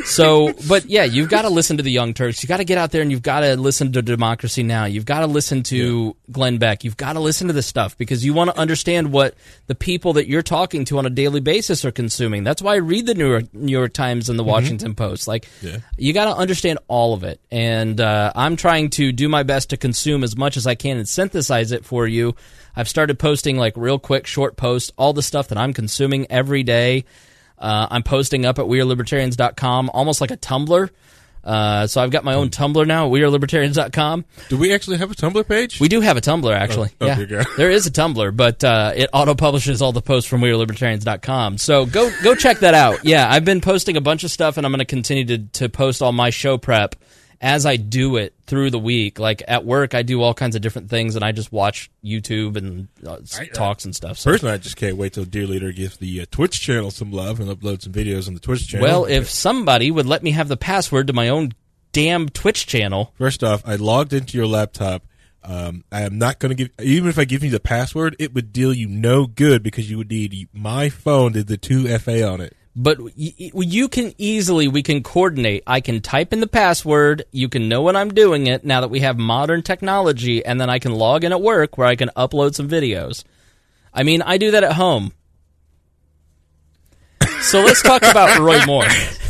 [0.05, 2.43] So, but yeah, you've got to listen to the Young Turks.
[2.43, 4.85] You've got to get out there and you've got to listen to Democracy Now.
[4.85, 6.83] You've got to listen to Glenn Beck.
[6.83, 9.35] You've got to listen to this stuff because you want to understand what
[9.67, 12.43] the people that you're talking to on a daily basis are consuming.
[12.43, 15.27] That's why I read the New York, New York Times and the Washington Post.
[15.27, 15.77] Like, Yeah.
[15.97, 17.39] you got to understand all of it.
[17.51, 20.97] And uh, I'm trying to do my best to consume as much as I can
[20.97, 22.35] and synthesize it for you.
[22.75, 26.63] I've started posting like real quick short posts, all the stuff that I'm consuming every
[26.63, 27.05] day.
[27.59, 30.89] Uh, I'm posting up at wearelibertarians.com, almost like a Tumblr.
[31.43, 34.25] Uh, so I've got my own Tumblr now, wearelibertarians.com.
[34.47, 35.79] Do we actually have a Tumblr page?
[35.79, 36.89] We do have a Tumblr, actually.
[37.01, 40.41] Oh, yeah, there is a Tumblr, but uh, it auto publishes all the posts from
[40.41, 41.57] wearelibertarians.com.
[41.57, 43.03] So go go check that out.
[43.03, 45.69] Yeah, I've been posting a bunch of stuff, and I'm going to continue to to
[45.69, 46.95] post all my show prep
[47.43, 49.19] as I do it through the week.
[49.19, 52.55] Like at work, I do all kinds of different things, and I just watch YouTube
[52.55, 54.17] and uh, I- uh, talks and stuff.
[54.17, 54.31] So.
[54.31, 57.41] Personally, I just can't wait till Dear Leader gives the uh, Twitch channel some love
[57.41, 58.87] and upload some videos on the Twitch channel.
[58.87, 61.51] Well, if somebody would let me have the password to my own
[61.91, 65.03] damn Twitch channel, First off, I logged into your laptop.
[65.43, 68.33] Um, I am not going to give, even if I give you the password, it
[68.33, 72.39] would deal you no good because you would need my phone to the 2FA on
[72.39, 72.55] it.
[72.75, 75.63] But you can easily we can coordinate.
[75.67, 77.23] I can type in the password.
[77.31, 80.69] You can know when I'm doing it now that we have modern technology, and then
[80.69, 83.23] I can log in at work where I can upload some videos.
[83.93, 85.13] I mean, I do that at home.
[87.41, 88.87] So let's talk about Roy Moore.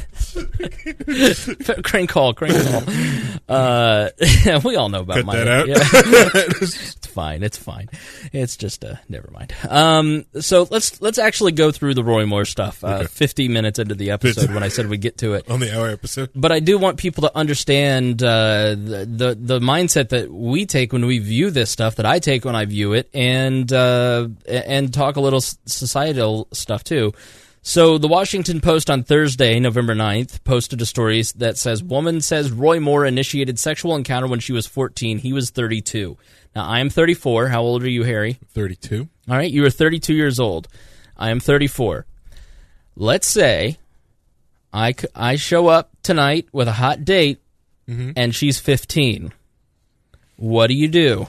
[1.84, 2.84] crane call, crane call.
[3.48, 4.10] Uh,
[4.64, 5.36] we all know about Cut my.
[5.38, 5.68] that out.
[5.68, 5.76] Yeah.
[6.62, 7.44] it's fine.
[7.44, 7.90] It's fine.
[8.32, 9.54] It's just uh, never mind.
[9.70, 12.84] Um, so let's let's actually go through the Roy Moore stuff.
[12.84, 13.06] Uh, Okay.
[13.08, 15.90] Fifty minutes into the episode, when I said we'd get to it, on the hour
[15.90, 16.30] episode.
[16.36, 20.94] but I do want people to understand uh, the, the the mindset that we take
[20.94, 24.94] when we view this stuff, that I take when I view it, and uh, and
[24.94, 27.14] talk a little societal stuff too.
[27.66, 32.52] So the Washington Post on Thursday, November 9th, posted a story that says woman says
[32.52, 35.20] Roy Moore initiated sexual encounter when she was 14.
[35.20, 36.18] He was 32.
[36.54, 37.48] Now I am 34.
[37.48, 38.38] How old are you, Harry?
[38.50, 39.08] Thirty-two.
[39.30, 40.68] All right, you are 32 years old.
[41.16, 42.06] I am 34.
[42.98, 43.78] Let's say
[44.74, 47.40] I, I show up tonight with a hot date
[47.88, 48.12] mm-hmm.
[48.18, 49.32] and she's 15.
[50.36, 51.28] What do you do?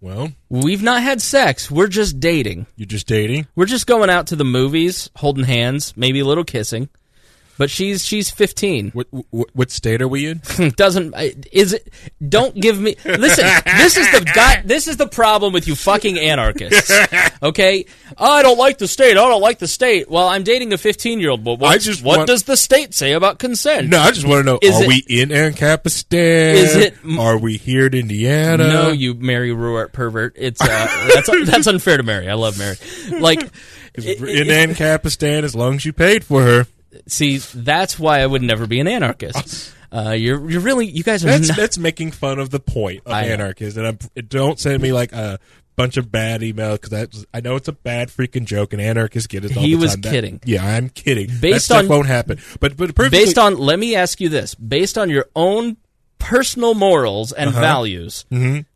[0.00, 1.70] Well, We've not had sex.
[1.70, 2.66] We're just dating.
[2.76, 3.46] you're just dating.
[3.56, 6.88] We're just going out to the movies, holding hands, maybe a little kissing.
[7.58, 8.90] But she's she's 15.
[8.90, 10.42] What, what what state are we in?
[10.76, 11.14] doesn't
[11.52, 11.88] is it
[12.26, 16.18] don't give me listen this is the guy this is the problem with you fucking
[16.18, 16.90] anarchists
[17.42, 17.86] okay
[18.18, 20.78] oh, i don't like the state i don't like the state well i'm dating a
[20.78, 23.88] 15 year old but what, I just what want- does the state say about consent
[23.88, 26.54] No, I just want to know: Is Are it- we in Ancapistan?
[26.54, 28.68] Is it- Are we here in Indiana?
[28.68, 30.66] no you mary Ruwart pervert it's uh,
[31.14, 32.76] that's that's unfair to mary i love mary
[33.20, 33.40] like
[33.94, 36.66] it- in Ancapistan as long as you paid for her.
[37.06, 41.24] See that's why i would never be an anarchist uh, you're you're really you guys
[41.24, 43.32] are That's not, that's making fun of the point of I know.
[43.34, 45.38] anarchists, and I'm, don't send me like a
[45.76, 49.44] bunch of bad emails because I know it's a bad freaking joke, and anarchists get
[49.44, 49.56] it.
[49.56, 50.00] All He the was time.
[50.00, 50.40] That- kidding.
[50.44, 51.28] yeah, I'm kidding.
[51.28, 52.38] that Based stuff on- won't happen.
[52.60, 55.76] But but perfectly, based on let me ask you this based on your own
[56.18, 58.24] personal morals and values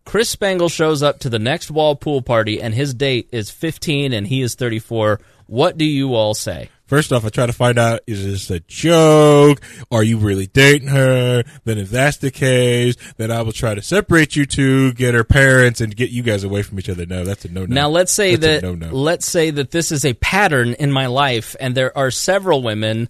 [0.04, 4.12] chris spangle shows up to the next wall pool party and his date is 15
[4.12, 7.78] and he is 34 what do you all say First off, I try to find
[7.78, 9.60] out is this a joke?
[9.92, 11.44] Are you really dating her?
[11.64, 15.22] Then, if that's the case, then I will try to separate you two, get her
[15.22, 17.06] parents, and get you guys away from each other.
[17.06, 17.74] No, that's a no no.
[17.76, 18.92] now let's say That's that no-no.
[18.92, 23.08] let's say that this is a pattern in my life and there are several women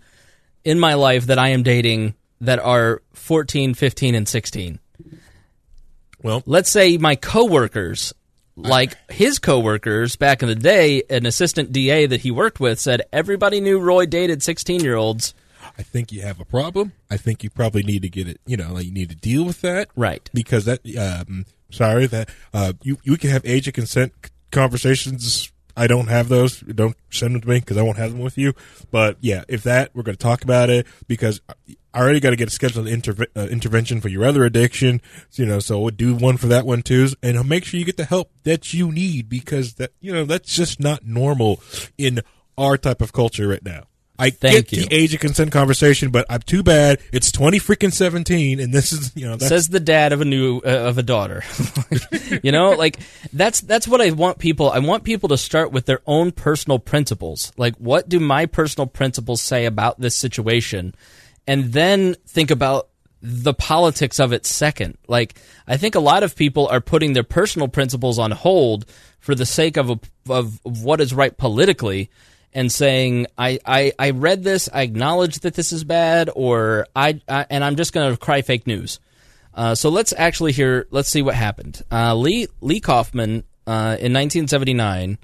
[0.63, 4.79] in my life that i am dating that are 14 15 and 16
[6.23, 8.13] Well, let's say my coworkers
[8.69, 13.03] like his coworkers back in the day an assistant da that he worked with said
[13.13, 15.35] everybody knew roy dated 16 year olds
[15.79, 16.93] I think you have a problem.
[17.11, 18.41] I think you probably need to get it.
[18.45, 19.89] You know, like you need to deal with that.
[19.95, 20.29] Right.
[20.35, 24.13] because that um sorry that uh you you can have age of consent
[24.51, 28.21] conversations i don't have those don't send them to me because i won't have them
[28.21, 28.53] with you
[28.91, 31.41] but yeah if that we're going to talk about it because
[31.95, 35.01] i already got to get a scheduled interve- uh, intervention for your other addiction
[35.33, 37.97] you know so we'll do one for that one too and make sure you get
[37.97, 41.61] the help that you need because that you know that's just not normal
[41.99, 42.21] in
[42.59, 43.85] our type of culture right now
[44.21, 44.85] I Thank get you.
[44.85, 47.01] the age of consent conversation, but I'm too bad.
[47.11, 50.27] It's twenty freaking seventeen, and this is you know that's says the dad of a
[50.27, 51.43] new uh, of a daughter
[52.43, 52.99] you know like
[53.33, 56.79] that's that's what i want people i want people to start with their own personal
[56.79, 60.95] principles like what do my personal principles say about this situation
[61.47, 62.89] and then think about
[63.23, 67.23] the politics of it second like i think a lot of people are putting their
[67.23, 68.87] personal principles on hold
[69.19, 72.11] for the sake of a, of, of what is right politically
[72.53, 77.21] and saying I, I, I read this I acknowledge that this is bad or I,
[77.29, 78.99] I and I'm just going to cry fake news
[79.55, 80.87] uh, so let's actually hear.
[80.91, 81.83] Let's see what happened.
[81.91, 85.19] Uh, Lee Leigh Corfman uh, in 1979.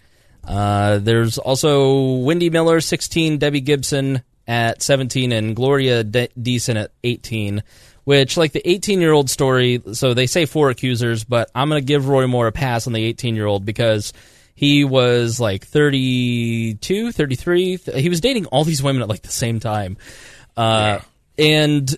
[0.44, 6.92] Uh, there's also Wendy Miller, 16, Debbie Gibson at 17, and Gloria De- Deason at
[7.04, 7.62] 18.
[8.04, 11.80] Which, like the 18 year old story, so they say four accusers, but I'm going
[11.82, 14.12] to give Roy Moore a pass on the 18 year old because
[14.54, 17.76] he was like 32, 33.
[17.78, 19.96] Th- He was dating all these women at like the same time.
[20.56, 21.00] Uh,
[21.36, 21.94] And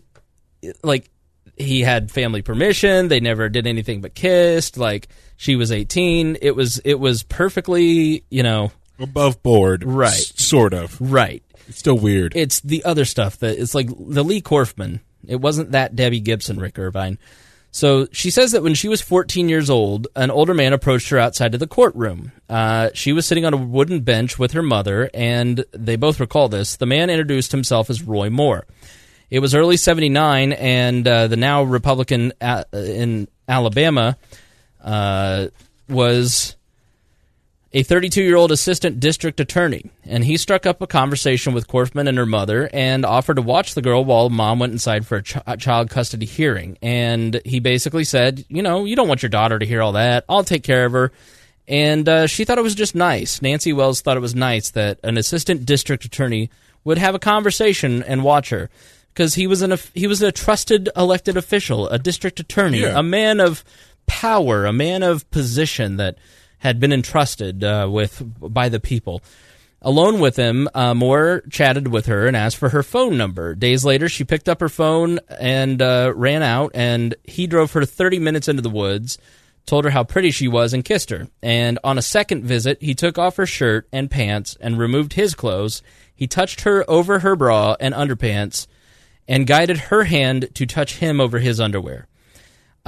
[0.83, 1.11] like
[1.57, 6.55] he had family permission they never did anything but kissed like she was 18 it
[6.57, 8.71] was it was perfectly you know
[9.01, 10.13] above board, Right.
[10.13, 11.01] s- sort of.
[11.01, 12.35] right It's still weird.
[12.35, 15.01] it's the other stuff that it's like the Leigh Corfman.
[15.27, 17.19] It wasn't that debbie gibson rick irvine.
[17.71, 21.19] So she says that when she was 14 years old an older man approached her
[21.19, 22.33] outside of the courtroom.
[22.49, 26.49] Uh, she was sitting on a wooden bench with her mother and they both recall
[26.49, 28.65] this the man introduced himself as roy moore.
[29.31, 34.17] It was early '79, and uh, the now Republican uh, in Alabama
[34.83, 35.49] uh,
[35.89, 36.57] was
[37.73, 42.09] a 32 year old assistant district attorney, and he struck up a conversation with Corfman
[42.09, 45.23] and her mother and offered to watch the girl while mom went inside for a,
[45.23, 46.79] ch- child custody hearing.
[46.81, 50.25] And he basically said, You know, you don't want your daughter to hear all that.
[50.29, 51.13] I'll take care of her.
[51.67, 53.43] And uh, she thought it was just nice.
[53.43, 56.49] Nancy Wells thought it was nice that an assistant district attorney
[56.85, 58.71] would have a conversation and watch her.
[59.13, 62.99] because he was an he was a trusted elected official, a district attorney, Yeah.
[62.99, 63.63] a man of
[64.07, 66.17] power, a man of position that
[66.59, 69.23] had been entrusted uh, with by the people.
[69.81, 73.55] Alone with him, uh, Moore chatted with her and asked for her phone number.
[73.55, 77.85] Days later, she picked up her phone and uh, ran out, and he drove her
[77.85, 79.19] 30 minutes into the woods,
[79.67, 81.29] told her how pretty she was, and kissed her.
[81.45, 85.37] And on a second visit, he took off her shirt and pants and removed his
[85.37, 85.81] clothes.
[86.13, 88.67] He touched her over her bra and underpants
[89.29, 92.09] and guided her hand to touch him over his underwear.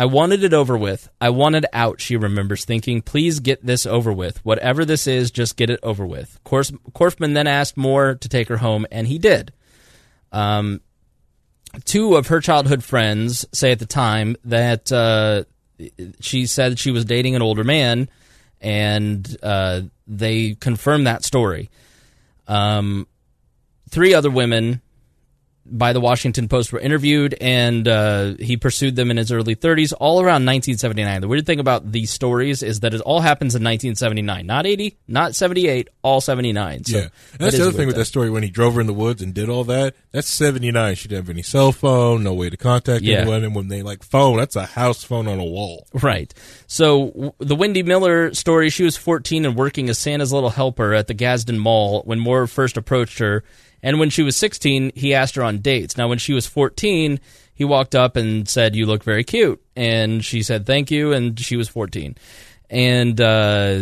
[0.00, 1.10] I wanted it over with.
[1.20, 3.02] I wanted out, she remembers thinking.
[3.02, 4.42] Please get this over with.
[4.46, 6.40] Whatever this is, just get it over with.
[6.42, 9.52] Corf- Corfman then asked Moore to take her home, and he did.
[10.32, 10.80] Um,
[11.84, 15.44] two of her childhood friends say at the time that uh,
[16.20, 18.08] she said she was dating an older man,
[18.58, 21.68] and uh, they confirmed that story.
[22.48, 23.06] Um,
[23.90, 24.80] three other women
[25.70, 29.92] by the Washington Post were interviewed, and uh, he pursued them in his early 30s,
[29.98, 31.20] all around 1979.
[31.20, 34.98] The weird thing about these stories is that it all happens in 1979, not 80,
[35.08, 36.84] not 78, all 79.
[36.84, 38.80] So yeah, that that's is the other thing with that story when he drove her
[38.80, 39.94] in the woods and did all that.
[40.12, 40.96] That's seventy nine.
[40.96, 43.18] She didn't have any cell phone, no way to contact Yeah.
[43.18, 45.86] anyone, and when they like phone, that's a house phone on a wall.
[46.02, 46.34] Right.
[46.66, 50.94] So w- the Wendy Miller story, she was 14 and working as Santa's little helper
[50.94, 53.44] at the Gadsden Mall when Moore first approached her.
[53.82, 55.96] And when she was 16, he asked her on dates.
[55.96, 57.20] Now, when she was 14,
[57.54, 59.62] he walked up and said, You look very cute.
[59.76, 61.12] And she said, Thank you.
[61.12, 62.16] And she was 14.
[62.70, 63.80] And, uh,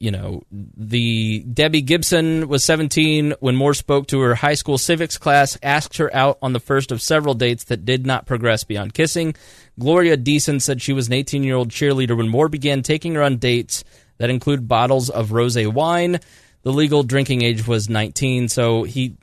[0.00, 5.18] you know, the Debbie Gibson was 17 when Moore spoke to her high school civics
[5.18, 8.92] class, asked her out on the first of several dates that did not progress beyond
[8.92, 9.36] kissing.
[9.78, 13.22] Gloria Deason said she was an 18 year old cheerleader when Moore began taking her
[13.22, 13.84] on dates
[14.18, 16.18] that include bottles of rose wine.
[16.64, 19.16] The legal drinking age was 19, so he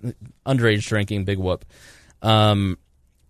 [0.45, 1.65] underage drinking, big whoop.
[2.21, 2.77] Um,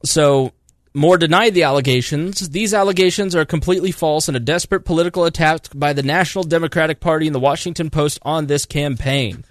[0.03, 0.51] so
[0.93, 2.49] Moore denied the allegations.
[2.49, 7.25] These allegations are completely false and a desperate political attack by the National Democratic Party
[7.25, 9.45] and the Washington Post on this campaign.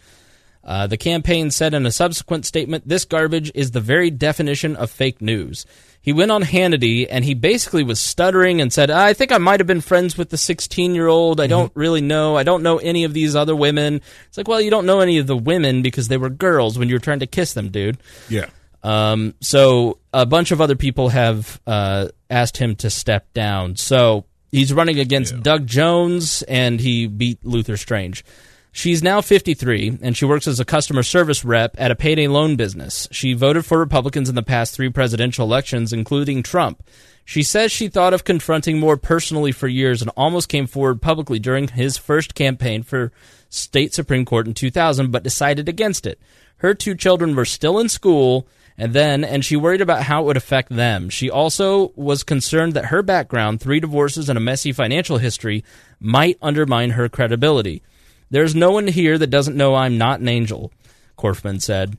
[0.62, 4.90] Uh, the campaign said in a subsequent statement, "This garbage is the very definition of
[4.90, 5.64] fake news."
[6.02, 9.60] He went on Hannity and he basically was stuttering and said, "I think I might
[9.60, 11.40] have been friends with the 16-year-old.
[11.40, 12.36] I don't really know.
[12.36, 15.18] I don't know any of these other women." It's like, well, you don't know any
[15.18, 17.98] of the women because they were girls when you were trying to kiss them, dude.
[18.30, 18.46] Yeah,
[18.82, 23.76] Um, so a bunch of other people have uh, asked him to step down.
[23.76, 28.24] So he's running against Doug Jones, and he beat Luther Strange.
[28.72, 32.54] She's now 53, and she works as a customer service rep at a payday loan
[32.54, 33.08] business.
[33.10, 36.82] She voted for Republicans in the past three presidential elections, including Trump.
[37.24, 41.38] She says she thought of confronting Moore personally for years and almost came forward publicly
[41.38, 43.12] during his first campaign for
[43.48, 46.20] state Supreme Court in 2000, but decided against it.
[46.58, 48.46] Her two children were still in school,
[48.78, 51.08] and then, and she worried about how it would affect them.
[51.08, 55.64] She also was concerned that her background, three divorces, and a messy financial history,
[55.98, 57.82] might undermine her credibility.
[58.30, 60.72] There's no one here that doesn't know I'm not an angel,
[61.18, 61.98] Corfman said.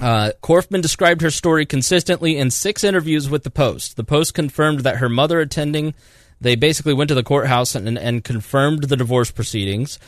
[0.00, 3.96] Uh, Corfman described her story consistently in six interviews with the Post.
[3.96, 5.94] The Post confirmed that her mother attending,
[6.40, 9.98] they basically went to the courthouse and, and confirmed the divorce proceedings,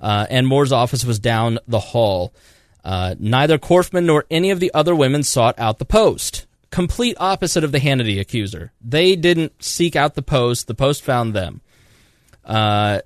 [0.00, 2.32] uh, and Moore's office was down the hall.
[2.84, 6.46] Uh, neither Corfman nor any of the other women sought out the Post.
[6.70, 8.72] Complete opposite of the Hannity accuser.
[8.80, 11.60] They didn't seek out the Post, the Post found them.
[12.44, 13.00] Uh,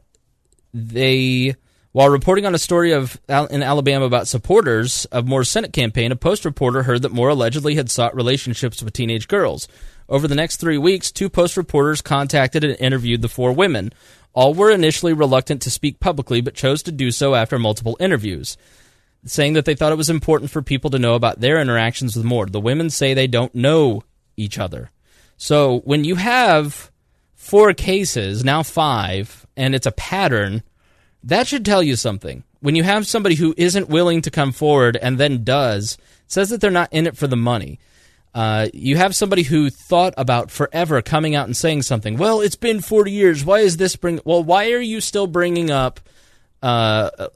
[0.73, 1.57] they
[1.97, 6.17] while reporting on a story of in Alabama about supporters of Moore's Senate campaign, a
[6.17, 9.67] Post reporter heard that Moore allegedly had sought relationships with teenage girls.
[10.07, 13.95] Over the next three weeks, two Post reporters contacted and interviewed the four women.
[14.35, 18.59] All were initially reluctant to speak publicly, but chose to do so after multiple interviews,
[19.25, 22.27] saying that they thought it was important for people to know about their interactions with
[22.27, 22.45] Moore.
[22.45, 24.03] The women say they don't know
[24.37, 24.91] each other.
[25.39, 26.91] So when you have
[27.33, 30.63] four cases, now five, and it's a pattern,
[31.25, 32.45] that should tell you something.
[32.61, 36.61] When you have somebody who isn't willing to come forward and then does, says that
[36.61, 37.79] they're not in it for the money.
[38.35, 42.19] Uh, you have somebody who thought about forever coming out and saying something.
[42.19, 43.45] Well, it's been 40 years.
[43.45, 44.21] Why is this bring?
[44.27, 46.01] Well, why are you still bringing up
[46.63, 47.29] uh,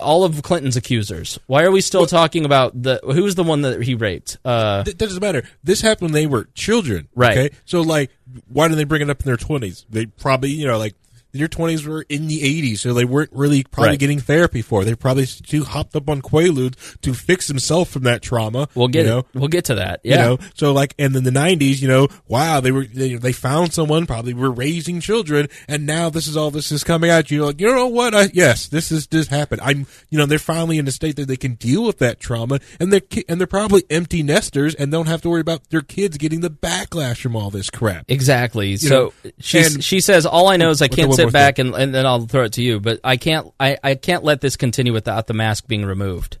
[0.00, 1.38] all of Clinton's accusers?
[1.46, 4.38] Why are we still talking about the who's the one that he raped?
[4.42, 5.42] Uh, that doesn't matter.
[5.62, 7.36] This happened when they were children, Right.
[7.36, 8.10] Okay, so like,
[8.48, 9.84] why didn't they bring it up in their twenties?
[9.90, 10.94] They probably, you know, like
[11.32, 13.98] their twenties were in the eighties, so they weren't really probably Right.
[13.98, 14.82] getting therapy for.
[14.82, 14.84] it.
[14.86, 18.68] They probably too hopped up on Quaaludes to fix themselves from that trauma.
[18.74, 19.26] We'll get you know?
[19.34, 20.00] we'll get to that.
[20.04, 20.12] Yeah.
[20.14, 23.32] You know, so like, and then the nineties, you know, wow, they were they, they
[23.32, 27.30] found someone, probably were raising children, and now this is all this is coming at
[27.30, 28.14] You're Like, you know what?
[28.14, 29.60] I, yes, this is this happened.
[29.62, 32.60] I'm, you know, they're finally in a state that they can deal with that trauma,
[32.78, 36.18] and they're and they're probably empty nesters and don't have to worry about their kids
[36.18, 38.04] getting the backlash from all this crap.
[38.08, 38.76] Exactly.
[38.76, 41.74] so know, she and- she says, "All I know is I can't sit back and,
[41.74, 44.56] and then I'll throw it to you, but I can't I, I can't let this
[44.56, 46.38] continue without the mask being removed."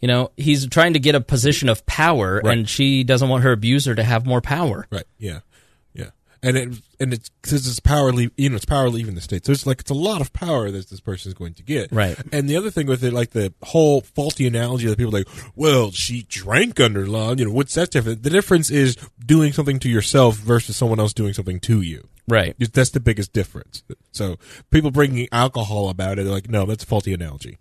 [0.00, 2.58] You know, he's trying to get a position of power, Right.
[2.58, 4.86] and she doesn't want her abuser to have more power.
[4.90, 5.04] Right.
[5.18, 5.38] Yeah.
[5.94, 6.10] Yeah.
[6.42, 6.68] And it
[7.00, 9.66] and it's because it's power leave you know it's power leaving the state so it's
[9.66, 12.16] like it's a lot of power that this person is going to get Right.
[12.30, 15.28] and the other thing with it like the whole faulty analogy that people are like
[15.56, 19.78] well she drank under law you know what's that different the difference is doing something
[19.80, 22.56] to yourself versus someone else doing something to you Right.
[22.72, 24.36] that's the biggest difference so
[24.70, 27.58] people bringing alcohol about it they're like no that's a faulty analogy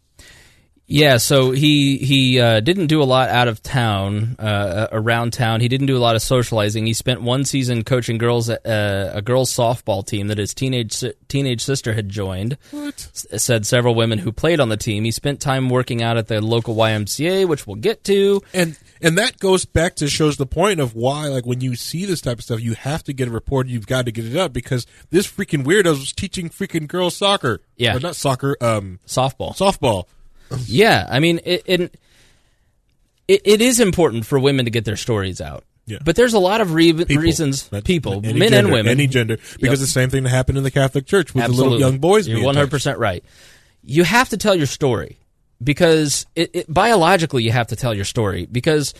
[0.87, 5.59] Yeah, so he he uh, didn't do a lot out of town, uh, around town.
[5.59, 6.85] He didn't do a lot of socializing.
[6.85, 11.03] He spent one season coaching girls at uh, a girls softball team that his teenage
[11.27, 12.57] teenage sister had joined.
[12.69, 15.05] what S- Said several women who played on the team.
[15.05, 18.41] He spent time working out at the local YMCA, which we'll get to.
[18.53, 22.05] and and that goes back to shows the point of why like when you see
[22.05, 24.37] this type of stuff you have to get it reported you've got to get it
[24.37, 27.97] up because this freaking weirdo was teaching freaking girls soccer Yeah.
[27.97, 29.55] or not soccer um Softball.
[29.55, 30.05] softball
[30.65, 31.99] Yeah, I mean, it, it
[33.27, 35.63] it is important for women to get their stories out.
[35.87, 35.99] Yeah.
[36.03, 37.17] But there's a lot of re- People.
[37.17, 40.57] reasons That's people, men gender, and women, any gender because the same thing that happened
[40.57, 43.23] in the catholic church with the little young boys You're being 100 percent right.
[43.83, 45.19] You have to tell your story
[45.63, 48.95] because it, it, biologically you have to tell your story because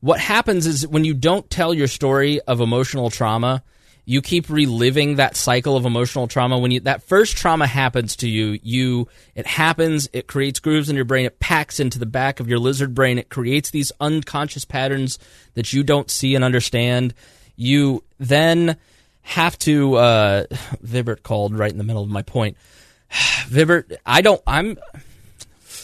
[0.00, 3.64] what happens is when you don't tell your story of emotional trauma,
[4.10, 6.58] you keep reliving that cycle of emotional trauma.
[6.58, 9.06] When you that first trauma happens to you, you
[9.36, 12.58] it happens, it creates grooves in your brain, it packs into the back of your
[12.58, 15.20] lizard brain, it creates these unconscious patterns
[15.54, 17.14] that you don't see and understand.
[17.54, 18.78] You then
[19.22, 20.46] have to uh
[20.84, 22.56] Vibert called right in the middle of my point.
[23.12, 24.76] Vibert, I don't I'm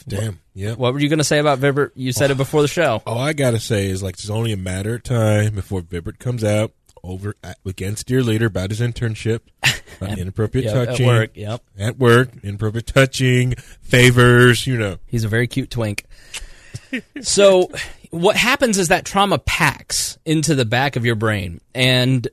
[0.08, 1.92] damn yeah what were you going to say about Vibert?
[1.94, 3.02] You said it before the show.
[3.06, 6.42] all i gotta say is like it's only a matter of time before Vibert comes
[6.42, 6.72] out
[7.06, 9.40] over at, against your leader about his internship
[10.00, 11.62] about inappropriate Yeah, at touching work, yep.
[11.78, 16.04] at work inappropriate touching favors you know He's a very cute twink.
[17.20, 17.70] so,
[18.10, 22.28] what happens is that trauma packs into the back of your brain, and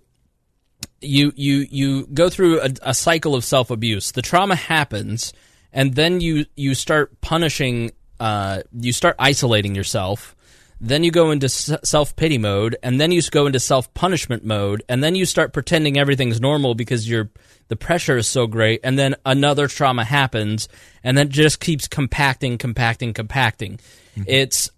[1.01, 4.11] you you you go through a, a cycle of self abuse.
[4.11, 5.33] The trauma happens,
[5.71, 7.91] and then you you start punishing.
[8.19, 10.35] Uh, you start isolating yourself.
[10.81, 14.83] Then you go into self pity mode, and then you go into self punishment mode,
[14.89, 17.29] and then you start pretending everything's normal because you're
[17.69, 20.67] the pressure is so great, and then another trauma happens,
[21.03, 23.79] and then just keeps compacting, compacting, compacting.
[24.17, 24.23] Mm-hmm.
[24.27, 24.71] It's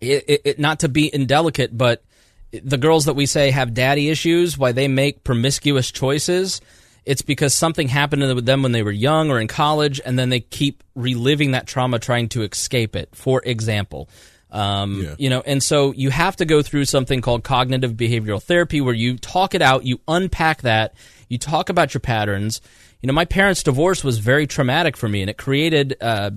[0.00, 2.02] it, it, it, not to be indelicate, but
[2.50, 6.60] the girls that we say have daddy issues, why they make promiscuous choices,
[7.04, 10.28] it's because something happened to them when they were young or in college, and then
[10.28, 13.14] they keep reliving that trauma, trying to escape it.
[13.14, 14.08] For example,
[14.50, 15.14] um, Yeah.
[15.18, 18.94] you know, and so you have to go through something called cognitive behavioral therapy, where
[18.94, 20.94] you talk it out, you unpack that,
[21.28, 22.60] you talk about your patterns.
[23.02, 25.96] You know, my parents' divorce was very traumatic for me, and it created.
[26.00, 26.30] Uh,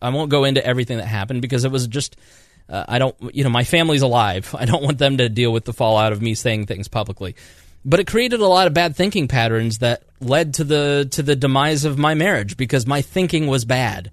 [0.00, 2.16] I won't go into everything that happened because it was just.
[2.66, 4.54] Uh, I don't, you know, my family's alive.
[4.58, 7.36] I don't want them to deal with the fallout of me saying things publicly.
[7.84, 11.36] But it created a lot of bad thinking patterns that led to the to the
[11.36, 14.10] demise of my marriage because my thinking was bad.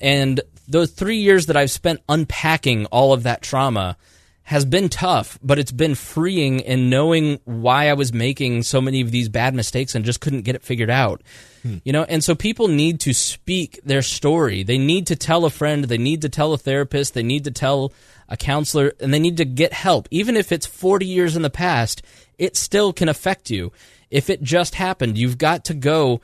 [0.00, 3.96] And those three years that I've spent unpacking all of that trauma
[4.44, 9.00] has been tough, but it's been freeing in knowing why I was making so many
[9.00, 11.22] of these bad mistakes and just couldn't get it figured out.
[11.62, 11.76] Hmm.
[11.84, 14.64] You know, and so people need to speak their story.
[14.64, 17.52] They need to tell a friend, they need to tell a therapist, they need to
[17.52, 17.92] tell
[18.28, 20.08] a counselor, and they need to get help.
[20.10, 22.02] Even if it's 40 years in the past,
[22.36, 23.72] it still can affect you.
[24.10, 26.20] If it just happened, you've got to go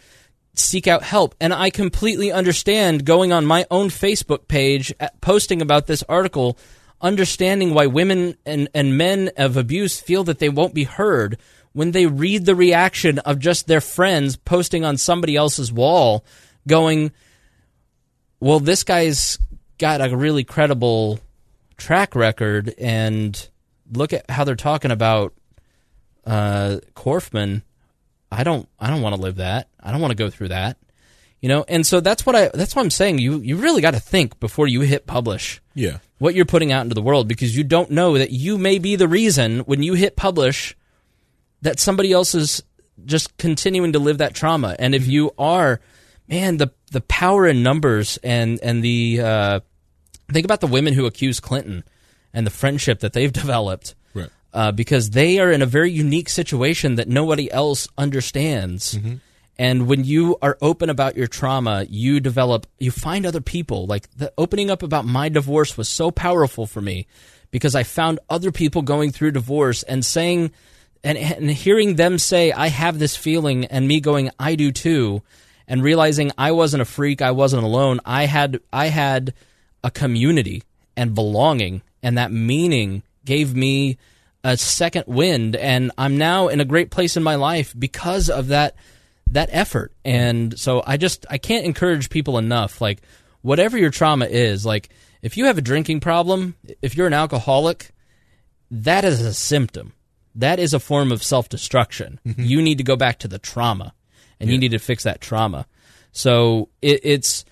[0.58, 1.34] seek out help.
[1.40, 6.58] And I completely understand going on my own Facebook page, posting about this article,
[7.00, 11.38] understanding why women and, and men of abuse feel that they won't be heard
[11.72, 16.24] when they read the reaction of just their friends posting on somebody else's wall,
[16.66, 17.12] going,
[18.40, 19.38] well, this guy's
[19.78, 21.20] got a really credible
[21.76, 23.48] track record, and
[23.92, 25.34] look at how they're talking about
[26.26, 27.62] uh, Corfman.
[28.30, 29.68] I don't I don't want to live that.
[29.80, 30.76] I don't want to go through that.
[31.40, 33.18] You know, and so that's what I that's what I'm saying.
[33.18, 35.98] You you really got to think before you hit publish Yeah.
[36.18, 38.96] what you're putting out into the world because you don't know that you may be
[38.96, 40.76] the reason when you hit publish
[41.62, 42.62] that somebody else is
[43.04, 44.74] just continuing to live that trauma.
[44.78, 45.80] And if you are,
[46.28, 49.60] man, the the power in numbers and and the uh,
[50.32, 51.84] think about the women who accuse Clinton
[52.34, 53.94] and the friendship that they've developed.
[54.58, 58.98] Uh, because they are in a very unique situation that nobody else understands.
[59.56, 63.86] And when you are open about your trauma, you develop, you find other people.
[63.86, 67.06] Like the opening up about my divorce was so powerful for me
[67.52, 70.50] because I found other people going through divorce and saying,
[71.04, 75.22] and, and hearing them say, I have this feeling, and me going, I do too,
[75.68, 78.00] and realizing I wasn't a freak, I wasn't alone.
[78.04, 79.34] I had, I had
[79.84, 80.64] a community
[80.96, 83.98] and belonging, and that meaning gave me
[84.44, 88.48] a second wind, and I'm now in a great place in my life because of
[88.48, 88.76] that
[89.30, 89.92] that effort.
[90.04, 92.80] And so I just I can't encourage people enough.
[92.80, 93.02] Like
[93.42, 94.90] whatever your trauma is, like
[95.22, 97.90] if you have a drinking problem, if you're an alcoholic,
[98.70, 99.92] that is a symptom.
[100.34, 102.20] That is a form of self destruction.
[102.24, 102.44] Mm-hmm.
[102.44, 103.92] You need to go back to the trauma,
[104.38, 105.66] and you need to fix that trauma.
[106.12, 107.44] So it, it's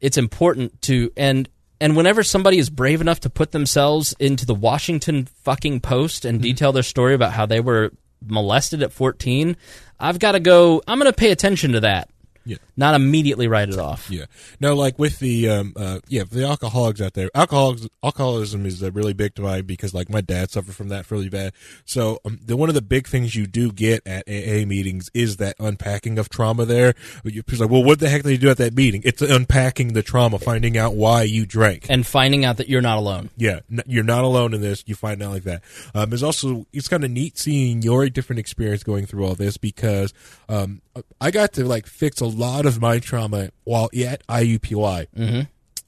[0.00, 1.48] it's important to and
[1.80, 6.38] and whenever somebody is brave enough to put themselves into the Washington fucking Post and
[6.38, 6.42] mm-hmm.
[6.42, 7.92] detail their story about how they were
[8.26, 9.56] molested at 14,
[10.00, 10.82] I've got to go.
[10.86, 12.10] I'm going to pay attention to that.
[12.48, 12.56] Yeah.
[12.78, 14.10] Not immediately write it off.
[14.10, 14.24] Yeah.
[14.58, 17.30] No, like with the um uh yeah, the alcoholics out there.
[17.34, 21.10] Alcoholics alcoholism is uh, really big to mine because like my dad suffered from that
[21.10, 21.52] really bad.
[21.84, 25.36] So um, the one of the big things you do get at AA meetings is
[25.36, 26.94] that unpacking of trauma there.
[27.22, 29.02] You're like, well, what the heck did you do at that meeting?
[29.04, 31.86] It's unpacking the trauma, finding out why you drank.
[31.90, 33.28] And finding out that you're not alone.
[33.36, 34.84] Yeah, n- you're not alone in this.
[34.86, 35.62] You find out like that.
[35.94, 39.58] Um, there's also it's kind of neat seeing your different experience going through all this
[39.58, 40.14] because
[40.48, 40.80] um,
[41.20, 45.06] I got to like fix a lot of my trauma while at IUPUI.
[45.16, 45.40] Mm-hmm.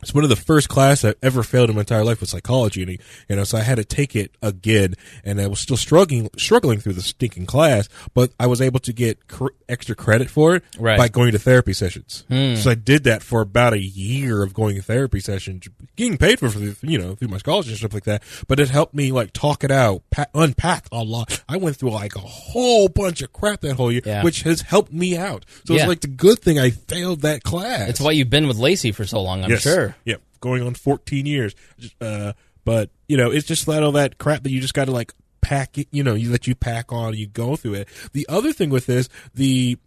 [0.03, 2.83] It's one of the first class I ever failed in my entire life with psychology,
[2.83, 2.99] and
[3.29, 4.95] you know, so I had to take it again,
[5.25, 8.93] and I was still struggling struggling through the stinking class, but I was able to
[8.93, 10.99] get cr- extra credit for it Right.
[10.99, 12.25] by going to therapy sessions.
[12.29, 12.55] Hmm.
[12.57, 16.39] So I did that for about a year of going to therapy sessions, getting paid
[16.41, 18.23] for, for you know through my scholarship and stuff like that.
[18.49, 21.43] But it helped me like talk it out, pa- unpack a lot.
[21.49, 24.23] I went through like a whole bunch of crap that whole year, Yeah.
[24.25, 25.45] which has helped me out.
[25.67, 25.81] So Yeah.
[25.81, 27.89] it's like the good thing I failed that class.
[27.91, 29.63] It's why you've been with Lacey for so long, I'm Yes.
[29.63, 29.90] sure.
[30.05, 31.55] Yeah, going on 14 years.
[32.01, 32.33] Uh,
[32.65, 35.13] but you know, it's just that all that crap that you just got to like
[35.41, 35.89] pack it.
[35.91, 37.89] You know, you that you pack on, you go through it.
[38.13, 39.79] The other thing with this, the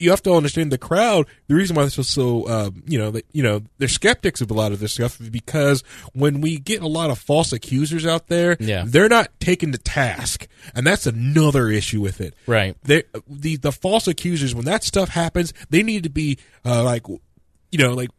[0.00, 1.26] you have to understand the crowd.
[1.46, 4.50] The reason why this was so, um, you know, that you know, they're skeptics of
[4.50, 8.26] a lot of this stuff because when we get a lot of false accusers out
[8.26, 8.82] there, Yeah.
[8.86, 12.34] they're not taken to task, and that's another issue with it.
[12.46, 12.76] Right.
[12.82, 17.06] They, the the false accusers when that stuff happens, they need to be uh, like,
[17.08, 18.10] you know, like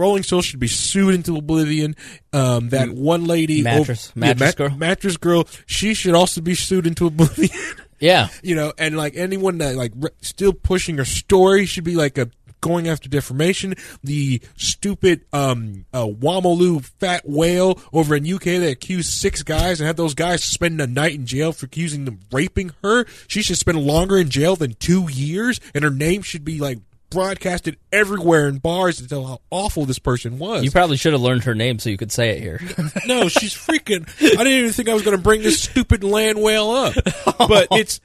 [0.00, 1.94] Rolling Stone should be sued into oblivion.
[2.32, 4.70] Um, that one lady, Mattress- yeah, Mattress Girl?
[4.70, 7.50] mattress girl, she should also be sued into oblivion.
[8.02, 8.28] Yeah.
[8.42, 12.16] you know, and like anyone that like re- still pushing her story should be like
[12.16, 12.30] a
[12.62, 13.74] going after defamation.
[14.02, 19.86] The stupid um uh, Wamalu fat whale over in UK that accused six guys and
[19.86, 23.04] had those guys spend a night in jail for accusing them raping her.
[23.28, 26.78] She should spend longer in jail than two years, and her name should be like
[27.10, 30.64] broadcasted everywhere in bars to tell how awful this person was.
[30.64, 32.60] You probably should have learned her name so you could say it here.
[33.06, 34.08] no, she's freaking.
[34.20, 36.94] I didn't even think I was going to bring this stupid land whale up,
[37.36, 37.76] but oh.
[37.76, 38.00] it's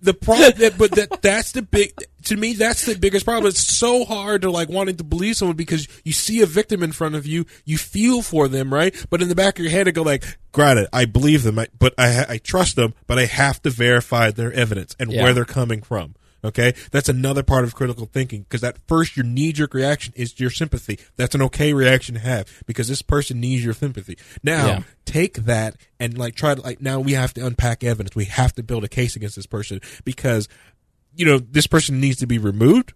[0.00, 0.52] the problem.
[0.58, 1.92] That, but that that's the big.
[2.24, 3.48] To me, that's the biggest problem.
[3.48, 6.92] It's so hard to like wanting to believe someone because you see a victim in
[6.92, 8.94] front of you, you feel for them, right?
[9.08, 11.68] But in the back of your head, it go like, "Granted, I believe them, I,
[11.78, 15.22] but I I trust them, but I have to verify their evidence and Yeah.
[15.22, 19.26] where they're coming from." Okay, that's another part of critical thinking because at first your
[19.26, 20.98] knee jerk reaction is your sympathy.
[21.16, 24.16] That's an okay reaction to have because this person needs your sympathy.
[24.44, 24.82] Now Yeah.
[25.04, 28.14] take that and like try to like now we have to unpack evidence.
[28.14, 30.48] We have to build a case against this person because
[31.16, 32.92] you know this person needs to be removed.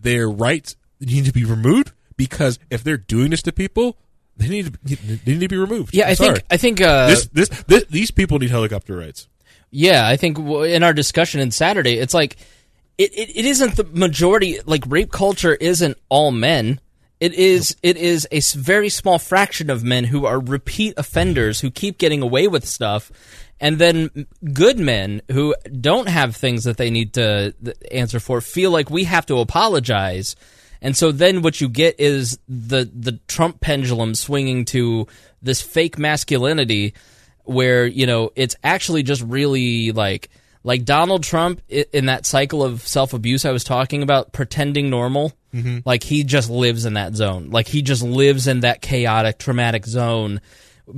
[0.00, 3.98] Their rights need to be removed because if they're doing this to people,
[4.38, 5.94] they need to they need to be removed.
[5.94, 6.42] Yeah, I'm I think sorry.
[6.50, 9.28] I think uh, this, this this these people need helicopter rights.
[9.70, 12.36] Yeah, I think in our discussion in Saturday, it's like
[12.98, 14.60] it, it, it isn't the majority.
[14.64, 16.80] Like rape culture isn't all men.
[17.18, 21.70] It is it is a very small fraction of men who are repeat offenders who
[21.70, 23.10] keep getting away with stuff,
[23.58, 27.54] and then good men who don't have things that they need to
[27.90, 30.36] answer for feel like we have to apologize.
[30.82, 35.06] And so then what you get is the the Trump pendulum swinging to
[35.40, 36.94] this fake masculinity
[37.46, 40.28] where you know it's actually just really like
[40.62, 45.32] like Donald Trump in that cycle of self abuse I was talking about, pretending normal.
[45.86, 47.48] Like he just lives in that zone.
[47.48, 50.42] Like he just lives in that chaotic, traumatic zone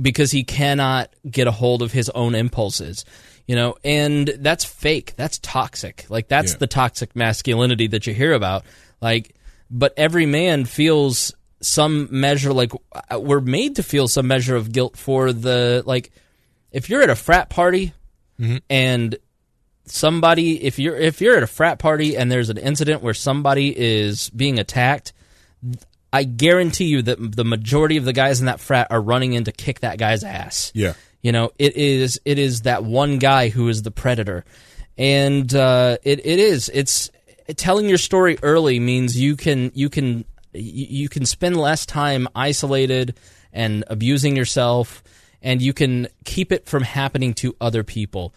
[0.01, 3.05] because he cannot get a hold of his own impulses.
[3.47, 5.13] You know, and that's fake.
[5.15, 6.05] That's toxic.
[6.09, 6.57] Like that's Yeah.
[6.57, 8.65] the toxic masculinity that you hear about.
[9.01, 9.33] Like,
[9.71, 12.51] but every man feels some measure.
[12.51, 12.71] Like
[13.09, 16.11] uh, we're made to feel some measure of guilt for the like.
[16.71, 17.93] If you're at a frat party
[18.69, 19.17] and
[19.85, 23.77] somebody if you're if you're at a frat party and there's an incident where somebody
[23.77, 25.13] is being attacked
[26.13, 29.43] i guarantee you that the majority of the guys in that frat are running in
[29.45, 30.71] to kick that guy's ass.
[30.75, 30.93] Yeah.
[31.21, 34.45] you know it is it is that one guy who is the predator.
[34.97, 37.09] And uh, it, it is it's
[37.55, 42.27] telling your story early means you can you can you you can spend less time
[42.35, 43.15] isolated
[43.53, 45.01] and abusing yourself
[45.41, 48.33] and you can keep it from happening to other people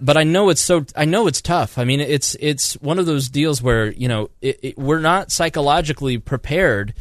[0.00, 1.78] but I know it's so I know it's tough.
[1.78, 5.30] I mean, it's it's one of those deals where you know it, it, we're not
[5.30, 6.94] psychologically prepared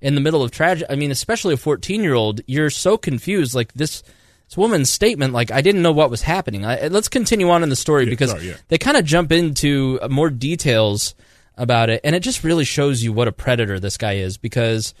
[0.00, 0.86] in the middle of tragedy.
[0.90, 3.54] I mean, especially a fourteen year old, you're so confused.
[3.54, 4.02] Like this
[4.46, 6.64] this woman's statement, like I didn't know what was happening.
[6.64, 8.56] I, let's continue on in the story because sorry, yeah.
[8.68, 11.14] they kind of jump into more details
[11.56, 14.38] about it, and it just really shows you what a predator this guy is.
[14.38, 14.92] Because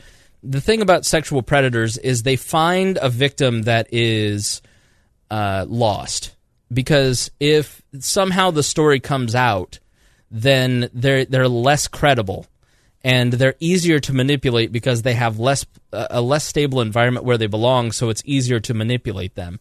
[0.42, 4.62] the thing about sexual predators is they find a victim that is
[5.30, 6.34] uh, lost
[6.72, 9.78] because if somehow the story comes out,
[10.30, 12.46] then they're they're less credible
[13.02, 17.46] and they're easier to manipulate because they have less a less stable environment where they
[17.46, 19.58] belong, so it's easier to manipulate them.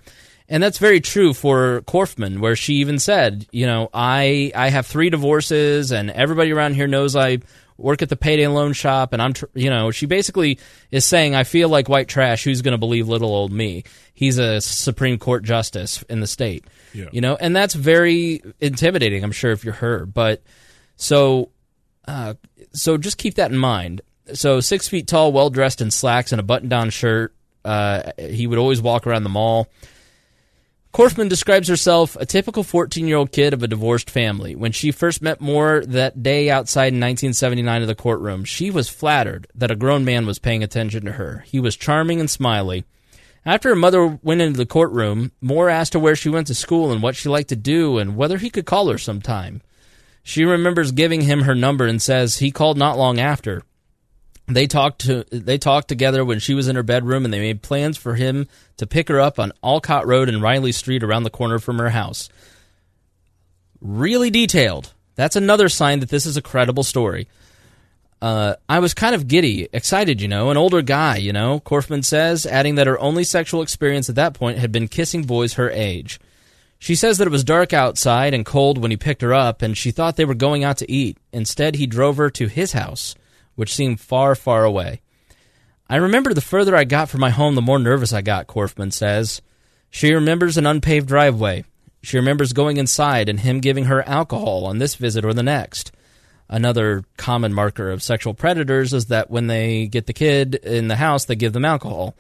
[0.48, 4.88] And that's very true for Corfman, where she even said, you know, I I have
[4.88, 7.40] three divorces, and everybody around here knows I
[7.80, 10.60] work at the payday loan shop, and I'm, tr- you know, she basically
[10.92, 12.44] is saying, I feel like white trash.
[12.44, 13.84] Who's going to believe little old me?
[14.14, 17.06] He's a Supreme Court justice in the state, Yeah.
[17.12, 19.24] you know, and that's very intimidating.
[19.24, 20.44] I'm sure if you're her, but
[20.98, 21.50] so
[22.08, 22.34] uh,
[22.74, 24.02] so just keep that in mind.
[24.34, 27.34] So six feet tall, well dressed in slacks and a button down shirt.
[27.66, 29.68] Uh, he would always walk around the mall.
[30.94, 34.56] Corfman describes herself a typical 14 year old kid of a divorced family.
[34.56, 38.90] When she first met Moore that day outside in 1979 of the courtroom, she was
[38.90, 41.46] flattered that a grown man was paying attention to her.
[41.48, 42.86] He was charming and smiley.
[43.46, 46.92] After her mother went into the courtroom, Moore asked her where she went to school
[46.92, 49.62] and what she liked to do and whether he could call her sometime.
[50.24, 53.64] She remembers giving him her number and says he called not long after.
[54.50, 57.62] They talked to they talked together when she was in her bedroom and they made
[57.62, 58.48] plans for him
[58.78, 61.90] to pick her up on Alcott Road and Riley Street around the corner from her
[61.90, 62.30] house.
[63.80, 64.94] Really detailed.
[65.16, 67.28] That's another sign that this is a credible story.
[68.22, 72.04] Uh, I was kind of giddy, excited, you know, an older guy, you know, Corfman
[72.04, 75.70] says, adding that her only sexual experience at that point had been kissing boys her
[75.70, 76.20] age.
[76.80, 79.78] She says that it was dark outside and cold when he picked her up, and
[79.78, 81.18] she thought they were going out to eat.
[81.32, 83.16] Instead, he drove her to his house,
[83.60, 85.02] which seemed far, far away.
[85.90, 88.94] I remember the further I got from my home, the more nervous I got, Corfman
[88.94, 89.42] says.
[89.90, 91.66] She remembers an unpaved driveway.
[92.02, 95.92] She remembers going inside and him giving her alcohol on this visit or the next.
[96.48, 100.96] Another common marker of sexual predators is that when they get the kid in the
[100.96, 102.16] house, they give them alcohol.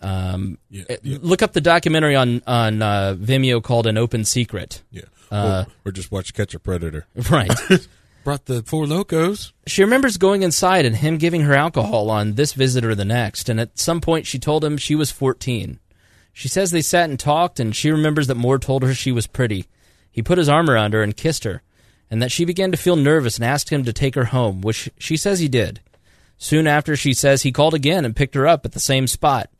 [0.00, 1.18] Um, Yeah, uh, yeah.
[1.22, 5.02] Look up the documentary on on uh, Vimeo called "An Open Secret." Yeah.
[5.30, 7.06] Uh, or, or just watch Catch a Predator.
[7.30, 7.50] Right.
[8.24, 9.52] Brought the four lokos.
[9.66, 13.48] She remembers going inside and him giving her alcohol on this visit or the next,
[13.48, 15.80] and at some point she told him she was 14.
[16.32, 19.26] She says they sat and talked, and she remembers that Moore told her she was
[19.26, 19.66] pretty.
[20.10, 21.62] He put his arm around her and kissed her,
[22.10, 24.88] and that she began to feel nervous and asked him to take her home, which
[24.98, 25.80] she says he did.
[26.38, 29.50] Soon after, she says he called again and picked her up at the same spot.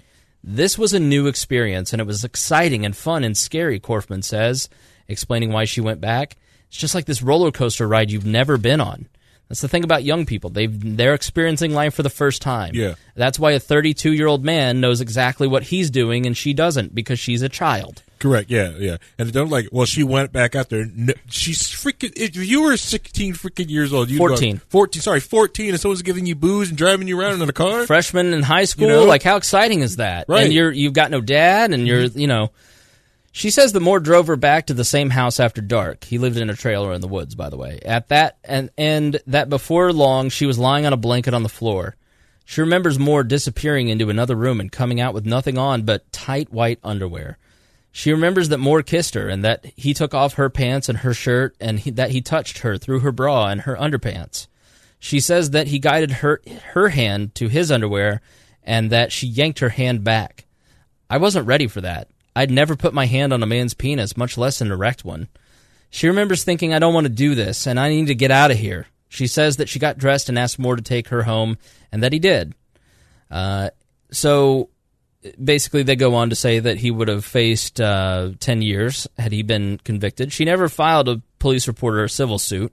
[0.45, 4.69] This was a new experience, and it was exciting and fun and scary, Corfman says,
[5.09, 6.37] explaining why she went back.
[6.73, 9.07] It's just like this roller coaster ride you've never been on.
[9.47, 10.49] That's the thing about young people.
[10.49, 12.74] They've they're experiencing life for the first time.
[12.74, 12.94] Yeah.
[13.15, 17.43] That's why a 32-year-old man knows exactly what he's doing and she doesn't because she's
[17.43, 18.03] a child.
[18.20, 18.49] Correct.
[18.49, 18.97] Yeah, yeah.
[19.19, 19.69] And don't like.
[19.70, 20.86] Well, she went back out there.
[20.86, 22.15] No, she's freaking.
[22.16, 24.62] If you were sixteen freaking years old, you'd go- 14.
[24.70, 25.03] Fourteen.
[25.03, 25.70] Sorry, fourteen.
[25.73, 27.85] And someone's giving you booze and driving you around in a car.
[27.86, 29.05] Freshman in high school, know?
[29.05, 30.24] like how exciting is that?
[30.27, 30.44] Right.
[30.44, 32.53] And you're you've got no dad and you're, you know,
[33.33, 36.05] she says that Moore drove her back to the same house after dark.
[36.05, 37.81] He lived in a trailer in the woods, by the way.
[37.83, 41.49] At that and and that before long she was lying on a blanket on the
[41.49, 41.97] floor.
[42.45, 46.53] She remembers Moore disappearing into another room and coming out with nothing on but tight
[46.53, 47.39] white underwear.
[47.91, 51.15] She remembers that Moore kissed her and that he took off her pants and her
[51.15, 54.47] shirt and he, that he touched her through her bra and her underpants.
[54.99, 56.43] She says that he guided her
[56.73, 58.21] her hand to his underwear
[58.63, 60.45] and that she yanked her hand back.
[61.09, 62.09] I wasn't ready for that.
[62.35, 65.29] I'd never put my hand on a man's penis, much less an erect one.
[65.91, 68.51] She remembers thinking, I don't want to do this, and I need to get out
[68.51, 68.87] of here.
[69.09, 71.59] She says that she got dressed and asked Moore to take her home,
[71.91, 72.55] and that he did.
[73.31, 73.69] Uh,
[74.11, 74.71] so
[75.43, 79.33] basically, they go on to say that he would have faced uh, 10 years had
[79.33, 80.33] he been convicted.
[80.33, 82.73] She never filed a police report or a civil suit.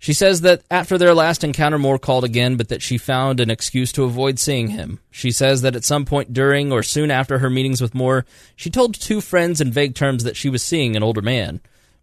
[0.00, 3.50] She says that after their last encounter, Moore called again, but that she found an
[3.50, 5.00] excuse to avoid seeing him.
[5.10, 8.70] She says that at some point during or soon after her meetings with Moore, she
[8.70, 11.60] told two friends in vague terms that she was seeing an older man,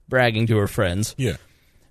[0.09, 1.15] bragging to her friends.
[1.17, 1.37] Yeah.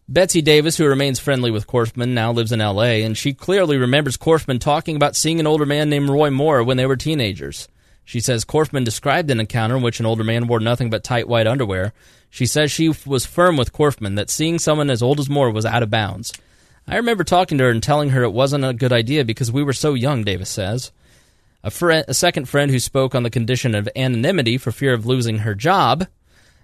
[0.06, 4.18] Betsy Davis, who remains friendly with Corfman, now lives in L.A., and she clearly remembers
[4.18, 7.68] Corfman talking about seeing an older man named Roy Moore when they were teenagers.
[8.04, 11.26] She says Corfman described an encounter in which an older man wore nothing but tight
[11.26, 11.94] white underwear.
[12.34, 15.64] She says she was firm with Corfman that seeing someone as old as Moore was
[15.64, 16.32] out of bounds.
[16.84, 19.62] I remember talking to her and telling her it wasn't a good idea because we
[19.62, 20.90] were so young, Davis says.
[21.62, 25.06] A, friend, a second friend who spoke on the condition of anonymity for fear of
[25.06, 26.08] losing her job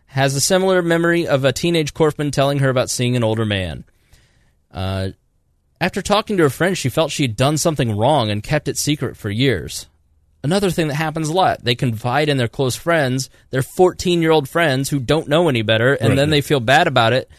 [0.07, 3.85] has a similar memory of a teenage Corfman telling her about seeing an older man.
[4.73, 5.11] Uh,
[5.81, 8.77] after talking to her friend, she felt she had done something wrong and kept it
[8.77, 9.87] secret for years.
[10.43, 14.31] Another thing that happens a lot, they confide in their close friends, their 14 year
[14.31, 16.17] old friends who don't know any better, and Right.
[16.17, 17.31] then they feel bad about it.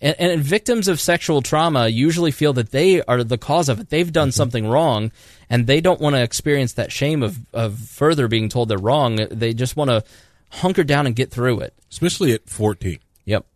[0.00, 3.90] And, and victims of sexual trauma usually feel that they are the cause of it.
[3.90, 5.10] They've done something wrong,
[5.50, 9.16] and they don't want to experience that shame of, of further being told they're wrong.
[9.30, 10.04] They just want to
[10.50, 11.74] hunker down and get through it.
[11.90, 12.98] Especially at 14.
[13.24, 13.46] Yep.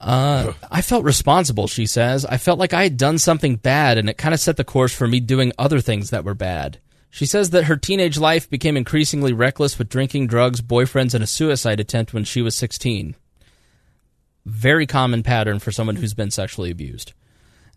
[0.00, 2.24] Uh, I felt responsible, she says.
[2.26, 4.94] I felt like I had done something bad, and it kind of set the course
[4.94, 6.78] for me doing other things that were bad.
[7.16, 11.26] She says that her teenage life became increasingly reckless with drinking, drugs, boyfriends, and a
[11.26, 13.16] suicide attempt when she was 16.
[14.44, 17.14] Very common pattern for someone who's been sexually abused.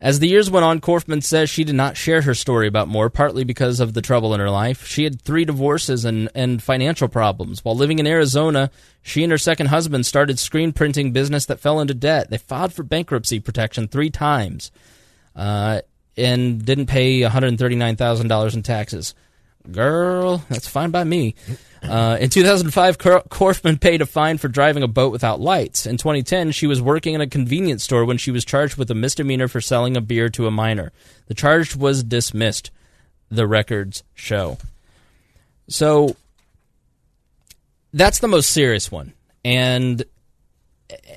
[0.01, 3.09] As the years went on, Corfman says she did not share her story about Moore,
[3.09, 4.85] partly because of the trouble in her life.
[4.85, 7.63] She had three divorces and, and financial problems.
[7.63, 8.69] While living in Arizona,
[9.01, 12.29] she and her second husband started screen printing business that fell into debt.
[12.29, 14.69] They filed for bankruptcy protection three times
[15.33, 15.79] uh,
[16.17, 19.15] and didn't pay $139,000 in taxes.
[19.71, 21.35] Girl, that's fine by me.
[21.81, 25.85] Uh, in 2005, Cor- Corfman paid a fine for driving a boat without lights.
[25.85, 28.95] In 2010, she was working in a convenience store when she was charged with a
[28.95, 30.91] misdemeanor for selling a beer to a minor.
[31.27, 32.71] The charge was dismissed,
[33.29, 34.57] the records show.
[35.67, 36.15] So
[37.93, 39.13] that's the most serious one.
[39.45, 40.03] And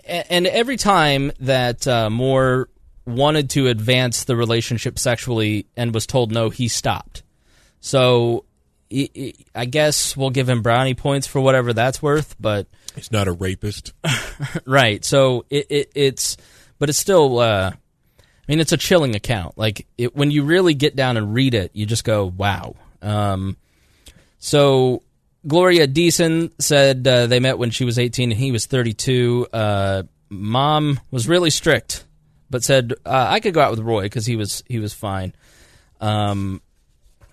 [0.07, 2.69] and every time that uh, Moore
[3.07, 7.23] wanted to advance the relationship sexually and was told no, he stopped.
[7.83, 8.45] So
[8.91, 13.33] I- guess we'll give him brownie points for whatever that's worth, but He's not a
[13.33, 13.93] rapist.
[14.67, 15.05] right.
[15.05, 16.37] So it, it it's,
[16.79, 17.39] but it's still.
[17.39, 19.57] Uh, I mean, it's a chilling account.
[19.57, 23.57] Like it, when you really get down and read it, you just go, "Wow." Um,
[24.39, 25.03] so
[25.47, 29.47] Gloria Deason said uh, they met when she was 18 and he was 32.
[29.53, 32.05] Uh, mom was really strict,
[32.51, 35.35] but said uh, I could go out with Roy because he was he was fine.
[36.01, 36.61] Um,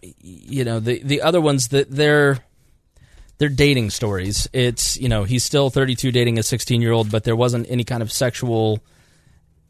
[0.02, 2.40] you know the the other ones that they're
[3.38, 4.48] they're dating stories.
[4.54, 7.84] It's you know he's still 32 dating a 16 year old, but there wasn't any
[7.84, 8.84] kind of sexual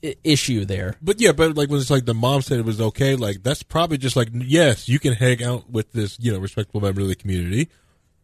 [0.03, 0.95] I- issue there.
[1.01, 3.63] But yeah, but like when it's like the mom said it was okay, like that's
[3.63, 7.07] probably just like yes, you can hang out with this, you know, respectable member of
[7.07, 7.69] the community,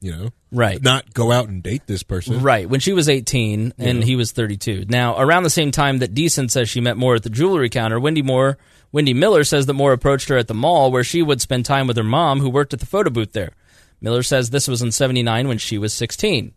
[0.06, 0.82] you know, Right.
[0.82, 4.32] Not go out and date this person, Right, when she was 18 and he was
[4.32, 4.86] 32.
[4.88, 8.00] Now, around the same time that Deason says she met Moore at the jewelry counter,
[8.00, 8.58] Wendy Moore,
[8.92, 11.88] Wendy Miller says that Moore approached her at the mall where she would spend time
[11.88, 13.52] with her mom who worked at the photo booth there.
[14.00, 16.54] Miller says this was in 79 when she was 16.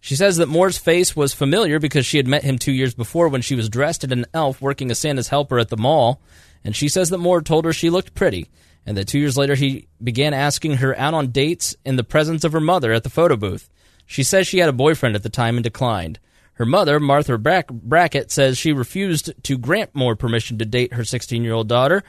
[0.00, 3.28] She says that Moore's face was familiar because she had met him two years before
[3.28, 6.20] when she was dressed as an elf working as Santa's helper at the mall,
[6.64, 8.48] and she says that Moore told her she looked pretty,
[8.86, 12.44] and that two years later he began asking her out on dates in the presence
[12.44, 13.68] of her mother at the photo booth.
[14.06, 16.18] She says she had a boyfriend at the time and declined.
[16.54, 21.04] Her mother, Martha Brack- Brackett, says she refused to grant Moore permission to date her
[21.04, 22.02] 16 year old daughter.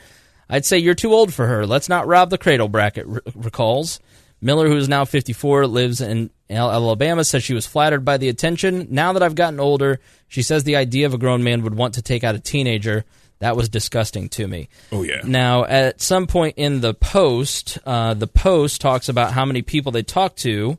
[0.50, 1.66] I'd say you're too old for her.
[1.66, 4.00] Let's not rob the cradle, Brackett re- recalls.
[4.42, 8.88] Miller, who is now 54, lives in Alabama, says she was flattered by the attention.
[8.92, 11.94] Now that I've gotten older, she says the idea of a grown man would want
[11.94, 13.06] to take out a teenager.
[13.44, 14.70] That was disgusting to me.
[14.90, 15.20] Oh yeah.
[15.26, 19.92] Now, at some point in the post, uh, the post talks about how many people
[19.92, 20.78] they talked to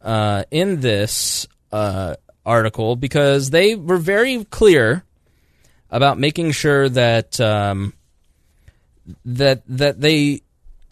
[0.00, 2.14] uh, in this uh,
[2.46, 5.04] article because they were very clear
[5.90, 7.92] about making sure that um,
[9.26, 10.40] that that they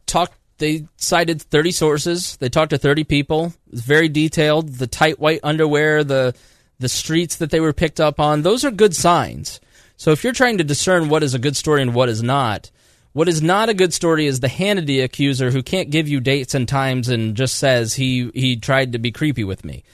[0.05, 0.35] talked.
[0.59, 2.37] They cited 30 sources.
[2.37, 3.55] They talked to 30 people.
[3.73, 4.69] It's very detailed.
[4.75, 6.35] The tight white underwear, the
[6.79, 8.43] the streets that they were picked up on.
[8.43, 9.61] Those are good signs.
[9.97, 12.71] So if you're trying to discern what is a good story and what is not,
[13.13, 16.55] what is not a good story is the Hannity accuser who can't give you dates
[16.55, 19.85] and times and just says he he tried to be creepy with me.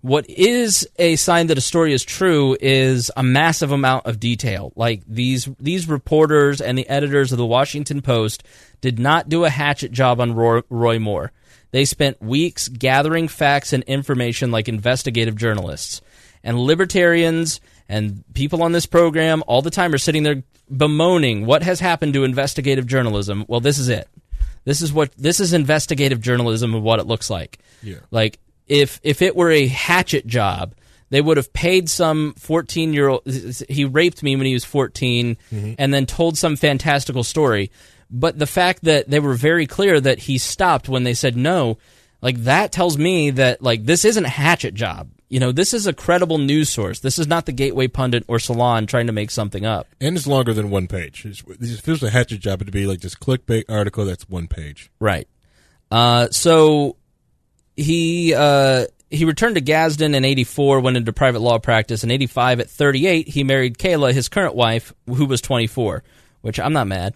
[0.00, 4.72] What is a sign that a story is true is a massive amount of detail.
[4.74, 8.42] Like these these reporters and the editors of the Washington Post
[8.80, 11.30] did not do a hatchet job on Roy, Roy Moore.
[11.70, 16.00] They spent weeks gathering facts and information like investigative journalists.
[16.42, 17.60] And libertarians
[17.92, 20.42] and people on this program all the time are sitting there
[20.74, 23.44] bemoaning what has happened to investigative journalism.
[23.48, 24.08] Well, this is it.
[24.64, 27.58] This is what this is investigative journalism of what it looks like.
[27.82, 27.98] Yeah.
[28.10, 30.74] Like if if it were a hatchet job,
[31.10, 33.26] they would have paid some 14 year old
[33.68, 35.74] he raped me when he was 14 mm-hmm.
[35.78, 37.70] and then told some fantastical story.
[38.10, 41.76] But the fact that they were very clear that he stopped when they said no,
[42.22, 45.10] like that tells me that like this isn't a hatchet job.
[45.32, 47.00] You know, this is a credible news source.
[47.00, 49.86] This is not the Gateway Pundit or Salon trying to make something up.
[49.98, 51.24] And it's longer than one page.
[51.24, 54.46] It's, if it was a hatchet job, it'd be like this clickbait article that's one
[54.46, 54.90] page.
[55.00, 55.26] Right.
[55.90, 56.96] Uh, so
[57.76, 62.04] he uh, he returned to Gadsden in '84, went into private law practice.
[62.04, 66.04] In '85, at 38, he married Kayla, his current wife, who was 24.
[66.42, 67.14] Which I'm not mad.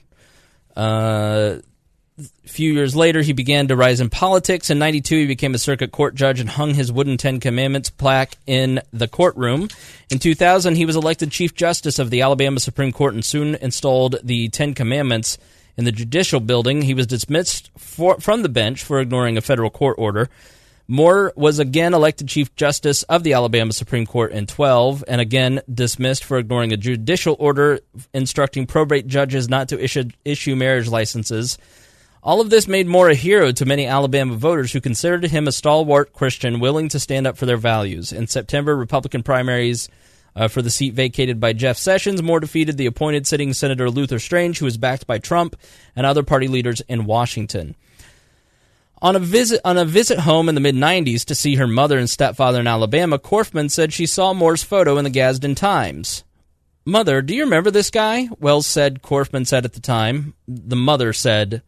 [0.74, 1.56] Uh,
[2.18, 4.70] a few years later, he began to rise in politics.
[4.70, 8.38] In 92, he became a circuit court judge and hung his wooden Ten Commandments plaque
[8.47, 9.68] in the courtroom.
[10.10, 14.16] In 2000, he was elected Chief Justice of the Alabama Supreme Court and soon installed
[14.22, 15.36] the Ten Commandments
[15.76, 16.82] in the judicial building.
[16.82, 20.30] He was dismissed for, from the bench for ignoring a federal court order.
[20.88, 25.60] Moore was again elected Chief Justice of the Alabama Supreme Court in 12 and again
[25.72, 27.80] dismissed for ignoring a judicial order
[28.14, 31.59] instructing probate judges not to issue, issue marriage licenses.
[32.27, 35.53] All of this made Moore a hero to many Alabama voters who considered him a
[35.53, 38.11] stalwart Christian willing to stand up for their values.
[38.11, 39.89] In September, Republican primaries
[40.35, 44.19] uh, for the seat vacated by Jeff Sessions, Moore defeated the appointed sitting Senator Luther
[44.19, 45.55] Strange, who was backed by Trump
[45.94, 47.77] and other party leaders in Washington.
[49.01, 51.97] On a visit on a visit home in the mid 90s to see her mother
[51.97, 56.24] and stepfather in Alabama, Corfman said she saw Moore's photo in the Gadsden Times.
[56.85, 58.28] Mother, do you remember this guy?
[58.40, 60.35] Wells said, Corfman said at the time.
[60.48, 61.62] The mother said,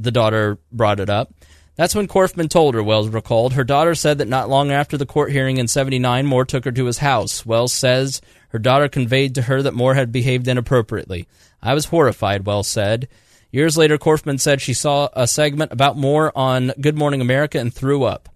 [0.00, 1.32] the daughter brought it up.
[1.76, 3.52] That's when Corfman told her, Wells recalled.
[3.52, 6.72] Her daughter said that not long after the court hearing in 79, Moore took her
[6.72, 7.44] to his house.
[7.44, 11.28] Wells says her daughter conveyed to her that Moore had behaved inappropriately.
[11.62, 13.08] I was horrified, Wells said.
[13.50, 17.72] Years later, Corfman said she saw a segment about Moore on Good Morning America and
[17.72, 18.30] threw up.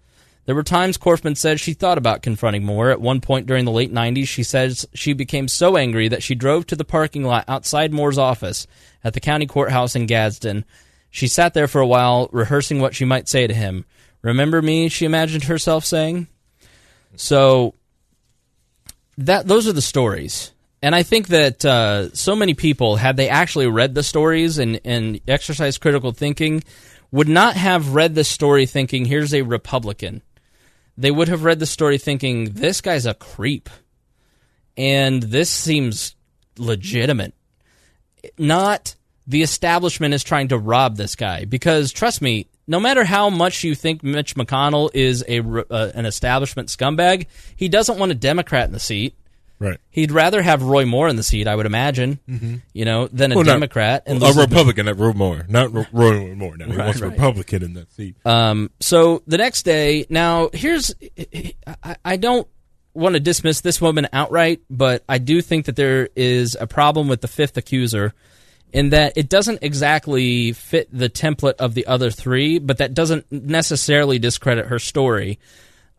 [0.45, 2.89] There were times Corfman said she thought about confronting Moore.
[2.89, 6.35] At one point during the late 90s, she says she became so angry that she
[6.35, 8.67] drove to the parking lot outside Moore's office
[9.03, 10.65] at the county courthouse in Gadsden.
[11.11, 13.85] She sat there for a while, rehearsing what she might say to him.
[14.21, 16.27] Remember me, she imagined herself saying.
[17.15, 17.75] So
[19.17, 20.51] that those are the stories.
[20.81, 24.79] And I think that uh, so many people, had they actually read the stories and,
[24.83, 26.63] and exercised critical thinking,
[27.11, 30.23] would not have read the story thinking, here's a Republican.
[30.97, 33.69] They would have read the story thinking, this guy's a creep.
[34.77, 36.15] And this seems
[36.57, 37.33] legitimate.
[38.37, 38.95] Not
[39.27, 41.45] the establishment is trying to rob this guy.
[41.45, 46.05] Because trust me, no matter how much you think Mitch McConnell is a, uh, an
[46.05, 49.15] establishment scumbag, he doesn't want a Democrat in the seat.
[49.59, 49.77] Right.
[49.91, 52.55] He'd rather have Roy Moore in the seat, I would imagine, Mm-hmm.
[52.73, 54.03] you know, than a Well, not- Democrat.
[54.07, 56.57] and a listen to- Republican at Roy Moore, not Ro- Roy Moore.
[56.57, 57.11] Now he Right, wants a right.
[57.11, 58.15] Republican in that seat.
[58.25, 60.95] Um, so the next day, now here's,
[61.83, 62.47] I, I don't
[62.95, 67.07] want to dismiss this woman outright, but I do think that there is a problem
[67.07, 68.13] with the fifth accuser
[68.73, 73.31] in that it doesn't exactly fit the template of the other three, but that doesn't
[73.31, 75.39] necessarily discredit her story.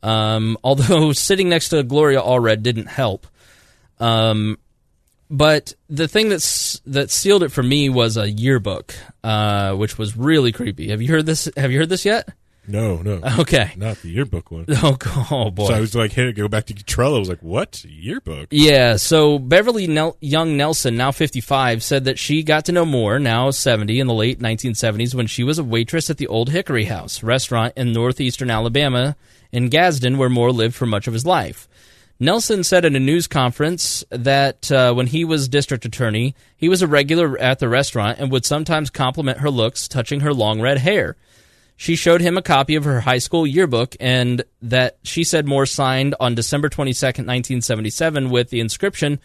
[0.03, 3.27] Um, although sitting next to Gloria Allred didn't help.
[4.01, 4.59] Um,
[5.31, 8.95] but the thing that's that sealed it for me was a yearbook,
[9.25, 10.91] uh, which was really creepy.
[10.91, 11.49] Have you heard this?
[11.57, 12.29] Have you heard this yet?
[12.69, 13.73] No, no, Okay.
[13.77, 14.67] not the yearbook one.
[14.71, 14.97] Oh,
[15.31, 15.67] oh boy.
[15.67, 17.17] So I was like, hey, go back to Trello.
[17.17, 18.49] I was like, what yearbook?
[18.53, 23.19] Yeah, so Beverly Nel- Young Nelson, now 55, said that she got to know Moore,
[23.19, 26.85] now 70, in the late 1970s when she was a waitress at the Old Hickory
[26.85, 29.17] House restaurant in northeastern Alabama
[29.51, 31.69] in Gadsden, where Moore lived for much of his life.
[32.21, 36.81] Nelson said at a news conference that uh, when he was district attorney, he was
[36.81, 40.79] a regular at the restaurant and would sometimes compliment her looks, touching her long red
[40.79, 41.17] hair.
[41.77, 45.67] She showed him a copy of her high school yearbook and that she said Moore
[45.67, 49.19] signed on December 22nd, 1977 with the inscription,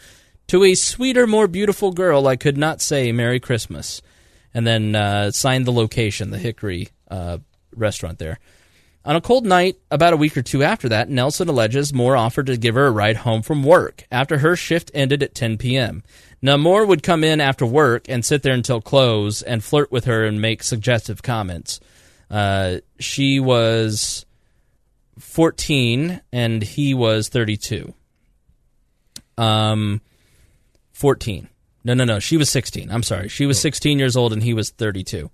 [0.47, 4.01] To a sweeter, more beautiful girl, I could not say Merry Christmas.
[4.53, 7.37] And then uh, signed the location, the Hickory uh,
[7.75, 8.39] restaurant there.
[9.07, 12.47] On a cold night, about a week or two after that, Nelson alleges Moore offered
[12.47, 16.03] to give her a ride home from work after her shift ended at 10 p.m.
[16.41, 20.03] Now, Moore would come in after work and sit there until close and flirt with
[20.05, 21.79] her and make suggestive comments.
[22.29, 24.25] Uh, she was
[25.19, 27.93] 14 and he was 32.
[29.37, 30.01] Um,
[30.93, 31.47] 14.
[31.83, 32.19] No, no, no.
[32.19, 32.91] She was 16.
[32.91, 33.29] I'm sorry.
[33.29, 35.29] She was 16 years old and he was 32.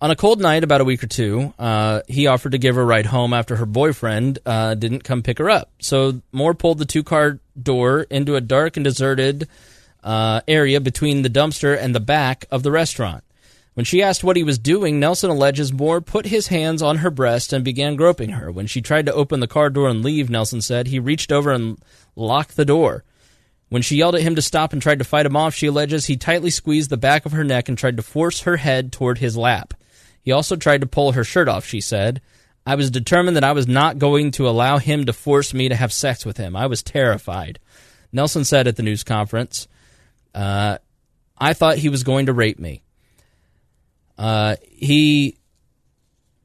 [0.00, 2.82] On a cold night, about a week or two, uh, he offered to give her
[2.82, 5.70] a ride home after her boyfriend uh, didn't come pick her up.
[5.78, 9.48] So Moore pulled the two car door into a dark and deserted
[10.02, 13.22] uh, area between the dumpster and the back of the restaurant.
[13.74, 17.10] When she asked what he was doing, Nelson alleges Moore put his hands on her
[17.10, 18.52] breast and began groping her.
[18.52, 21.50] When she tried to open the car door and leave, Nelson said, he reached over
[21.50, 21.82] and
[22.14, 23.04] locked the door.
[23.70, 26.04] When she yelled at him to stop and tried to fight him off, she alleges
[26.04, 29.16] he tightly squeezed the back of her neck and tried to force her head toward
[29.16, 29.72] his lap.
[30.20, 32.20] He also tried to pull her shirt off, she said.
[32.66, 35.74] I was determined that I was not going to allow him to force me to
[35.74, 36.54] have sex with him.
[36.54, 37.58] I was terrified.
[38.12, 39.66] Nelson said at the news conference,
[40.34, 40.76] uh,
[41.38, 42.82] I thought he was going to rape me.
[44.18, 45.36] Uh, he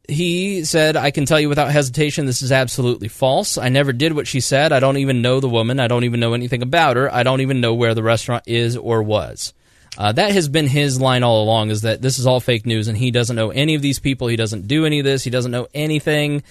[0.07, 3.57] he said, I can tell you without hesitation, this is absolutely false.
[3.57, 4.71] I never did what she said.
[4.71, 5.79] I don't even know the woman.
[5.79, 7.13] I don't even know anything about her.
[7.13, 9.53] I don't even know where the restaurant is or was.
[9.97, 12.87] Uh, that has been his line all along is that this is all fake news
[12.87, 14.27] and he doesn't know any of these people.
[14.27, 15.23] He doesn't do any of this.
[15.23, 16.43] He doesn't know anything.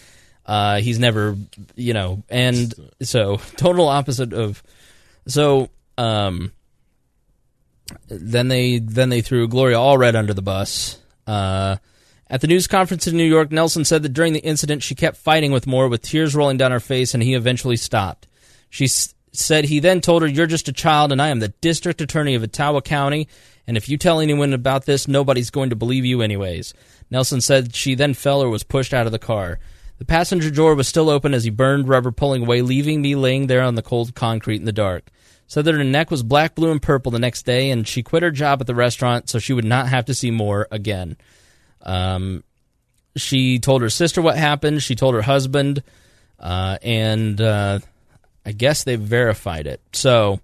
[0.44, 1.36] Uh, he's never,
[1.76, 4.62] you know, and so total opposite of.
[5.28, 6.52] So, um,
[8.08, 10.98] then they then they threw Gloria Allred under the bus.
[11.26, 11.76] Uh,
[12.28, 15.16] at the news conference in New York, Nelson said that during the incident, she kept
[15.16, 18.26] fighting with Moore with tears rolling down her face, and he eventually stopped.
[18.68, 21.54] She s- said he then told her, You're just a child, and I am the
[21.60, 23.28] district attorney of Etowah County,
[23.66, 26.74] and if you tell anyone about this, nobody's going to believe you, anyways.
[27.10, 29.58] Nelson said she then fell or was pushed out of the car.
[29.98, 33.46] The passenger door was still open as he burned rubber, pulling away, leaving me laying
[33.46, 35.08] there on the cold concrete in the dark.
[35.48, 38.22] Said that her neck was black, blue, and purple the next day, and she quit
[38.22, 41.16] her job at the restaurant so she would not have to see more again.
[41.82, 42.42] Um,
[43.16, 44.82] she told her sister what happened.
[44.82, 45.82] She told her husband,
[46.40, 47.78] uh, and uh,
[48.44, 49.80] I guess they verified it.
[49.92, 50.40] So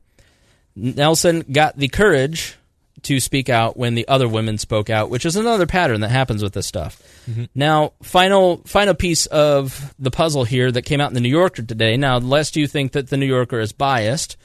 [0.76, 2.56] Nelson got the courage
[3.02, 6.42] to speak out when the other women spoke out, which is another pattern that happens
[6.42, 7.02] with this stuff.
[7.54, 11.62] Now, final final piece of the puzzle here that came out in the New Yorker
[11.62, 11.96] today.
[11.96, 14.36] Now, lest you think that the New Yorker is biased,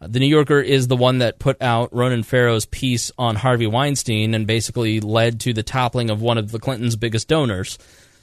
[0.00, 4.34] the New Yorker is the one that put out Ronan Farrow's piece on Harvey Weinstein
[4.34, 7.78] and basically led to the toppling of one of the Clintons' biggest donors.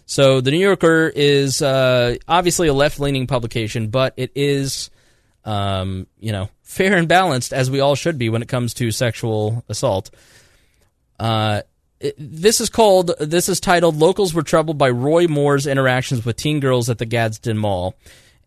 [0.06, 4.92] So the New Yorker is uh, obviously a left leaning publication, but it is,
[5.46, 8.92] um, you know, fair and balanced as we all should be when it comes to
[8.92, 10.12] sexual assault.
[11.20, 11.62] Uh,
[12.18, 13.12] this is called.
[13.20, 17.06] This is titled "Locals Were Troubled by Roy Moore's Interactions with Teen Girls at the
[17.06, 17.96] Gadsden Mall."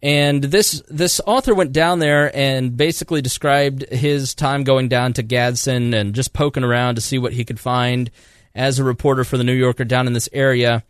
[0.03, 5.23] And this this author went down there and basically described his time going down to
[5.23, 8.11] Gadsden and just poking around to see what he could find
[8.55, 10.85] as a reporter for the New Yorker down in this area.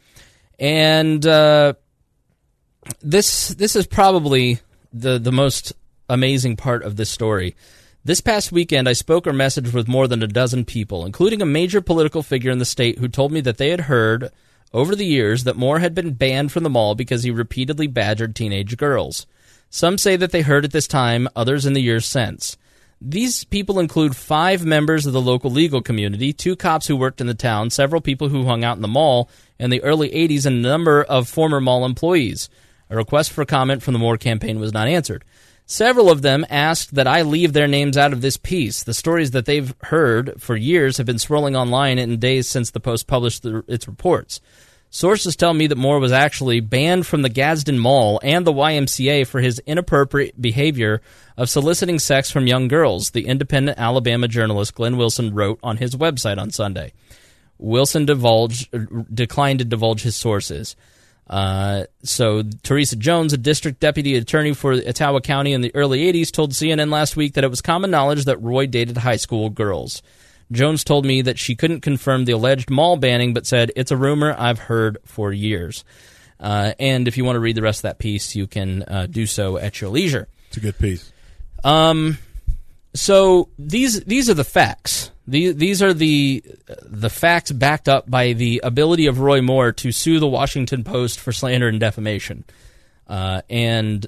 [0.59, 1.75] And uh,
[3.01, 4.59] this this is probably
[4.93, 5.73] the the most
[6.09, 7.55] amazing part of this story.
[8.05, 11.47] This past weekend, I spoke or messaged with more than a dozen people, including a
[11.47, 14.31] major political figure in the state who told me that they had heard
[14.73, 18.35] over the years that Moore had been banned from the mall because he repeatedly badgered
[18.35, 19.27] teenage girls.
[19.71, 22.57] Some say that they heard at this time, others in the years since.
[23.01, 27.27] These people include five members of the local legal community, two cops who worked in
[27.27, 29.29] the town, several people who hung out in the mall
[29.59, 32.49] in the early 80s, and a number of former mall employees.
[32.89, 35.25] A request for comment from the Moore campaign was not answered.
[35.69, 38.85] Several of them asked that I leave their names out of this piece.
[38.85, 42.79] The stories that they've heard for years have been swirling online in days since the
[42.79, 44.41] Post published the, its reports.
[44.91, 49.27] Sources tell me that Moore was actually banned from the Gadsden Mall and the YMCA
[49.27, 51.03] for his inappropriate behavior
[51.37, 55.97] of soliciting sex from young girls, the independent Alabama journalist Glenn Wilson wrote on his
[55.97, 56.93] website on Sunday.
[57.59, 60.77] Wilson divulged, er, declined to divulge his sources.
[61.29, 66.31] Uh, so Teresa Jones, a district deputy attorney for Etowah County in the early 80s,
[66.31, 70.03] told CNN last week that it was common knowledge that Roy dated high school girls.
[70.53, 73.97] Jones told me that she couldn't confirm the alleged mall banning, but said it's a
[73.97, 75.85] rumor I've heard for years.
[76.39, 79.07] Uh, and if you want to read the rest of that piece, you can uh,
[79.07, 80.29] do so at your leisure.
[80.49, 81.11] It's a good piece.
[81.65, 82.19] Um,
[82.99, 85.11] so these these are the facts.
[85.27, 86.45] These these are the
[86.83, 91.21] the facts backed up by the ability of Roy Moore to sue the Washington Post
[91.21, 92.45] for slander and defamation,
[93.07, 94.07] uh, and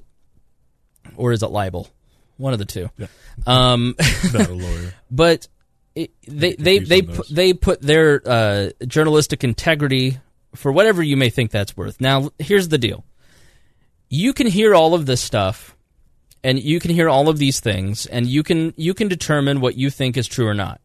[1.17, 1.89] or is it libel?
[2.37, 2.89] One of the two.
[2.97, 3.07] Yeah.
[3.47, 3.97] Um,
[4.33, 4.95] Not a lawyer.
[5.11, 5.49] but
[5.95, 10.19] it, they they they put, they put their uh, journalistic integrity
[10.55, 12.01] for whatever you may think that's worth.
[12.01, 13.05] Now, here's the deal:
[14.09, 15.77] you can hear all of this stuff,
[16.43, 19.77] and you can hear all of these things, and you can you can determine what
[19.77, 20.81] you think is true or not.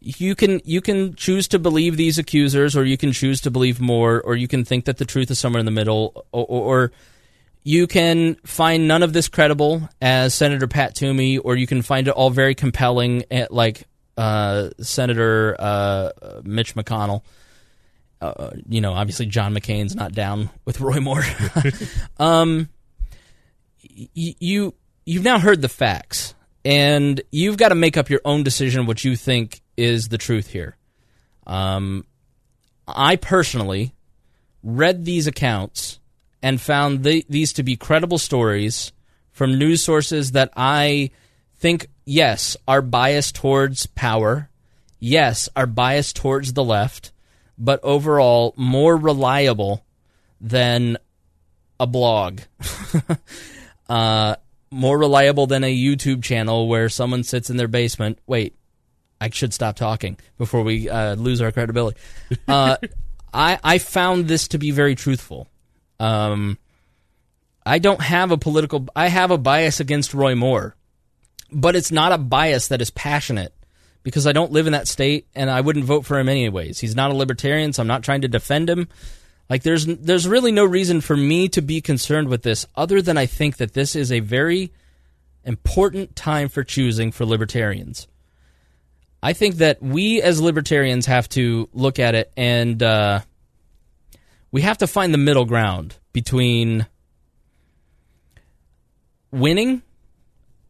[0.00, 3.80] you can you can choose to believe these accusers, or you can choose to believe
[3.80, 6.92] more, or you can think that the truth is somewhere in the middle, or, or
[7.62, 12.08] you can find none of this credible as Senator Pat Toomey, or you can find
[12.08, 13.84] it all very compelling, eh, like
[14.16, 16.10] uh, Senator uh,
[16.42, 17.22] Mitch McConnell.
[18.20, 21.24] Uh, you know, obviously John McCain's not down with Roy Moore.
[22.18, 22.68] um,
[23.94, 26.34] you you've now heard the facts,
[26.64, 30.48] and you've got to make up your own decision what you think is the truth
[30.48, 30.76] here.
[31.46, 32.04] Um,
[32.86, 33.94] I personally
[34.62, 35.98] read these accounts
[36.42, 38.92] and found the, these to be credible stories
[39.32, 41.10] from news sources that I
[41.56, 44.50] think, yes, are biased towards power,
[44.98, 47.12] yes, are biased towards the left,
[47.58, 49.84] but overall more reliable
[50.40, 50.96] than
[51.78, 52.40] a blog.
[53.90, 54.36] uh,
[54.70, 58.18] more reliable than a YouTube channel where someone sits in their basement.
[58.26, 58.54] Wait,
[59.20, 61.98] I should stop talking before we uh, lose our credibility.
[62.48, 62.76] Uh,
[63.34, 65.48] I, I found this to be very truthful.
[65.98, 66.56] Um,
[67.66, 68.86] I don't have a political.
[68.94, 70.76] I have a bias against Roy Moore,
[71.52, 73.52] but it's not a bias that is passionate
[74.02, 76.78] because I don't live in that state and I wouldn't vote for him anyways.
[76.78, 78.88] He's not a libertarian, so I'm not trying to defend him.
[79.50, 83.18] Like there's there's really no reason for me to be concerned with this other than
[83.18, 84.72] I think that this is a very
[85.44, 88.06] important time for choosing for libertarians.
[89.20, 93.20] I think that we as libertarians have to look at it and uh,
[94.52, 96.86] we have to find the middle ground between
[99.32, 99.82] winning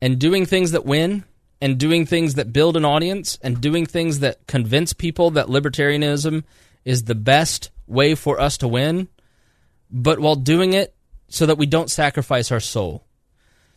[0.01, 1.25] and doing things that win
[1.61, 6.45] and doing things that build an audience and doing things that convince people that libertarianism
[6.85, 9.09] is the best way for us to win,
[9.91, 10.95] but while doing it
[11.29, 13.07] so that we don't sacrifice our soul.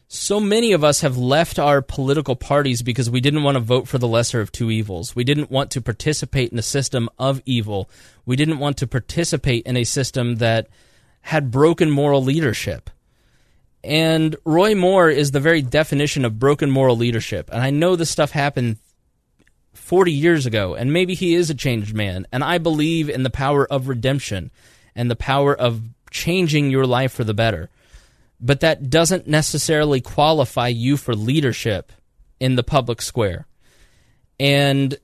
[0.08, 3.88] So many of us have left our political parties because we didn't want to vote
[3.88, 5.16] for the lesser of two evils.
[5.16, 7.90] We didn't want to participate in a system of evil.
[8.26, 10.68] We didn't want to participate in a system that
[11.22, 12.90] had broken moral leadership.
[13.84, 17.50] And Roy Moore is the very definition of broken moral leadership.
[17.52, 18.78] And I know this stuff happened
[19.84, 22.26] 40 years ago, and maybe he is a changed man.
[22.32, 24.50] And I believe in the power of redemption
[24.96, 27.70] and the power of changing your life for the better.
[28.40, 31.92] But that doesn't necessarily qualify you for leadership
[32.40, 33.46] in the public square.
[34.40, 34.98] And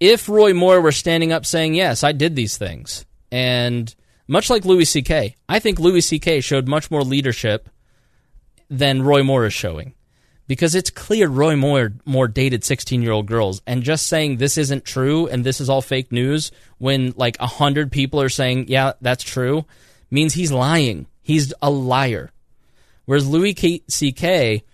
[0.00, 3.94] if Roy Moore were standing up saying, Yes, I did these things, and
[4.26, 6.40] much like Louis C.K., I think Louis C.K.
[6.40, 7.68] showed much more leadership
[8.68, 9.94] than Roy Moore is showing
[10.50, 14.58] because it's clear Roy Moore more dated 16 year old girls and just saying this
[14.58, 18.64] isn't true and this is all fake news when like a hundred people are saying
[18.66, 19.64] yeah that's true
[20.10, 22.32] means he's lying he's a liar
[23.04, 23.54] whereas Louis
[23.86, 24.64] C.K.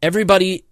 [0.00, 0.64] everybody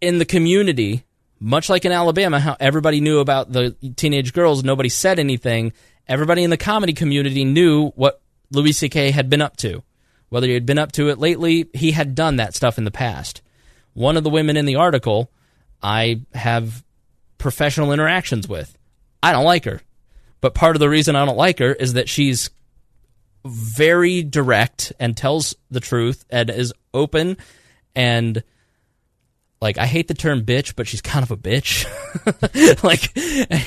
[0.00, 1.02] in the community
[1.40, 5.72] much like in Alabama how everybody knew about the teenage girls nobody said anything
[6.06, 8.20] everybody in the comedy community knew what
[8.52, 9.10] Louis C.K.
[9.10, 9.82] had been up to
[10.36, 12.90] whether he had been up to it lately, he had done that stuff in the
[12.90, 13.40] past.
[13.94, 15.30] One of the women in the article,
[15.82, 16.84] I have
[17.38, 18.76] professional interactions with.
[19.22, 19.80] I don't like her.
[20.42, 22.50] But part of the reason I don't like her is that she's
[23.46, 27.38] very direct and tells the truth and is open
[27.94, 28.42] and
[29.62, 31.86] like I hate the term bitch, but she's kind of a bitch.
[32.84, 33.10] like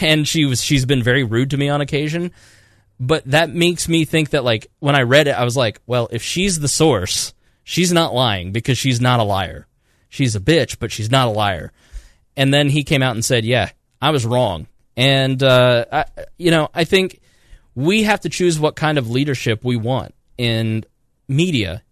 [0.03, 2.31] and she was she's been very rude to me on occasion
[2.99, 6.09] but that makes me think that like when I read it, I was like, well,
[6.11, 9.67] if she's the source, she's not lying because she's not a liar.
[10.09, 11.71] She's a bitch, but she's not a liar.
[12.35, 13.69] And then he came out and said, yeah,
[14.01, 14.67] I was wrong.
[14.97, 16.05] And uh, I,
[16.37, 17.21] you know, I think
[17.73, 20.83] we have to choose what kind of leadership we want in
[21.27, 21.83] media,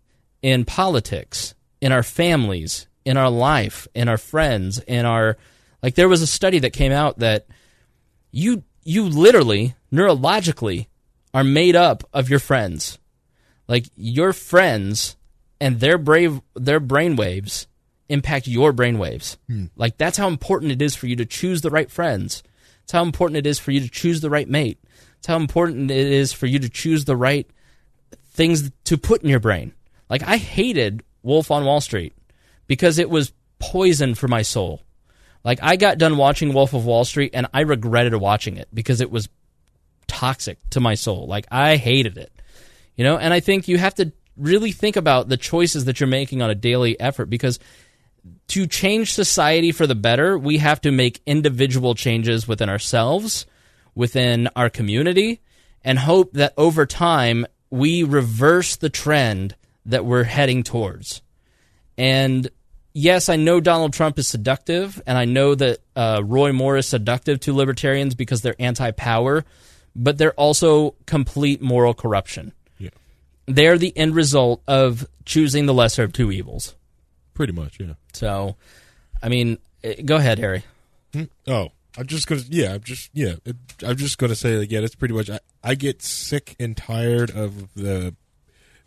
[0.42, 5.38] in politics, in our families, in our life, in our friends, in our
[5.82, 5.96] like.
[5.96, 7.48] There was a study that came out that
[8.32, 10.88] you you literally neurologically
[11.38, 12.98] are made up of your friends.
[13.68, 15.16] Like your friends
[15.62, 17.68] and their brave their brain waves
[18.10, 19.38] impact your brainwaves.
[19.46, 19.66] Hmm.
[19.76, 22.42] Like that's how important it is for you to choose the right friends.
[22.82, 24.80] It's how important it is for you to choose the right mate.
[25.20, 27.48] It's how important it is for you to choose the right
[28.32, 29.74] things to put in your brain.
[30.10, 32.14] Like I hated Wolf on Wall Street
[32.66, 34.82] because it was poison for my soul.
[35.44, 39.02] Like I got done watching Wolf of Wall Street and I regretted watching it because
[39.02, 39.30] it was
[40.08, 41.28] toxic to my soul.
[41.28, 42.32] Like I hated it.
[42.96, 46.08] You know, and I think you have to really think about the choices that you're
[46.08, 47.60] making on a daily effort because
[48.50, 53.46] to change society for the better, we have to make individual changes within ourselves,
[53.96, 55.42] within our community,
[55.84, 59.56] and hope that over time we reverse the trend
[59.86, 61.22] that we're heading towards.
[61.98, 62.50] And
[62.94, 66.88] yes, I know Donald Trump is seductive, and I know that uh, Roy Moore is
[66.88, 69.46] seductive to libertarians because they're anti-power,
[69.98, 72.54] but they're also complete moral corruption.
[72.78, 72.92] Yeah.
[73.48, 76.76] They're the end result of choosing the lesser of two evils.
[77.34, 77.94] Pretty much, yeah.
[78.14, 78.56] So,
[79.22, 80.64] I mean, eh, go ahead, Harry.
[81.48, 84.82] Oh, I'm just gonna yeah, I'm just yeah, it, I'm just gonna say like yeah,
[84.82, 85.30] that's pretty much.
[85.30, 88.16] I, I get sick and tired of the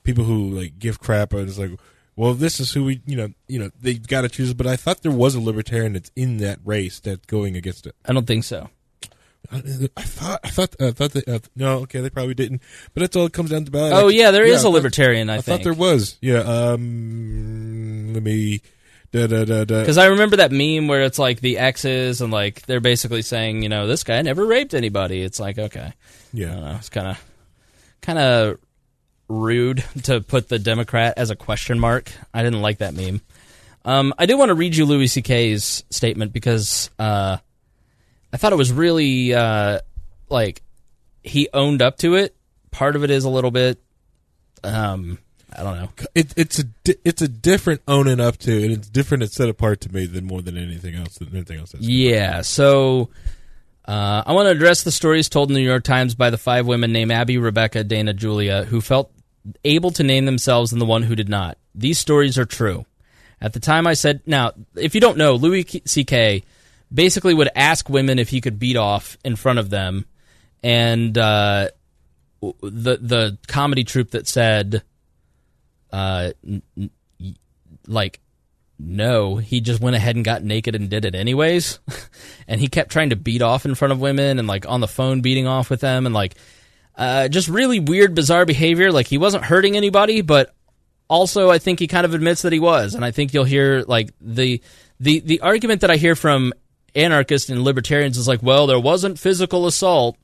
[0.05, 1.73] people who like give crap and it's like,
[2.15, 4.55] well, this is who we you know you know they got to choose.
[4.55, 7.97] But I thought there was a libertarian that's in that race that's going against it.
[8.05, 8.71] I don't think so.
[9.53, 12.63] I, I thought I thought I thought that uh, no okay they probably didn't,
[12.95, 13.69] but that's all it comes down to.
[13.71, 13.93] About.
[13.93, 15.29] Oh yeah, there is I a libertarian.
[15.31, 16.41] I, I think thought there was yeah.
[16.41, 18.61] Um, let me.
[19.13, 23.65] Because I remember that meme where it's like the exes and like they're basically saying,
[23.65, 25.23] you know, this guy never raped anybody.
[25.23, 25.95] It's like, okay,
[26.33, 26.47] Yeah.
[26.47, 26.77] I don't know.
[26.77, 27.25] It's kind of
[28.03, 28.59] kind of
[29.29, 32.13] rude to put the Democrat as a question mark.
[32.33, 33.21] I didn't like that meme.
[33.85, 37.39] Um, I do want to read you Louis C.K.'s statement because uh,
[38.33, 39.81] I thought it was really uh,
[40.29, 40.63] like
[41.23, 42.37] he owned up to it.
[42.71, 43.83] Part of it is a little bit,
[44.63, 45.19] um,
[45.57, 45.89] I don't know.
[46.15, 49.25] it, it's a di- it's a different owning up to, and it's different.
[49.25, 51.19] It's set apart to me than more than anything else.
[51.19, 51.73] Than anything else.
[51.73, 53.11] That's Yeah, so
[53.87, 56.39] uh, I want to address the stories told in the New York Times by the
[56.39, 59.11] five women named Abby, Rebecca, Dana, Julia, who felt
[59.65, 61.59] able to name themselves and the one who did not.
[61.75, 62.87] These stories are true.
[63.41, 66.45] At the time, I said, now, if you don't know, Louis C.K.
[66.93, 70.07] basically would ask women if he could beat off in front of them,
[70.63, 71.69] and uh,
[72.41, 74.83] the the comedy troupe that said,
[75.93, 76.91] uh, n- n-
[77.87, 78.21] like
[78.83, 81.81] no, he just went ahead and got naked and did it anyways.
[82.49, 84.89] and he kept trying to beat off in front of women and like on the
[84.89, 86.35] phone beating off with them and like
[86.97, 88.91] uh, just really weird, bizarre behavior.
[88.91, 90.55] Like he wasn't hurting anybody, but
[91.09, 92.95] also I think he kind of admits that he was.
[92.95, 94.63] And I think you'll hear like the
[94.99, 96.53] the the argument that I hear from
[96.95, 100.17] anarchists and libertarians is like, well, there wasn't physical assault.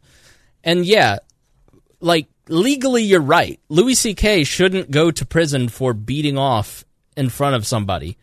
[0.64, 1.18] And yeah,
[2.00, 3.60] like legally you're right.
[3.68, 4.44] Louis C.K.
[4.44, 6.84] shouldn't go to prison for beating off
[7.16, 8.16] in front of somebody.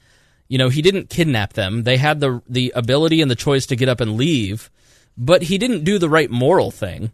[0.48, 1.84] You know, he didn't kidnap them.
[1.84, 4.70] They had the the ability and the choice to get up and leave,
[5.18, 7.12] but he didn't do the right moral thing.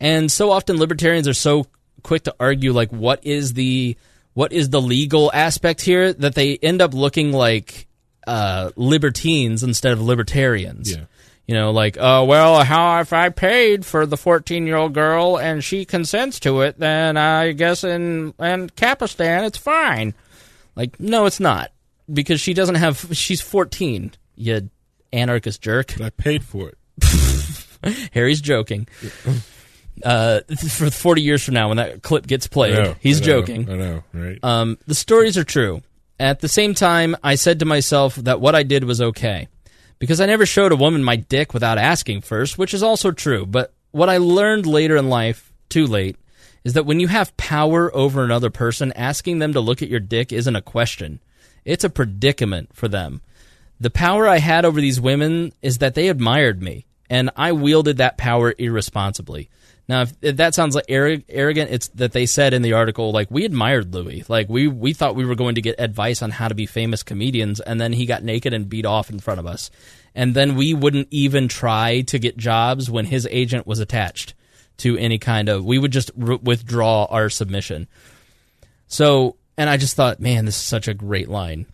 [0.00, 1.66] And so often libertarians are so
[2.02, 3.96] quick to argue like what is the
[4.34, 7.87] what is the legal aspect here that they end up looking like
[8.28, 10.92] uh, libertines instead of libertarians.
[10.92, 11.04] Yeah.
[11.46, 15.38] You know, like, oh, well, how if I paid for the 14 year old girl
[15.38, 20.12] and she consents to it, then I guess in, in Capistan it's fine.
[20.76, 21.72] Like, no, it's not.
[22.12, 24.68] Because she doesn't have, she's 14, you
[25.10, 25.94] anarchist jerk.
[25.96, 28.08] But I paid for it.
[28.12, 28.88] Harry's joking.
[30.04, 33.26] Uh, for 40 years from now, when that clip gets played, know, he's I know,
[33.26, 33.70] joking.
[33.70, 34.38] I know, right?
[34.42, 35.82] Um, the stories are true.
[36.20, 39.48] At the same time, I said to myself that what I did was okay.
[39.98, 43.46] Because I never showed a woman my dick without asking first, which is also true.
[43.46, 46.16] But what I learned later in life, too late,
[46.64, 50.00] is that when you have power over another person, asking them to look at your
[50.00, 51.20] dick isn't a question.
[51.64, 53.22] It's a predicament for them.
[53.80, 57.98] The power I had over these women is that they admired me, and I wielded
[57.98, 59.50] that power irresponsibly.
[59.88, 63.10] Now, if, if that sounds like arro- arrogant, it's that they said in the article,
[63.10, 64.28] like, we admired Louis.
[64.28, 67.02] Like, we, we thought we were going to get advice on how to be famous
[67.02, 69.70] comedians, and then he got naked and beat off in front of us.
[70.14, 74.34] And then we wouldn't even try to get jobs when his agent was attached
[74.78, 77.88] to any kind of, we would just r- withdraw our submission.
[78.88, 81.66] So, and I just thought, man, this is such a great line.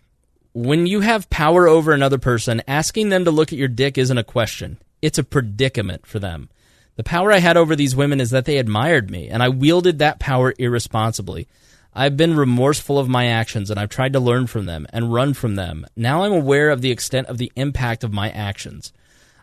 [0.53, 4.17] When you have power over another person, asking them to look at your dick isn't
[4.17, 4.77] a question.
[5.05, 6.49] It's a predicament for them.
[6.95, 9.99] The power I had over these women is that they admired me, and I wielded
[9.99, 11.47] that power irresponsibly.
[11.93, 15.35] I've been remorseful of my actions, and I've tried to learn from them and run
[15.35, 15.85] from them.
[15.95, 18.91] Now I'm aware of the extent of the impact of my actions.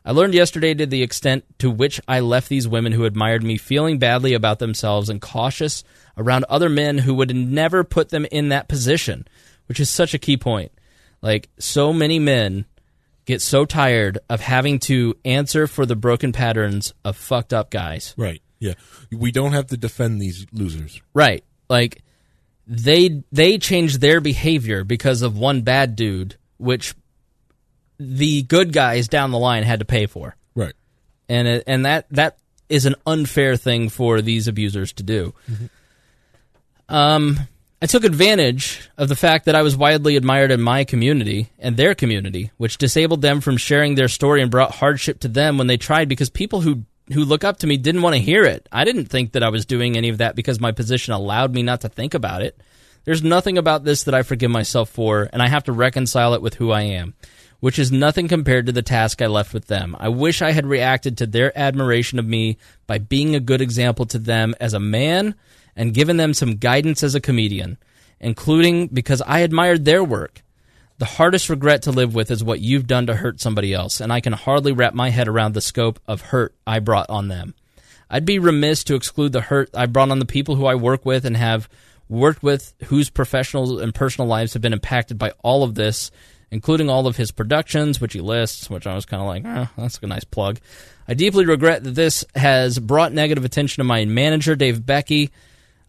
[0.04, 3.56] I learned yesterday to the extent to which I left these women who admired me
[3.56, 5.84] feeling badly about themselves and cautious
[6.18, 9.28] around other men who would never put them in that position,
[9.66, 10.72] which is such a key point.
[11.20, 12.64] Like, so many men
[13.32, 18.14] get so tired of having to answer for the broken patterns of fucked up guys.
[18.16, 18.42] right.
[18.58, 18.74] Yeah.
[19.10, 21.00] We don't have to defend these losers.
[21.12, 21.42] Right.
[21.68, 22.00] Like
[22.64, 26.94] they they changed their behavior because of one bad dude which
[27.98, 30.36] the good guys down the line had to pay for.
[30.54, 30.74] Right.
[31.28, 32.38] And it, and that that
[32.68, 35.34] is an unfair thing for these abusers to do.
[36.88, 37.40] Um
[37.82, 41.76] I took advantage of the fact that I was widely admired in my community and
[41.76, 45.66] their community, which disabled them from sharing their story and brought hardship to them when
[45.66, 48.68] they tried because people who who look up to me didn't want to hear it.
[48.70, 51.64] I didn't think that I was doing any of that because my position allowed me
[51.64, 52.56] not to think about it.
[53.02, 56.40] There's nothing about this that I forgive myself for, and I have to reconcile it
[56.40, 57.14] with who I am,
[57.58, 59.96] which is nothing compared to the task I left with them.
[59.98, 64.06] I wish I had reacted to their admiration of me by being a good example
[64.06, 65.34] to them as a man
[65.76, 67.78] and given them some guidance as a comedian,
[68.20, 70.42] including because I admired their work.
[70.98, 74.12] The hardest regret to live with is what you've done to hurt somebody else, and
[74.12, 77.54] I can hardly wrap my head around the scope of hurt I brought on them.
[78.08, 81.04] I'd be remiss to exclude the hurt I brought on the people who I work
[81.04, 81.68] with and have
[82.08, 86.10] worked with whose professional and personal lives have been impacted by all of this,
[86.50, 89.68] including all of his productions, which he lists, which I was kind of like, oh,
[89.76, 90.60] that's a nice plug.
[91.08, 95.30] I deeply regret that this has brought negative attention to my manager, Dave Becky.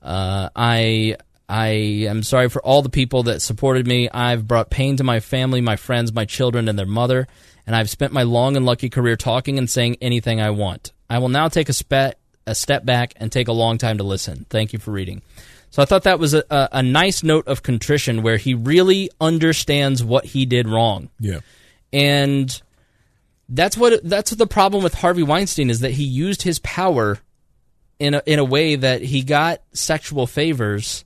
[0.04, 1.18] Uh, I
[1.48, 4.10] I am sorry for all the people that supported me.
[4.10, 7.28] I've brought pain to my family, my friends, my children, and their mother,
[7.66, 10.92] and I've spent my long and lucky career talking and saying anything I want.
[11.10, 12.18] I will now take a, spe-
[12.48, 14.46] a step back and take a long time to listen.
[14.50, 15.22] Thank you for reading.
[15.70, 19.10] So I thought that was a, a, a nice note of contrition where he really
[19.20, 21.10] understands what he did wrong.
[21.20, 21.40] Yeah.
[21.92, 22.62] And
[23.50, 27.20] that's what that's what the problem with Harvey Weinstein is that he used his power
[28.00, 31.06] in a, in a way that he got sexual favors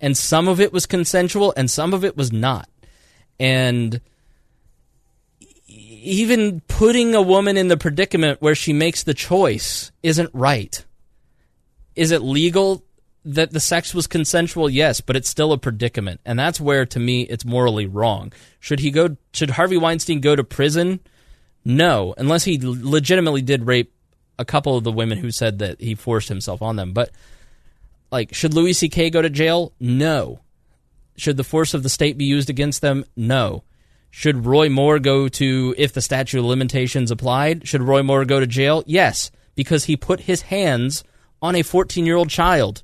[0.00, 2.68] and some of it was consensual and some of it was not.
[3.40, 4.00] And
[5.66, 10.84] even putting a woman in the predicament where she makes the choice isn't right.
[11.96, 12.84] Is it legal
[13.24, 14.68] that the sex was consensual?
[14.68, 16.20] Yes, but it's still a predicament.
[16.24, 18.32] And that's where to me it's morally wrong.
[18.60, 21.00] Should he go should Harvey Weinstein go to prison?
[21.64, 23.90] No, unless he legitimately did rape
[24.38, 26.92] a couple of the women who said that he forced himself on them.
[26.92, 27.10] But
[28.10, 29.72] like should Louis CK go to jail?
[29.80, 30.40] No.
[31.16, 33.04] Should the force of the state be used against them?
[33.16, 33.62] No.
[34.10, 38.40] Should Roy Moore go to, if the statute of limitations applied, should Roy Moore go
[38.40, 38.82] to jail?
[38.86, 41.04] Yes, because he put his hands
[41.42, 42.82] on a 14 year old child.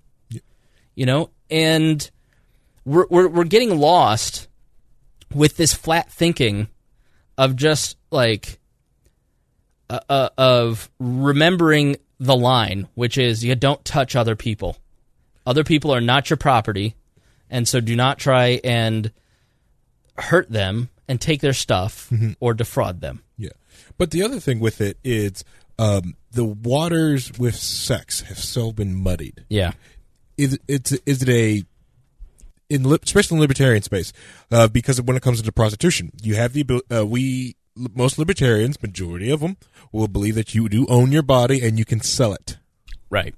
[0.95, 2.11] You know, and
[2.85, 4.49] we're, we're, we're getting lost
[5.35, 6.69] with this flat thinking
[7.39, 8.60] of just like,
[9.91, 14.77] uh, uh, of remembering the line, which is you don't touch other people.
[15.47, 16.95] Other people are not your property,
[17.51, 19.11] and so do not try and
[20.17, 22.33] hurt them and take their stuff Mm-hmm.
[22.41, 23.23] or defraud them.
[23.37, 23.51] Yeah.
[23.99, 25.45] But the other thing with it is
[25.79, 29.45] um, the waters with sex have so been muddied.
[29.49, 29.73] Yeah.
[30.37, 31.65] Is it's is it a
[32.69, 34.13] in especially in libertarian space
[34.53, 39.31] uh, because when it comes into prostitution, you have the uh, we most libertarians, majority
[39.31, 39.57] of them,
[39.93, 42.59] will believe that you do own your body and you can sell it.
[43.11, 43.35] Right.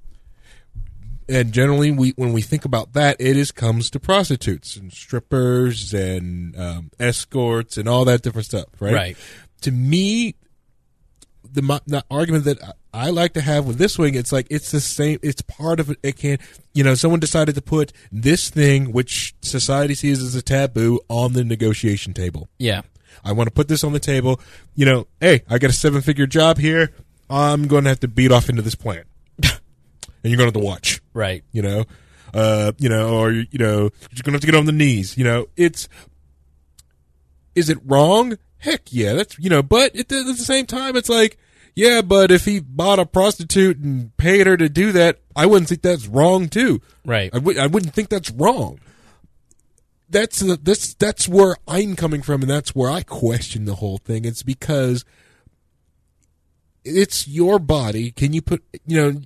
[1.28, 5.94] and generally we when we think about that it is comes to prostitutes and strippers
[5.94, 9.16] and um, escorts and all that different stuff right Right.
[9.62, 10.34] to me
[11.44, 14.70] the, the argument that I- I like to have with this wing, it's like it's
[14.70, 15.18] the same.
[15.22, 15.98] It's part of it.
[16.02, 16.36] It can,
[16.74, 21.32] you know, someone decided to put this thing, which society sees as a taboo, on
[21.32, 22.50] the negotiation table.
[22.58, 22.82] Yeah.
[23.24, 24.40] I want to put this on the table.
[24.74, 26.92] You know, hey, I got a seven figure job here.
[27.30, 29.06] I'm going to have to beat off into this plant,
[29.42, 29.50] and
[30.22, 31.42] you're going to have to watch Right.
[31.52, 31.84] you know,
[32.34, 35.16] uh, you know, or you know, you're gonna have to get on the knees.
[35.18, 35.88] You know, it's
[37.54, 38.38] is it wrong?
[38.58, 41.36] Heck yeah, that's you know, but at the, at the same time, it's like,
[41.74, 45.68] yeah, but if he bought a prostitute and paid her to do that, I wouldn't
[45.68, 46.80] think that's wrong too.
[47.04, 47.30] Right.
[47.32, 48.78] I w- I wouldn't think that's wrong.
[50.12, 53.98] That's the, that's that's where I'm coming from, and that's where I question the whole
[53.98, 54.24] thing.
[54.24, 55.04] It's because
[56.84, 58.10] it's your body.
[58.10, 59.20] Can you put you know?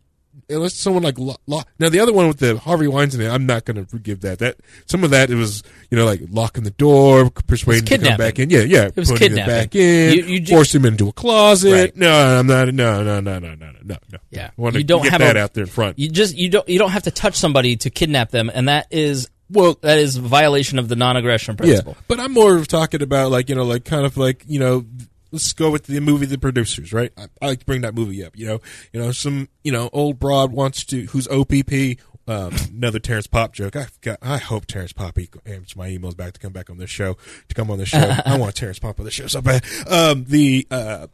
[0.49, 3.85] Unless someone like now the other one with the Harvey Weinstein, I'm not going to
[3.87, 4.39] forgive that.
[4.39, 8.09] That some of that it was you know like locking the door, persuading him to
[8.11, 8.51] come back in.
[8.51, 9.55] Yeah, yeah, it was putting kidnapping.
[9.55, 11.73] him back in, You- you ju- force him into a closet.
[11.73, 11.97] Right.
[11.97, 12.73] No, I'm not.
[12.73, 14.19] No, no, no, no, no, no, no.
[14.31, 14.51] Yeah.
[14.57, 15.99] You don't get have that a- out there in front.
[15.99, 18.87] You just you don't you don't have to touch somebody to kidnap them, and that
[18.93, 21.95] is Well, that is violation of the non-aggression principle.
[21.97, 24.59] Yeah, but I'm more of talking about like you know, like kind of like you
[24.59, 24.85] know,
[25.31, 27.13] let's go with the movie The Producers, right?
[27.17, 28.37] I, I like to bring that movie up.
[28.37, 28.61] You know,
[28.93, 32.01] you know, some you know old broad wants to who's OPP.
[32.29, 33.77] Um, another Terrence Popp joke.
[33.77, 35.17] I got, I hope Terrence Popp
[35.47, 37.17] answers my emails back to come back on this show.
[37.49, 39.65] To come on this show, I want Terrence Popp on the show so bad.
[39.89, 41.07] Um, the uh,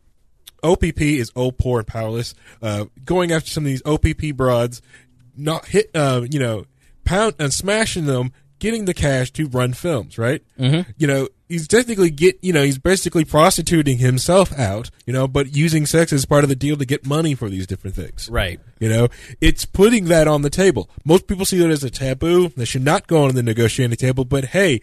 [0.62, 2.34] OPP is old, poor, and powerless.
[2.62, 4.80] Uh, going after some of these OPP broads,
[5.36, 6.64] not hit, uh, you know,
[7.05, 10.43] pound and smashing them, getting the cash to run films, right?
[10.59, 10.91] Mm-hmm.
[10.97, 15.55] You know, he's technically get, you know, he's basically prostituting himself out, you know, but
[15.57, 18.29] using sex as part of the deal to get money for these different things.
[18.31, 18.61] Right.
[18.79, 19.09] You know,
[19.41, 20.89] it's putting that on the table.
[21.05, 22.49] Most people see that as a taboo.
[22.51, 24.24] That should not go on the negotiating table.
[24.24, 24.81] But hey,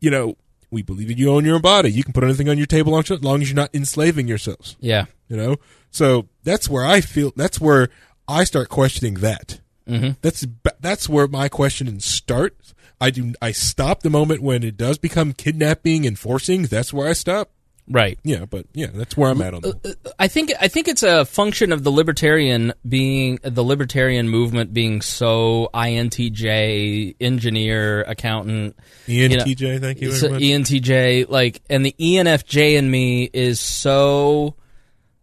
[0.00, 0.36] you know,
[0.70, 1.90] we believe that you own your own body.
[1.90, 5.06] You can put anything on your table as long as you're not enslaving yourselves Yeah.
[5.28, 5.56] you know
[5.90, 7.88] so that's where i feel that's where
[8.28, 10.10] i start questioning that mm-hmm.
[10.20, 10.46] that's
[10.80, 13.32] that's where my questioning starts I do.
[13.40, 16.64] I stop the moment when it does become kidnapping and forcing.
[16.64, 17.50] That's where I stop.
[17.90, 18.18] Right.
[18.22, 19.96] Yeah, but yeah, that's where I'm at on that.
[20.18, 25.00] I think I think it's a function of the libertarian being the libertarian movement being
[25.00, 30.42] so INTJ engineer accountant ENTJ, you know, thank you very much.
[30.42, 34.54] ENTJ like and the ENFJ in me is so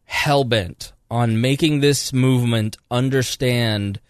[0.05, 4.01] hell bent on making this movement understand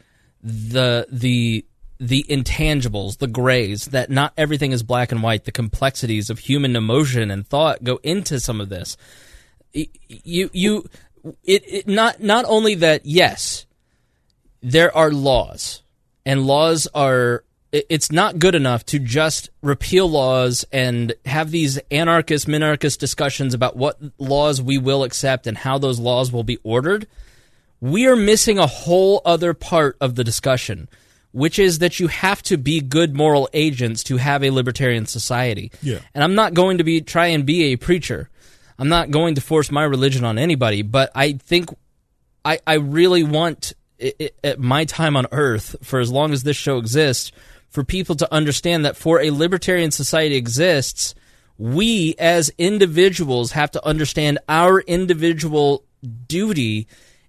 [0.45, 1.65] the the
[1.99, 6.75] the intangibles, the grays, that not everything is black and white, the complexities of human
[6.75, 8.95] emotion and thought go into some of this.
[9.73, 10.87] You you
[11.43, 13.65] it, it not not only that yes,
[14.61, 15.81] there are laws
[16.25, 22.47] and laws are it's not good enough to just repeal laws and have these anarchist
[22.47, 27.07] minarchist discussions about what laws we will accept and how those laws will be ordered
[27.81, 30.89] we are missing a whole other part of the discussion,
[31.31, 35.71] which is that you have to be good moral agents to have a libertarian society.
[35.81, 35.99] Yeah.
[36.13, 38.29] And I'm not going to be try and be a preacher.
[38.77, 41.69] I'm not going to force my religion on anybody, but I think
[42.43, 43.73] I I really want
[44.43, 47.31] at my time on earth for as long as this show exists
[47.69, 51.15] for people to understand that for a libertarian society exists,
[51.57, 55.83] we as individuals have to understand our individual
[56.27, 56.87] duty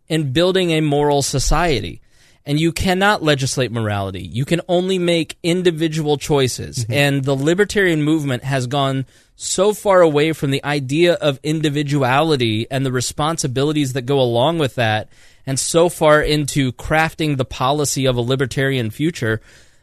[0.08, 2.00] in building a moral society.
[2.44, 4.22] And you cannot legislate morality.
[4.22, 6.84] You can only make individual choices.
[6.84, 6.92] Mm-hmm.
[6.92, 9.04] And the libertarian movement has gone
[9.34, 14.76] so far away from the idea of individuality and the responsibilities that go along with
[14.76, 15.08] that,
[15.44, 19.40] and so far into crafting the policy of a libertarian future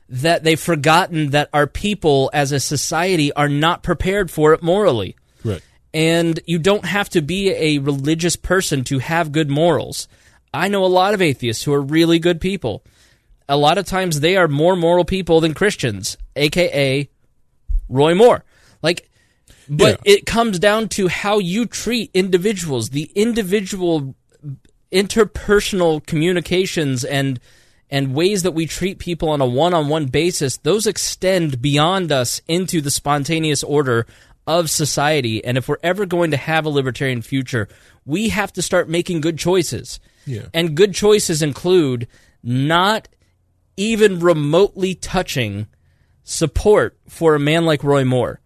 [0.10, 5.16] that they've forgotten that our people as a society are not prepared for it morally.
[5.94, 10.08] And you don't have to be a religious person to have good morals.
[10.54, 12.84] I know a lot of atheists who are really good people.
[13.48, 17.10] A lot of times they are more moral people than Christians, aka
[17.90, 18.44] Roy Moore.
[18.82, 19.10] Like
[19.70, 20.14] but Yeah.
[20.16, 24.16] it comes down to how you treat individuals, the individual
[24.92, 27.40] interpersonal communications and
[27.90, 32.80] and ways that we treat people on a one-on-one basis those extend beyond us into
[32.80, 34.06] the spontaneous order
[34.46, 37.68] of society and if we're ever going to have a libertarian future
[38.06, 40.48] we have to start making good choices Yeah.
[40.54, 42.08] and good choices include
[42.44, 43.08] not
[43.78, 45.68] even remotely touching
[46.24, 48.40] support for a man like Roy Moore.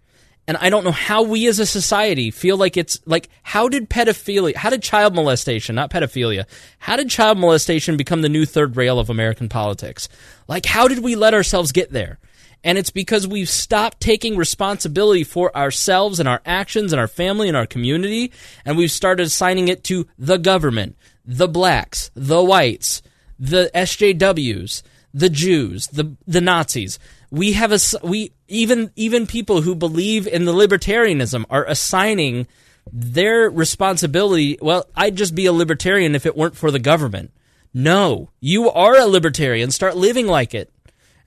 [0.48, 3.90] And I don't know how we as a society feel like it's like how did
[3.90, 6.46] pedophilia, how did child molestation, not pedophilia,
[6.80, 10.08] how did child molestation become the new third rail of American politics?
[10.48, 12.18] Like how did we let ourselves get there?
[12.64, 17.48] And it's because we've stopped taking responsibility for ourselves and our actions and our family
[17.48, 18.32] and our community,
[18.66, 23.02] and we've started assigning it to the government, the blacks, the whites,
[23.40, 24.82] the SJWs,
[25.14, 27.00] the Jews, the the Nazis.
[27.30, 32.48] We have a we even even people who believe in the libertarianism are assigning
[32.92, 34.58] their responsibility.
[34.62, 37.32] Well, I'd just be a libertarian if it weren't for the government.
[37.74, 39.72] No, you are a libertarian.
[39.72, 40.72] Start living like it,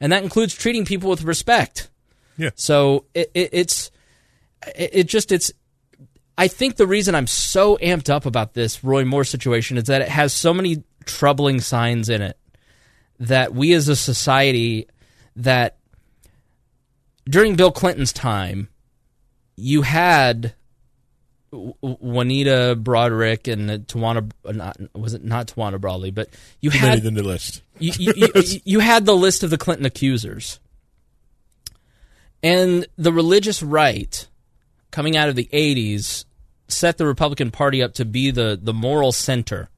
[0.01, 1.91] and that includes treating people with respect.
[2.37, 2.51] Yeah.
[2.55, 3.91] So it, it, it's
[4.75, 5.53] it, it just it's.
[6.39, 10.01] I think the reason I'm so amped up about this Roy Moore situation is that
[10.01, 12.39] it has so many troubling signs in it
[13.19, 14.89] that we as a society
[15.37, 15.77] that
[17.29, 18.69] during Bill Clinton's time
[19.57, 20.55] you had
[21.53, 27.23] Juanita Broaddrick and Tawana not was it not Tawana Brawley but you had than the
[27.23, 27.63] list.
[27.81, 30.61] You, you, you, you had the list of the Clinton accusers.
[32.43, 34.27] And the religious right
[34.91, 36.25] coming out of the 80s
[36.69, 39.69] set the Republican Party up to be the, the moral center.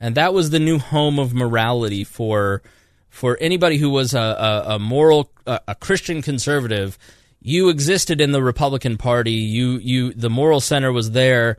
[0.00, 2.62] And that was the new home of morality for
[3.08, 6.98] for anybody who was a, a, a moral a, a Christian conservative.
[7.40, 9.32] You existed in the Republican Party.
[9.32, 11.56] You you the moral center was there,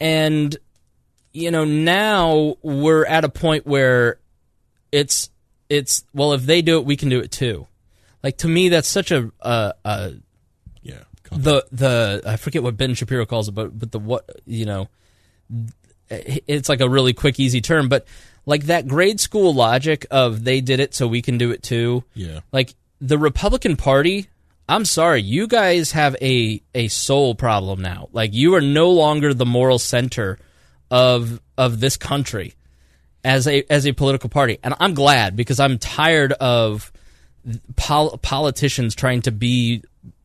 [0.00, 0.56] and
[1.32, 4.18] you know now we're at a point where
[4.92, 5.30] it's
[5.68, 7.66] it's well if they do it we can do it too
[8.22, 10.12] like to me that's such a a, a
[10.82, 11.02] Yeah.
[11.32, 14.88] the the I forget what Ben Shapiro calls it but but the what you know
[16.10, 18.06] it's like a really quick easy term but
[18.44, 22.04] like that grade school logic of they did it so we can do it too
[22.14, 22.40] Yeah.
[22.52, 24.28] like the Republican Party,
[24.68, 28.08] I'm sorry, you guys have a a soul problem now.
[28.12, 30.38] Like you are no longer the moral center
[30.90, 32.54] of of this country
[33.24, 34.58] as a as a political party.
[34.62, 36.92] And I'm glad because I'm tired of
[37.76, 39.82] pol- politicians trying to be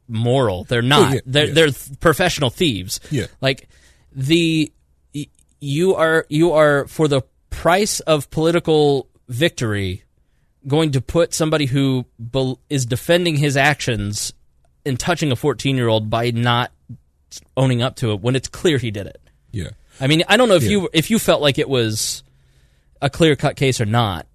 [0.07, 0.63] moral.
[0.65, 1.11] They're oh, not.
[1.11, 1.53] Oh, yeah, they're yeah.
[1.53, 2.99] they're th- professional thieves.
[3.11, 3.27] Yeah.
[3.41, 3.67] Like
[4.11, 4.71] the
[5.13, 5.27] y-
[5.59, 10.03] you are you are for the price of political victory
[10.67, 14.33] going to put somebody who bel is defending his actions
[14.85, 16.71] in touching a 14 year old by not
[17.55, 19.21] owning up to it when it's clear he did it.
[19.51, 19.69] Yeah.
[19.99, 20.69] I mean, I don't know if Yeah.
[20.69, 22.23] you if you felt like it was
[23.01, 24.27] a clear cut case or not.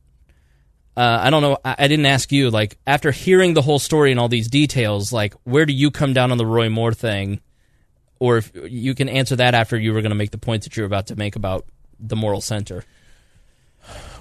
[0.97, 1.59] Uh, I don't know.
[1.65, 2.51] I, I didn't ask you.
[2.51, 6.13] Like after hearing the whole story and all these details, like where do you come
[6.13, 7.41] down on the Roy Moore thing?
[8.19, 10.77] Or if you can answer that after you were going to make the point that
[10.77, 11.67] you're about to make about
[11.99, 12.85] the moral center.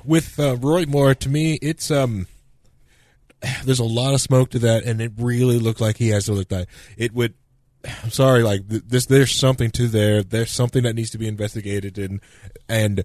[0.05, 2.27] with uh, Roy Moore, to me, it's um,
[3.63, 6.33] there's a lot of smoke to that, and it really looked like he has to
[6.33, 6.67] look that.
[6.97, 7.33] It would.
[8.03, 9.07] I'm sorry, like this.
[9.07, 10.23] There's something to there.
[10.23, 12.21] There's something that needs to be investigated, and
[12.69, 13.03] and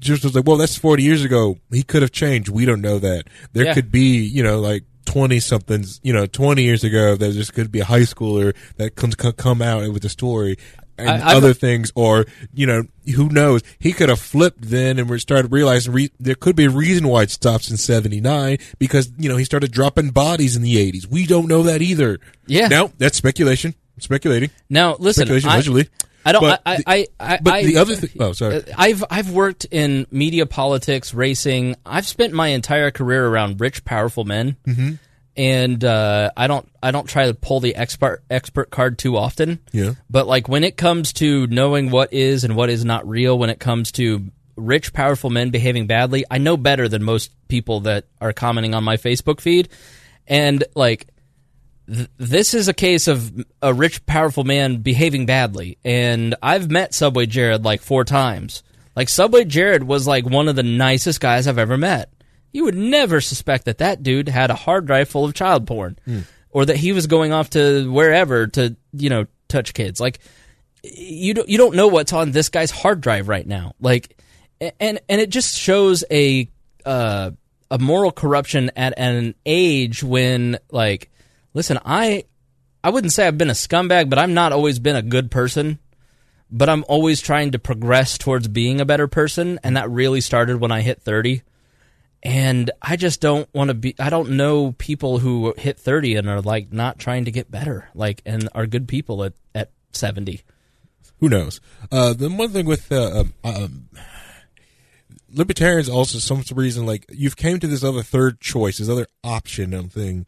[0.00, 1.58] just was like, well, that's 40 years ago.
[1.70, 2.48] He could have changed.
[2.48, 3.24] We don't know that.
[3.52, 3.74] There Yeah.
[3.74, 7.70] could be, you know, like 20 somethings, you know, 20 years ago, there just could
[7.72, 10.56] be a high schooler that comes come out with a story
[10.96, 12.84] and I- other things, or you know,
[13.16, 13.62] who knows?
[13.80, 17.08] He could have flipped then, and we started realizing re- there could be a reason
[17.08, 21.06] why it stops in '79 because you know he started dropping bodies in the '80s.
[21.10, 22.18] We don't know that either.
[22.46, 22.68] Yeah.
[22.68, 23.74] Now that's speculation.
[23.98, 24.50] Speculating.
[24.70, 25.88] Now, listen, Speculation, I, allegedly.
[26.24, 26.40] I don't.
[26.40, 28.10] But I, the- I, I, but I, the other thing.
[28.20, 28.56] Oh, sorry.
[28.56, 31.76] Uh, I've I've worked in media, politics, racing.
[31.84, 34.94] I've spent my entire career around rich, powerful men, mm-hmm.
[35.36, 39.60] and uh, I don't I don't try to pull the expert expert card too often.
[39.72, 39.94] Yeah.
[40.08, 43.50] But like when it comes to knowing what is and what is not real, when
[43.50, 44.24] it comes to
[44.56, 48.84] rich, powerful men behaving badly, I know better than most people that are commenting on
[48.84, 49.68] my Facebook feed,
[50.26, 51.08] and like
[51.86, 55.78] th- this is a case of a rich, powerful man behaving badly.
[55.84, 58.62] And I've met Subway Jared like four times.
[58.96, 62.12] Like, Subway Jared was like one of the nicest guys I've ever met.
[62.52, 65.98] You would never suspect that that dude had a hard drive full of child porn
[66.50, 69.98] or that he was going off to wherever to, you know, touch kids.
[69.98, 70.20] Like,
[70.84, 73.72] you don't, you don't know what's on this guy's hard drive right now.
[73.80, 74.16] Like,
[74.60, 76.48] and, and it just shows a,
[76.86, 77.32] uh,
[77.72, 81.10] a moral corruption at an age when, like,
[81.54, 82.24] listen, I
[82.82, 85.78] I wouldn't say I've been a scumbag, but I've not always been a good person.
[86.50, 90.60] But I'm always trying to progress towards being a better person, and that really started
[90.60, 91.42] when I hit 30.
[92.22, 96.28] And I just don't want to be I don't know people who hit 30 and
[96.28, 100.42] are like not trying to get better, like and are good people at at 70.
[101.20, 101.60] Who knows?
[101.90, 103.88] Uh, the one thing with uh, um, um,
[105.32, 109.74] libertarians also some reason like you've came to this other third choice, this other option
[109.74, 110.26] and thing,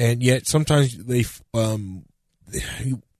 [0.00, 1.24] and yet sometimes they
[1.54, 2.04] um,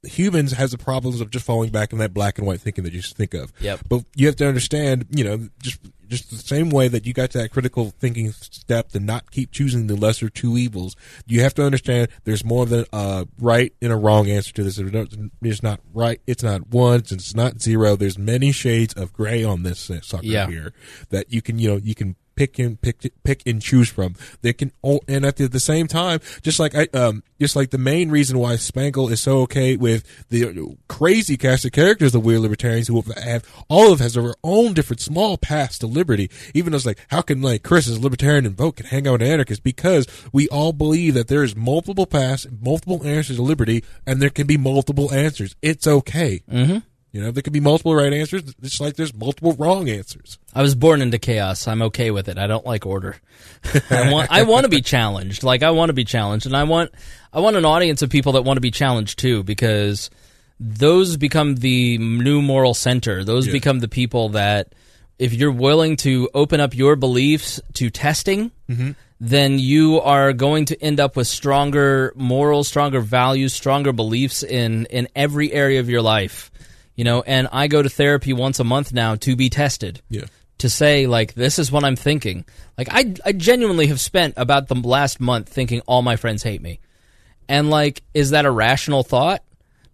[0.02, 2.93] humans has the problems of just falling back in that black and white thinking that
[2.93, 3.52] you just think of.
[3.61, 3.81] Yep.
[3.89, 5.78] But you have to understand, you know, just
[6.09, 9.52] just the same way that you got to that critical thinking step to not keep
[9.52, 10.97] choosing the lesser two evils.
[11.27, 14.78] You have to understand there's more than a right and a wrong answer to this.
[14.78, 16.20] It's not right.
[16.27, 17.01] It's not one.
[17.01, 17.94] It's not zero.
[17.94, 20.48] There's many shades of gray on this sucker Yeah.
[20.48, 20.73] here
[21.11, 24.15] that you can, you know, you can pick and pick pick and choose from.
[24.41, 24.73] They can,
[25.07, 28.39] and at the, the same time, just like I, um, just like the main reason
[28.39, 33.03] why Spangle is so okay with the crazy cast of characters of Weird Libertarians who
[33.23, 36.31] have all of has their own different small paths to liberty.
[36.55, 39.21] Even though it's like, how can like Chris a libertarian and vote can hang out
[39.21, 39.62] with anarchists?
[39.62, 44.31] Because we all believe that there is multiple paths, multiple answers to liberty, and there
[44.31, 45.57] can be multiple answers.
[45.61, 46.43] It's okay.
[46.51, 46.79] Mm-hmm.
[47.12, 50.39] You know, there can be multiple right answers, just like there's multiple wrong answers.
[50.55, 51.66] I was born into chaos.
[51.66, 52.39] I'm okay with it.
[52.39, 53.16] I don't like order.
[53.91, 55.43] I want I want to be challenged.
[55.43, 56.93] Like I want to be challenged and I want
[57.32, 60.09] I want an audience of people that want to be challenged too because
[60.61, 63.24] those become the new moral center.
[63.24, 63.55] Those Yeah.
[63.55, 64.73] become the people that
[65.19, 68.93] if you're willing to open up your beliefs to testing, mm-hmm.
[69.20, 74.87] then you are going to end up with stronger morals, stronger values, stronger beliefs in
[74.87, 76.50] in every area of your life.
[77.01, 80.25] You know, and I go to therapy once a month now to be tested Yeah.
[80.59, 82.45] to say like this is what I'm thinking.
[82.77, 86.61] Like I I genuinely have spent about the last month thinking all my friends hate
[86.61, 86.79] me.
[87.49, 89.43] And like is that a rational thought?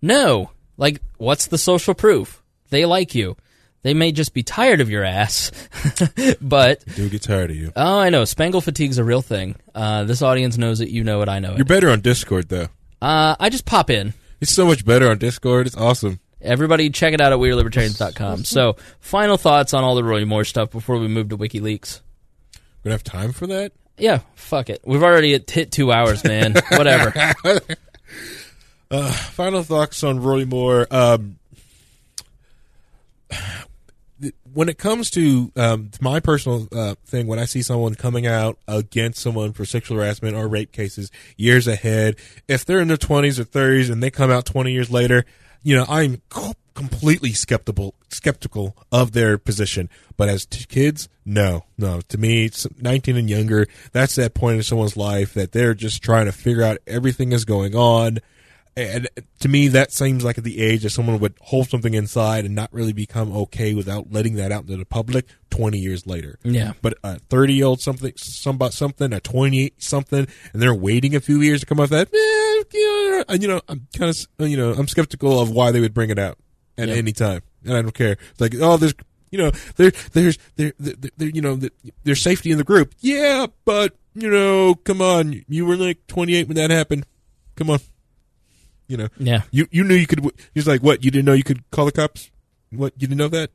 [0.02, 0.50] No.
[0.76, 2.42] Like what's the social proof?
[2.70, 3.36] They like you.
[3.82, 5.52] They may just be tired of your ass.
[6.40, 7.70] but Do get tired of you.
[7.76, 9.54] oh, I know Spangle fatigue's a real thing.
[9.76, 11.68] Uh, this audience knows it, you know it, I know You're it.
[11.68, 12.66] better on Discord though.
[13.00, 14.12] Uh, I just pop in.
[14.40, 15.68] It's so much better on Discord.
[15.68, 16.18] It's awesome.
[16.46, 18.36] Everybody check it out at weirdlibertarians.com.
[18.44, 22.00] So, final thoughts on all the Roy Moore stuff before we move to WikiLeaks.
[22.54, 23.72] We're gonna have time for that.
[23.98, 24.82] Yeah, fuck it.
[24.84, 26.54] We've already hit two hours, man.
[26.70, 27.10] Whatever.
[29.12, 30.86] Final thoughts on Roy Moore.
[30.90, 31.38] Um,
[34.52, 38.58] when it comes to um, my personal uh, thing, when I see someone coming out
[38.66, 42.16] against someone for sexual harassment or rape cases years ahead,
[42.48, 45.24] if they're in their twenties or thirties and they come out twenty years later,
[45.62, 49.88] you know, I'm co- completely skeptical skeptical of their position.
[50.16, 52.00] But as kids, no, no.
[52.08, 56.02] To me, it's 19 and younger, that's that point in someone's life that they're just
[56.02, 58.18] trying to figure out everything is going on.
[58.76, 59.08] And
[59.40, 62.54] to me, that seems like at the age that someone would hold something inside and
[62.54, 66.38] not really become okay without letting that out into the public 20 years later.
[66.42, 66.74] Yeah.
[66.82, 71.14] But a 30 year old something, some about something, a 28 something, and they're waiting
[71.14, 74.74] a few years to come off that, eh, you know, I'm kind of, you know,
[74.74, 76.38] I'm skeptical of why they would bring it out
[76.76, 77.40] at any time.
[77.64, 78.18] And I don't care.
[78.30, 78.94] It's like, oh, there's,
[79.30, 81.58] you know, there, there's, there, there, there you know,
[82.04, 82.94] there's safety in the group.
[83.00, 85.44] Yeah, but, you know, come on.
[85.48, 87.06] You were like 28 when that happened.
[87.56, 87.80] Come on.
[88.88, 89.42] You know, Yeah.
[89.50, 91.02] you, you knew you could, he's like, what?
[91.04, 92.30] You didn't know you could call the cops?
[92.70, 92.92] What?
[92.98, 93.50] You didn't know that?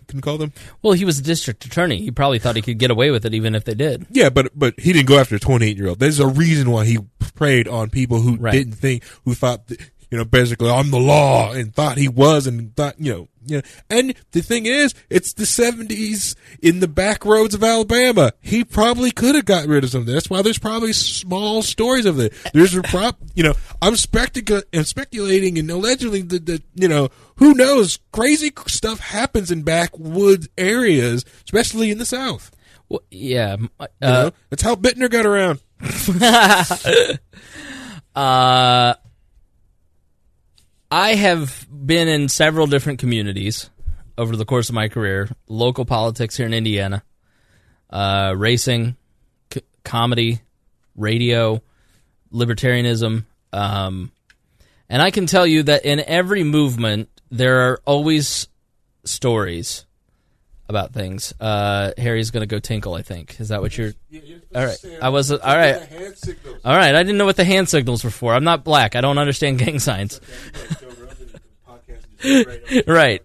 [0.00, 0.52] You couldn't call them?
[0.82, 1.98] Well, he was a district attorney.
[1.98, 4.06] He probably thought he could get away with it even if they did.
[4.10, 6.00] Yeah, but but he didn't go after a 28 year old.
[6.00, 6.98] There's a reason why he
[7.34, 8.52] preyed on people who Right.
[8.52, 9.80] didn't think, who thought, that,
[10.12, 13.56] you know, basically I'm the law and thought he was and thought, you know, you
[13.56, 13.62] know.
[13.90, 18.32] And the thing is, it's the 70s in the back roads of Alabama.
[18.40, 20.14] He probably could have got rid of some of this.
[20.14, 22.34] That's why there's probably small stories of it.
[22.52, 27.98] There's a prop, you know, I'm speculating and allegedly that, that, you know, who knows,
[28.12, 32.50] crazy stuff happens in backwoods areas, especially in the South.
[32.90, 33.54] Well, yeah.
[33.54, 34.30] m- You Uh, know?
[34.50, 35.60] That's how Bittner got around.
[38.14, 38.92] Uh,
[40.92, 43.70] I have been in several different communities
[44.18, 45.26] over the course of my career.
[45.48, 47.02] Local politics here in Indiana,
[47.88, 48.98] uh, racing,
[49.50, 50.42] c- comedy,
[50.94, 51.62] radio,
[52.30, 53.24] libertarianism,
[53.54, 54.12] um,
[54.90, 58.48] and I can tell you that in every movement there are always
[59.06, 59.86] stories
[60.72, 61.34] about things.
[61.38, 62.94] Uh, Harry's going to go tinkle.
[62.94, 63.92] I think is that what you're?
[64.54, 65.76] All right, I was all right.
[66.64, 68.32] All right, I didn't know what the hand signals were for.
[68.32, 68.96] I'm not black.
[68.96, 70.20] I don't understand gang signs.
[72.86, 73.22] right.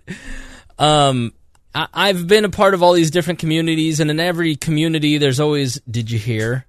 [0.78, 1.34] Um,
[1.74, 5.40] I, I've been a part of all these different communities, and in every community, there's
[5.40, 6.66] always, did you hear?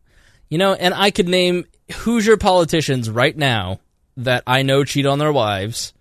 [0.48, 3.80] You know, and I could name Hoosier politicians right now
[4.18, 5.92] that I know cheat on their wives,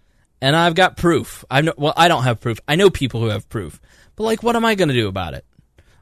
[0.42, 1.44] and I've got proof.
[1.50, 2.60] I know, well, I don't have proof.
[2.68, 3.80] I know people who have proof,
[4.18, 5.46] but like, what am I going to do about it?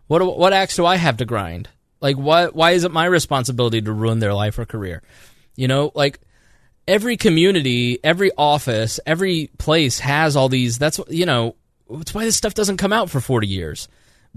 [0.07, 1.69] What what axe do I have to grind?
[2.01, 2.55] Like, what?
[2.55, 5.03] Why is it my responsibility to ruin their life or career?
[5.55, 6.19] You know, like
[6.87, 10.79] every community, every office, every place has all these.
[10.79, 11.55] That's you know.
[11.87, 13.87] That's why this stuff doesn't come out for forty years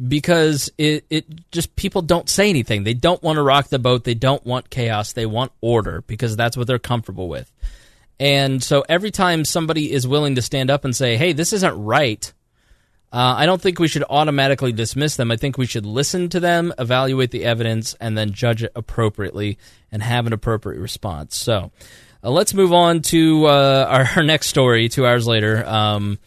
[0.06, 2.84] because it it just people don't say anything.
[2.84, 4.05] They don't want to rock the boat.
[4.05, 5.12] They don't want chaos.
[5.12, 7.50] They want order because that's what they're comfortable with.
[8.20, 11.84] And so every time somebody is willing to stand up and say, "Hey, this isn't
[11.84, 12.32] right,"
[13.10, 15.30] uh, I don't think we should automatically dismiss them.
[15.30, 19.59] I think we should listen to them, evaluate the evidence, and then judge it appropriately
[19.90, 21.35] and have an appropriate response.
[21.35, 21.70] So
[22.22, 24.90] uh, let's move on to uh, our, our next story.
[24.90, 26.18] Two hours later, um,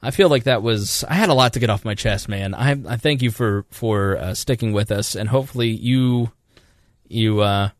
[0.00, 2.54] I feel like that was I had a lot to get off my chest, man.
[2.54, 6.30] I, I thank you for for uh, sticking with us, and hopefully you
[7.08, 7.70] you uh,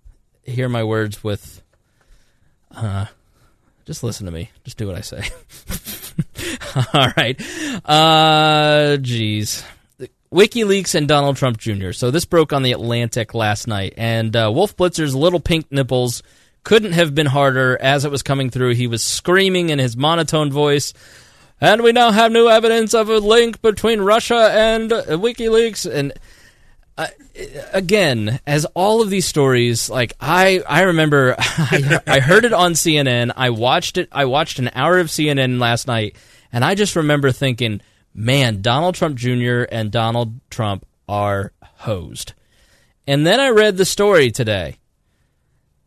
[0.42, 1.62] hear my words with.
[2.70, 3.06] Uh,
[3.84, 4.50] just listen to me.
[4.64, 5.28] Just do what I say.
[6.94, 7.40] All right.
[7.84, 9.64] Uh, geez.
[10.32, 11.92] WikiLeaks and Donald Trump Jr.
[11.92, 16.22] So this broke on the Atlantic last night, and uh, Wolf Blitzer's little pink nipples
[16.64, 18.74] couldn't have been harder as it was coming through.
[18.74, 20.94] He was screaming in his monotone voice,
[21.60, 25.90] and we now have new evidence of a link between Russia and WikiLeaks.
[25.92, 26.12] And
[26.96, 27.08] uh,
[27.72, 32.72] again, as all of these stories, like I, I remember, I, I heard it on
[32.72, 33.32] CNN.
[33.36, 34.08] I watched it.
[34.12, 36.16] I watched an hour of CNN last night,
[36.52, 37.80] and I just remember thinking,
[38.14, 39.62] man, Donald Trump Jr.
[39.62, 42.34] and Donald Trump are hosed.
[43.06, 44.76] And then I read the story today,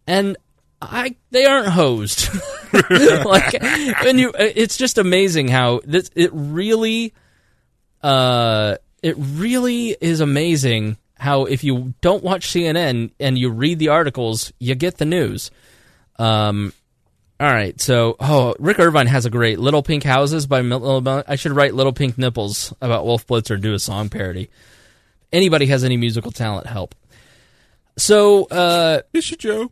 [0.05, 0.35] and
[0.81, 2.27] I they aren't hosed.
[2.89, 7.13] like, and you, it's just amazing how this it really,
[8.03, 13.89] uh, it really is amazing how if you don't watch CNN and you read the
[13.89, 15.51] articles, you get the news.
[16.17, 16.73] Um,
[17.39, 21.23] all right, so oh, Rick Irvine has a great "Little Pink Houses" by Milton.
[21.27, 24.49] I should write "Little Pink Nipples" about Wolf Blitzer and do a song parody.
[25.33, 26.95] Anybody has any musical talent, help.
[27.97, 29.37] So, uh, Mr.
[29.37, 29.71] Joe.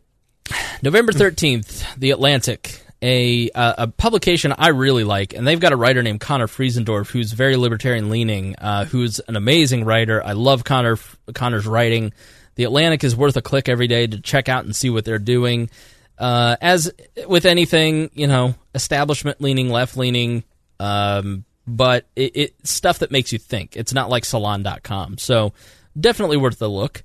[0.82, 5.76] November 13th, The Atlantic, a uh, a publication I really like, and they've got a
[5.76, 10.22] writer named Conor Friedersdorf who's very libertarian leaning, uh, who's an amazing writer.
[10.22, 10.98] I love Conor
[11.34, 12.12] Conor's writing.
[12.56, 15.18] The Atlantic is worth a click every day to check out and see what they're
[15.18, 15.70] doing.
[16.18, 16.92] Uh, as
[17.26, 20.44] with anything, you know, establishment leaning, left leaning,
[20.78, 23.76] um, but it, it stuff that makes you think.
[23.76, 25.52] It's not like Salon.com, so
[25.98, 27.02] definitely worth the look.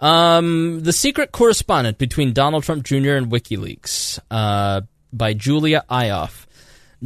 [0.00, 3.12] Um, the Secret Correspondent Between Donald Trump Jr.
[3.12, 4.82] and WikiLeaks uh,
[5.12, 6.46] by Julia Ioffe.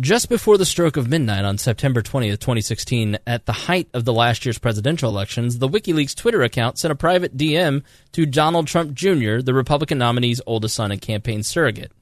[0.00, 4.12] Just before the stroke of midnight on September 20th, 2016, at the height of the
[4.12, 8.94] last year's presidential elections, the WikiLeaks Twitter account sent a private DM to Donald Trump
[8.94, 11.92] Jr., the Republican nominee's oldest son and campaign surrogate.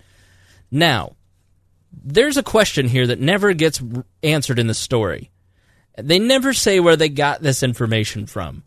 [0.70, 1.16] Now,
[1.92, 3.82] there's a question here that never gets
[4.22, 5.30] answered in the story.
[5.98, 8.62] They never say where they got this information from.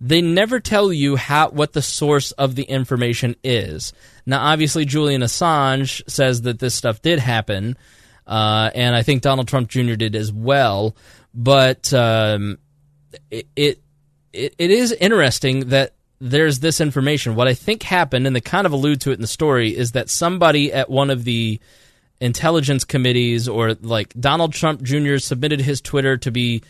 [0.00, 3.92] They never tell you how what the source of the information is.
[4.24, 7.76] Now, obviously, Julian Assange says that this stuff did happen,
[8.26, 9.94] uh, and I think Donald Trump Jr.
[9.94, 10.96] did as well.
[11.34, 12.58] But um,
[13.30, 13.82] it, it
[14.32, 17.34] it is interesting that there's this information.
[17.34, 19.92] What I think happened, and they kind of allude to it in the story, is
[19.92, 21.60] that somebody at one of the
[22.20, 25.18] intelligence committees or like Donald Trump Jr.
[25.18, 26.62] submitted his Twitter to be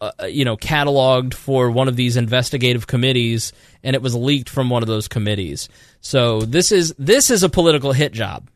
[0.00, 3.52] uh, you know cataloged for one of these investigative committees
[3.84, 5.68] and it was leaked from one of those committees.
[6.00, 8.48] So this is this is a political hit job.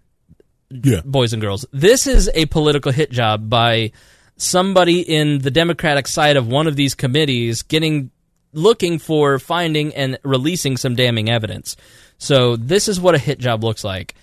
[0.70, 1.00] Yeah.
[1.04, 1.66] Boys and girls.
[1.72, 3.92] This is a political hit job by
[4.36, 8.10] somebody in the Democratic side of one of these committees getting
[8.52, 11.76] looking for finding and releasing some damning evidence.
[12.18, 14.14] So this is what a hit job looks like.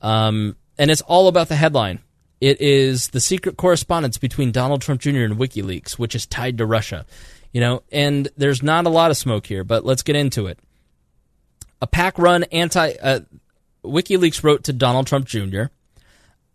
[0.00, 2.00] Um, and it's all about the headline.
[2.40, 5.20] It is the secret correspondence between Donald Trump Jr.
[5.20, 7.06] and WikiLeaks, which is tied to Russia.
[7.52, 10.58] You know, and there's not a lot of smoke here, but let's get into it.
[11.80, 13.20] A PAC run anti uh,
[13.84, 15.64] WikiLeaks wrote to Donald Trump Jr.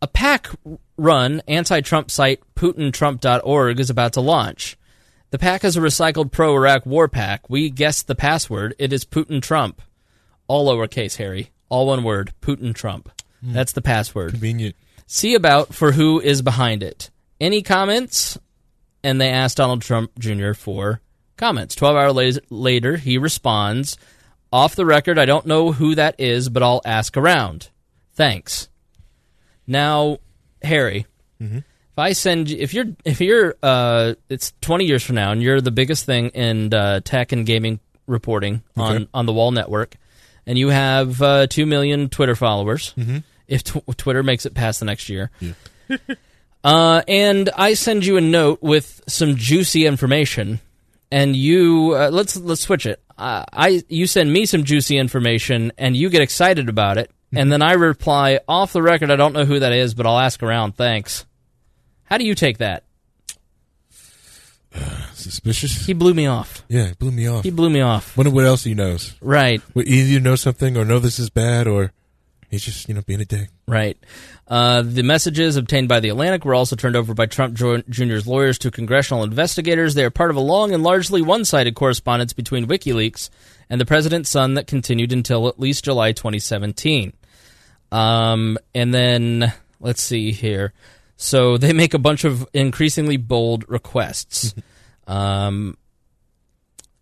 [0.01, 0.49] A PAC
[0.97, 4.77] run anti Trump site PutinTrump.org is about to launch.
[5.31, 7.49] The PAC is a recycled pro Iraq war PAC.
[7.49, 8.75] We guessed the password.
[8.77, 9.81] It is Putin Trump.
[10.47, 11.49] All lowercase, Harry.
[11.69, 12.31] All one word.
[12.41, 13.09] Putin Trump.
[13.41, 13.53] Hmm.
[13.53, 14.31] That's the password.
[14.31, 14.75] Convenient.
[15.07, 17.09] See about for who is behind it.
[17.41, 18.37] Any comments?
[19.03, 20.53] And they asked Donald Trump Jr.
[20.53, 21.01] for
[21.37, 21.75] comments.
[21.75, 23.97] 12 hours later, he responds,
[24.51, 27.69] Off the record, I don't know who that is, but I'll ask around.
[28.13, 28.69] Thanks.
[29.67, 30.19] Now,
[30.61, 31.05] Harry,
[31.39, 31.63] if
[31.97, 35.61] I send you, if you're, if you're, uh, it's 20 years from now and you're
[35.61, 39.07] the biggest thing in uh, tech and gaming reporting on, Okay.
[39.13, 39.95] on the Wall Network,
[40.45, 42.93] and you have uh, 2 million Twitter followers,
[43.47, 45.29] if tw- Twitter makes it past the next year.
[46.63, 50.59] uh, and I send you a note with some juicy information,
[51.11, 53.01] and you uh, let's let's switch it.
[53.17, 57.51] Uh, I you send me some juicy information, and you get excited about it, and
[57.51, 59.11] then I reply off the record.
[59.11, 60.75] I don't know who that is, but I'll ask around.
[60.75, 61.25] Thanks.
[62.05, 62.83] How do you take that?
[65.13, 65.85] Suspicious.
[65.85, 66.63] He blew me off.
[66.69, 67.43] yeah, he blew me off.
[67.43, 68.15] He blew me off.
[68.15, 69.15] Wonder what else he knows.
[69.21, 69.61] Right.
[69.75, 71.91] Either you know something or know this is bad, or
[72.49, 73.49] he's just you know being a dick.
[73.67, 73.97] Right.
[74.47, 78.57] Uh, the messages obtained by The Atlantic were also turned over by Trump Jr.'s lawyers
[78.59, 79.93] to congressional investigators.
[79.93, 83.29] They are part of a long and largely one sided correspondence between WikiLeaks
[83.69, 87.11] and the president's son that continued until at least July 2017.
[87.91, 90.73] Um, and then, let's see here.
[91.15, 94.53] So they make a bunch of increasingly bold requests.
[95.07, 95.77] um,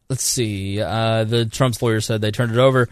[0.09, 0.81] let's see.
[0.81, 2.89] Uh, the Trump's lawyer said they turned it over.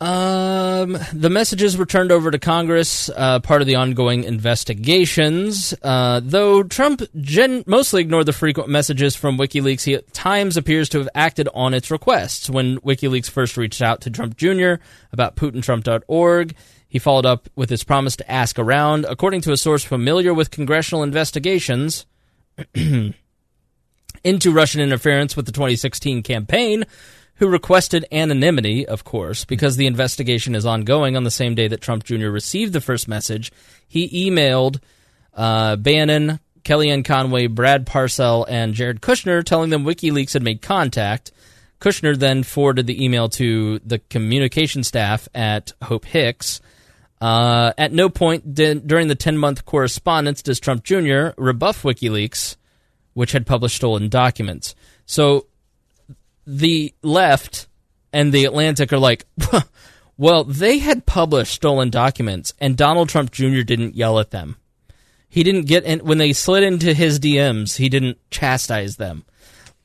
[0.00, 5.74] Um, the messages were turned over to Congress, uh, part of the ongoing investigations.
[5.82, 10.88] Uh, though Trump gen- mostly ignored the frequent messages from WikiLeaks, he at times appears
[10.90, 12.48] to have acted on its requests.
[12.48, 14.74] When WikiLeaks first reached out to Trump Jr.
[15.12, 16.54] about PutinTrump.org,
[16.88, 19.04] he followed up with his promise to ask around.
[19.04, 22.06] According to a source familiar with congressional investigations,
[24.24, 26.84] into Russian interference with the 2016 campaign,
[27.38, 31.80] who requested anonymity, of course, because the investigation is ongoing on the same day that
[31.80, 32.28] Trump Jr.
[32.28, 33.52] received the first message.
[33.86, 34.80] He emailed
[35.34, 41.30] uh, Bannon, Kellyanne Conway, Brad Parscale, and Jared Kushner, telling them WikiLeaks had made contact.
[41.80, 46.60] Kushner then forwarded the email to the communication staff at Hope Hicks.
[47.20, 51.30] Uh, at no point during the 10 month correspondence does Trump Jr.
[51.36, 52.56] rebuff WikiLeaks,
[53.14, 54.74] which had published stolen documents.
[55.06, 55.46] So
[56.48, 57.66] the left
[58.10, 59.26] and the Atlantic are like,
[60.16, 63.60] well, they had published stolen documents, and Donald Trump Jr.
[63.60, 64.56] didn't yell at them.
[65.28, 67.76] He didn't get in when they slid into his DMs.
[67.76, 69.26] He didn't chastise them.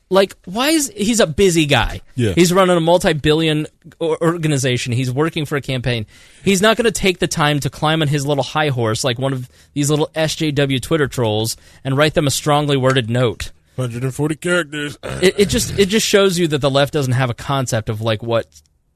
[0.10, 2.00] Like, why is he's a busy guy?
[2.16, 2.32] Yeah.
[2.32, 3.68] He's running a multi-billion
[4.00, 4.94] organization.
[4.94, 6.06] He's working for a campaign.
[6.46, 9.18] He's not going to take the time to climb on his little high horse like
[9.20, 14.36] one of these little SJW Twitter trolls and write them a strongly worded note 140
[14.36, 14.98] characters.
[15.04, 18.02] it, it just it just shows you that the left doesn't have a concept of
[18.02, 18.48] like what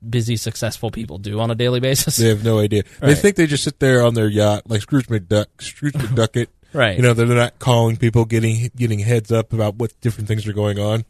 [0.08, 2.18] busy successful people do on a daily basis.
[2.18, 2.84] They have no idea.
[3.02, 6.48] They think they just sit there on their yacht like Scrooge McDuck, Scrooge McDucket.
[6.74, 6.98] Right.
[6.98, 10.54] You know, they're not calling people, getting getting heads up about what different things are
[10.54, 11.06] going on.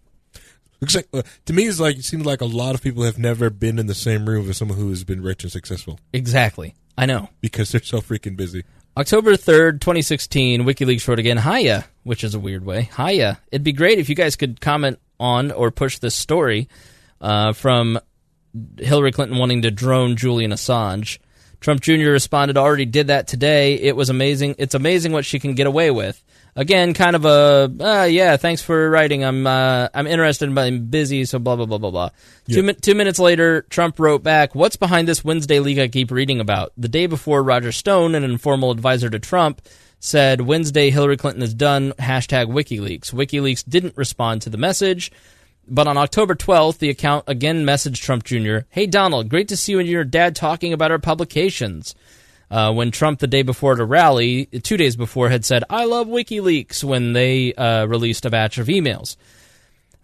[0.80, 3.18] Looks like uh, to me, it's like it seems like a lot of people have
[3.18, 6.76] never been in the same room with someone who has been rich and successful Exactly.
[6.99, 7.30] I know.
[7.41, 8.64] because they're so freaking busy.
[8.98, 12.90] October 3rd, 2016, WikiLeaks wrote again, Hiya, which is a weird way.
[12.98, 13.40] Hiya.
[13.52, 16.68] It'd be great if you guys could comment on or push this story
[17.22, 17.99] uh, from
[18.80, 21.19] Hillary Clinton wanting to drone Julian Assange.
[21.60, 22.10] Trump Jr.
[22.10, 23.76] responded, already did that today.
[23.76, 24.56] It was amazing.
[24.57, 26.24] It's amazing what she can get away with.
[26.57, 29.23] Again, kind of a, uh, yeah, thanks for writing.
[29.23, 32.09] I'm, uh, I'm interested, but I'm busy, so blah, blah, blah, blah, blah.
[32.47, 32.55] Yeah.
[32.55, 36.09] Two, mi- two minutes later, Trump wrote back, what's behind this Wednesday leak I keep
[36.09, 36.73] reading about?
[36.75, 39.61] The day before, Roger Stone, an informal advisor to Trump,
[39.99, 43.13] said, Wednesday, Hillary Clinton is done, hashtag WikiLeaks.
[43.13, 45.11] WikiLeaks didn't respond to the message.
[45.69, 48.59] But on October 12th, the account again messaged Trump Jr.
[48.69, 51.93] Hey, Donald, great to see you and your dad talking about our publications.
[52.49, 55.86] Uh, when Trump, the day before at a rally, two days before, had said, I
[55.86, 59.18] love WikiLeaks when they uh, released a batch of emails.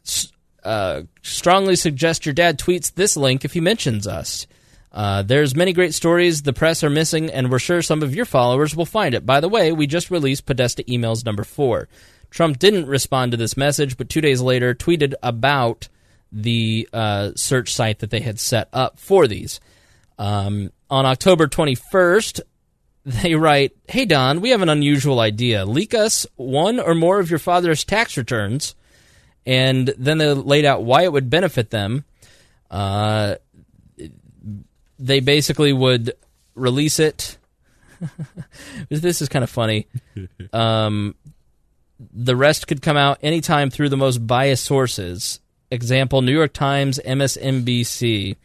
[0.06, 0.32] S-
[0.64, 4.48] uh, strongly suggest your dad tweets this link if he mentions us.
[4.92, 8.26] Uh, there's many great stories the press are missing, and we're sure some of your
[8.26, 9.26] followers will find it.
[9.26, 11.88] By the way, we just released Podesta emails number four.
[12.30, 15.88] Trump didn't respond to this message, but two days later tweeted about
[16.32, 19.60] the uh, search site that they had set up for these.
[20.18, 22.42] Um, on October 21st,
[23.04, 25.66] they write, Hey Don, we have an unusual idea.
[25.66, 28.76] Leak us one or more of your father's tax returns.
[29.44, 32.06] And then they laid out why it would benefit them.
[32.70, 33.36] Uh,
[35.00, 36.14] they basically would
[36.54, 37.40] release it.
[38.90, 39.88] this is kind of funny.
[40.54, 41.16] Um,
[42.14, 45.40] the rest could come out anytime through the most biased sources.
[45.72, 48.36] Example New York Times, MSNBC.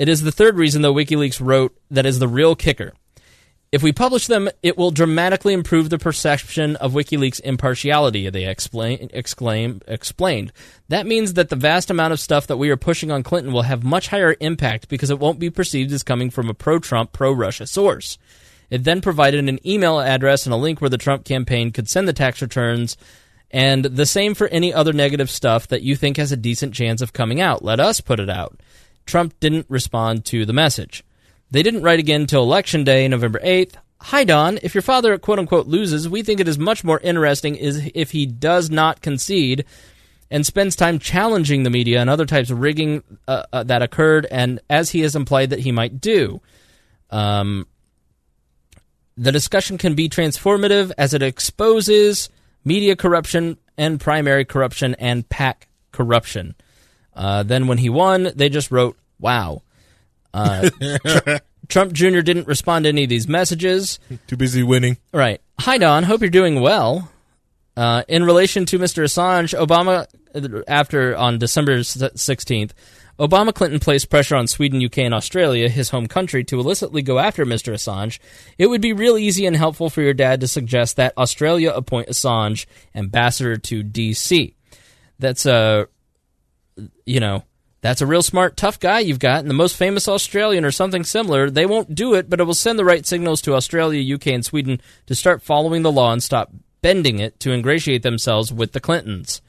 [0.00, 2.94] It is the third reason, though, WikiLeaks wrote that is the real kicker.
[3.70, 9.10] If we publish them, it will dramatically improve the perception of WikiLeaks' impartiality, they explain,
[9.12, 10.54] exclaim, explained.
[10.88, 13.60] That means that the vast amount of stuff that we are pushing on Clinton will
[13.60, 17.12] have much higher impact because it won't be perceived as coming from a pro Trump,
[17.12, 18.16] pro Russia source.
[18.70, 22.08] It then provided an email address and a link where the Trump campaign could send
[22.08, 22.96] the tax returns,
[23.50, 27.02] and the same for any other negative stuff that you think has a decent chance
[27.02, 27.62] of coming out.
[27.62, 28.58] Let us put it out.
[29.06, 31.04] Trump didn't respond to the message.
[31.50, 33.74] They didn't write again till election day, November 8th.
[34.02, 34.58] Hi, Don.
[34.62, 38.12] If your father quote unquote loses, we think it is much more interesting is if
[38.12, 39.64] he does not concede
[40.30, 44.26] and spends time challenging the media and other types of rigging uh, uh, that occurred,
[44.30, 46.40] and as he has implied that he might do.
[47.10, 47.66] Um,
[49.16, 52.30] the discussion can be transformative as it exposes
[52.64, 56.54] media corruption and primary corruption and PAC corruption.
[57.14, 59.62] Uh, then when he won, they just wrote, wow.
[60.32, 60.70] Uh,
[61.06, 61.36] Tr-
[61.68, 62.20] Trump Jr.
[62.20, 63.98] didn't respond to any of these messages.
[64.26, 64.98] Too busy winning.
[65.12, 65.40] Right.
[65.60, 66.04] Hi, Don.
[66.04, 67.10] Hope you're doing well.
[67.76, 69.04] Uh, in relation to Mr.
[69.04, 70.06] Assange, Obama,
[70.68, 72.72] after on December 16th,
[73.18, 77.18] Obama Clinton placed pressure on Sweden, UK, and Australia, his home country, to illicitly go
[77.18, 77.72] after Mr.
[77.72, 78.18] Assange.
[78.56, 82.08] It would be real easy and helpful for your dad to suggest that Australia appoint
[82.08, 82.64] Assange
[82.94, 84.54] ambassador to DC.
[85.18, 85.86] That's a,
[87.04, 87.44] you know,
[87.80, 91.02] that's a real smart, tough guy you've got, and the most famous Australian or something
[91.02, 91.48] similar.
[91.48, 94.44] They won't do it, but it will send the right signals to Australia, UK, and
[94.44, 96.52] Sweden to start following the law and stop
[96.82, 99.40] bending it to ingratiate themselves with the Clintons.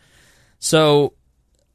[0.59, 1.13] So,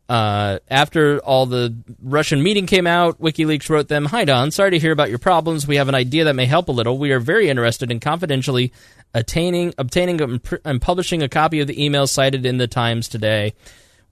[0.08, 4.50] uh, after all the Russian meeting came out, WikiLeaks wrote them, Hi, Don.
[4.50, 5.66] Sorry to hear about your problems.
[5.66, 6.96] We have an idea that may help a little.
[6.96, 8.72] We are very interested in confidentially
[9.12, 13.54] attaining, obtaining and and publishing a copy of the email cited in the Times today.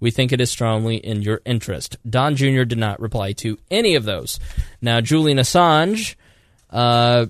[0.00, 1.96] We think it is strongly in your interest.
[2.08, 2.64] Don Jr.
[2.64, 4.38] did not reply to any of those.
[4.82, 6.16] Now, Julian Assange
[6.70, 7.26] uh,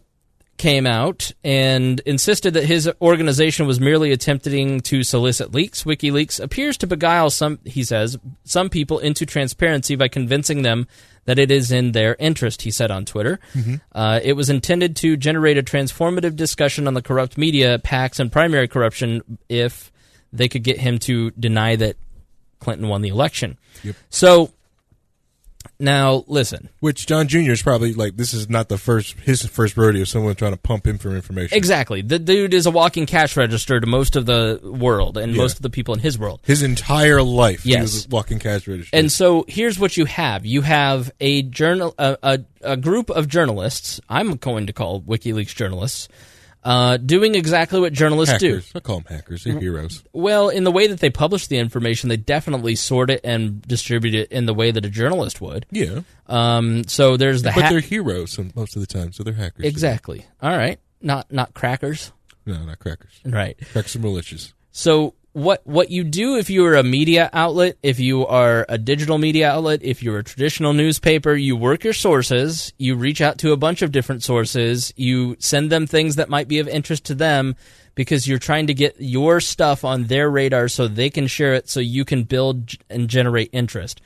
[0.56, 5.84] came out and insisted that his organization was merely attempting to solicit leaks.
[5.84, 10.86] WikiLeaks appears to beguile some, he says, some people into transparency by convincing them
[11.26, 13.40] that it is in their interest, he said on Twitter.
[13.92, 18.30] Uh, it was intended to generate a transformative discussion on the corrupt media, PACs, and
[18.30, 19.90] primary corruption if
[20.32, 21.96] they could get him to deny that
[22.64, 23.58] Clinton won the election.
[23.84, 23.94] Yep.
[24.10, 24.50] So
[25.80, 26.68] now listen.
[26.80, 27.50] Which John Jr.
[27.50, 30.04] is probably like this is not the first his first rodeo.
[30.04, 31.56] Someone trying to pump him for information.
[31.58, 32.00] Exactly.
[32.00, 35.38] The dude is a walking cash register to most of the world and Yeah.
[35.42, 36.40] most of the people in his world.
[36.44, 37.82] His entire life, he Yes.
[37.82, 38.96] was walking cash register.
[38.96, 40.46] And so here's what you have.
[40.46, 45.54] You have a journal a, a, a group of journalists, I'm going to call WikiLeaks
[45.56, 46.08] journalists,
[46.64, 48.54] uh, doing exactly what journalists do.
[48.56, 49.44] hackers, I call them hackers.
[49.44, 50.02] They're heroes.
[50.12, 54.14] Well, in the way that they publish the information, they definitely sort it and distribute
[54.14, 55.66] it in the way that a journalist would.
[55.70, 59.34] Yeah, Um, so there's the but ha- they're heroes most of the time, so they're
[59.34, 59.66] hackers.
[59.66, 60.24] exactly.
[60.42, 62.12] All right, not not crackers.
[62.46, 63.20] No, not crackers.
[63.24, 63.56] Right.
[63.72, 64.52] Crackers are malicious.
[64.72, 68.78] So what what you do if you are a media outlet, if you are a
[68.78, 73.36] digital media outlet, if you're a traditional newspaper, you work your sources, you reach out
[73.38, 77.04] to a bunch of different sources, you send them things that might be of interest
[77.06, 77.56] to them
[77.96, 81.68] because you're trying to get your stuff on their radar so they can share it
[81.68, 84.00] so you can build and generate interest.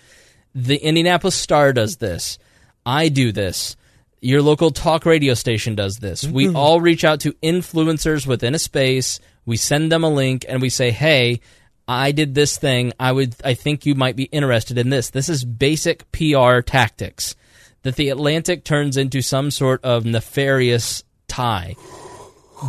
[0.54, 2.38] The Indianapolis Star does this.
[2.86, 3.76] I do this.
[4.20, 6.24] Your local talk radio station does this.
[6.24, 6.56] We Mm-hmm.
[6.56, 9.20] all reach out to influencers within a space.
[9.48, 11.40] We send them a link and we say, "Hey,
[11.88, 12.92] I did this thing.
[13.00, 17.34] I would I think you might be interested in this." This is basic PR tactics
[17.82, 21.76] that the Atlantic turns into some sort of nefarious tie.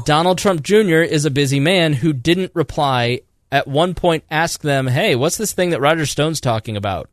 [0.05, 1.01] Donald Trump Jr.
[1.01, 5.51] is a busy man who didn't reply at one point ask them, "Hey, what's this
[5.51, 7.09] thing that Roger Stone's talking about?"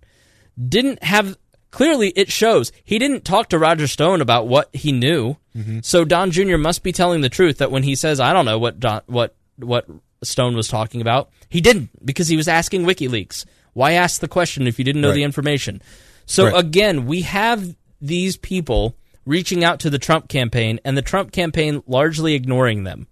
[0.56, 1.36] Didn't have
[1.72, 5.38] clearly it shows he didn't talk to Roger Stone about what he knew.
[5.58, 5.80] Mm-hmm.
[5.82, 6.56] So Don Jr.
[6.56, 9.34] must be telling the truth that when he says, "I don't know what Don, what
[9.58, 9.86] what
[10.22, 13.44] Stone was talking about," he didn't because he was asking WikiLeaks.
[13.72, 15.82] Why ask the question if you didn't know the information?
[16.24, 16.58] So Right.
[16.58, 18.96] again, we have these people
[19.26, 23.06] reaching out to the Trump campaign and the Trump campaign largely ignoring them.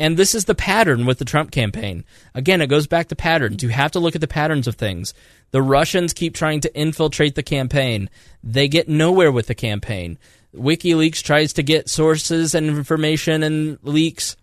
[0.00, 2.04] And this is the pattern with the Trump campaign.
[2.34, 3.62] Again, it goes back to patterns.
[3.62, 5.14] You have to look at the patterns of things.
[5.52, 8.10] The Russians keep trying to infiltrate the campaign.
[8.42, 10.18] They get nowhere with the campaign.
[10.56, 14.36] WikiLeaks tries to get sources and information and leaks.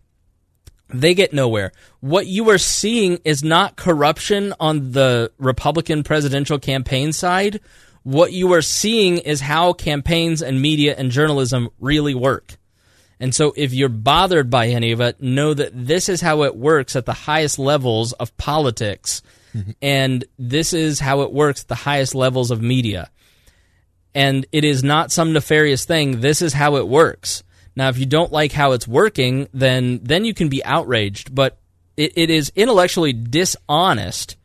[0.91, 1.71] They get nowhere.
[1.99, 7.59] What you are seeing is not corruption on the Republican presidential campaign side.
[8.03, 12.57] What you are seeing is how campaigns and media and journalism really work.
[13.19, 16.55] And so if you're bothered by any of it, know that this is how it
[16.55, 19.21] works at the highest levels of politics.
[19.53, 19.71] Mm-hmm.
[19.81, 23.09] And this is how it works at the highest levels of media.
[24.15, 26.21] And it is not some nefarious thing.
[26.21, 27.43] This is how it works.
[27.79, 31.33] Now, if you don't like how it's working, then then you can be outraged.
[31.33, 31.57] But
[31.95, 34.35] it, it is intellectually dishonest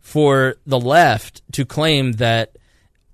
[0.00, 2.58] for the left to claim that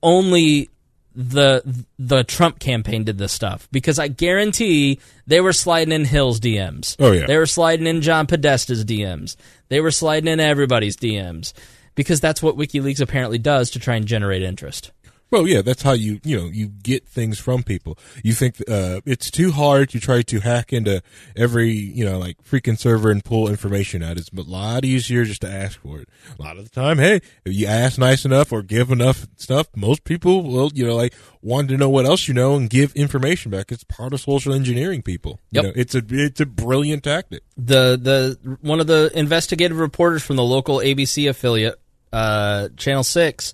[0.02, 0.68] only
[1.14, 4.98] the the Trump campaign did this stuff because I guarantee
[5.28, 6.96] they were sliding in Hill's DMs.
[6.98, 7.26] Oh, yeah.
[7.26, 9.36] they were sliding in John Podesta's DMs.
[9.68, 11.52] They were sliding in everybody's DMs
[11.94, 14.90] because that's what WikiLeaks apparently does to try and generate interest.
[15.30, 17.98] Well, yeah, that's how you you know you get things from people.
[18.24, 21.02] You think uh, it's too hard to try to hack into
[21.36, 24.16] every you know like freaking server and pull information out.
[24.16, 26.08] It's a lot easier just to ask for it.
[26.38, 29.66] A lot of the time, hey, if you ask nice enough or give enough stuff,
[29.76, 32.94] most people will you know like want to know what else you know and give
[32.96, 33.70] information back.
[33.70, 35.02] It's part of social engineering.
[35.02, 35.62] People, Yep.
[35.64, 37.42] you know, it's a it's a brilliant tactic.
[37.56, 41.78] the the one of the investigative reporters from the local ABC affiliate,
[42.14, 43.52] uh, Channel Six,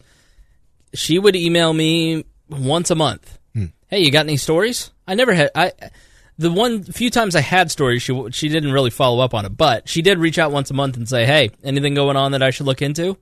[0.95, 3.39] she would email me once a month.
[3.55, 3.67] Hmm.
[3.89, 4.91] Hey, you got any stories?
[5.07, 5.51] I never had.
[5.55, 5.73] I
[6.39, 9.57] the one few times I had stories, she she didn't really follow up on it,
[9.57, 12.43] but she did reach out once a month and say, "Hey, anything going on that
[12.43, 13.17] I should look into?"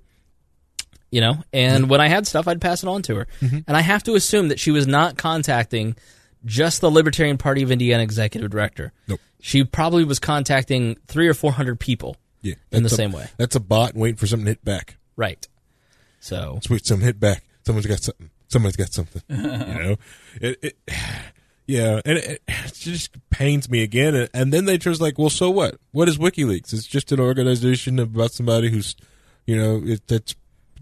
[1.10, 1.90] You know, and hmm.
[1.90, 3.26] when I had stuff, I'd pass it on to her.
[3.40, 3.58] Mm-hmm.
[3.66, 5.96] And I have to assume that she was not contacting
[6.44, 8.92] just the Libertarian Party of Indiana executive director.
[9.08, 9.20] Nope.
[9.40, 12.16] She probably was contacting three or four hundred people.
[12.40, 13.28] Yeah, In the a- same way.
[13.36, 14.96] That's a bot waiting for something to hit back.
[15.16, 15.46] Right.
[16.18, 17.44] So Sweet, some hit back.
[17.64, 18.30] Someone's got something.
[18.48, 19.22] Someone's got something.
[19.28, 19.96] you know,
[20.40, 20.76] it, it,
[21.66, 24.14] yeah, and it, it just pains me again.
[24.14, 25.76] And, and then they just like, well, so what?
[25.92, 26.72] What is WikiLeaks?
[26.72, 28.96] It's just an organization about somebody who's,
[29.46, 30.34] you know, it, that's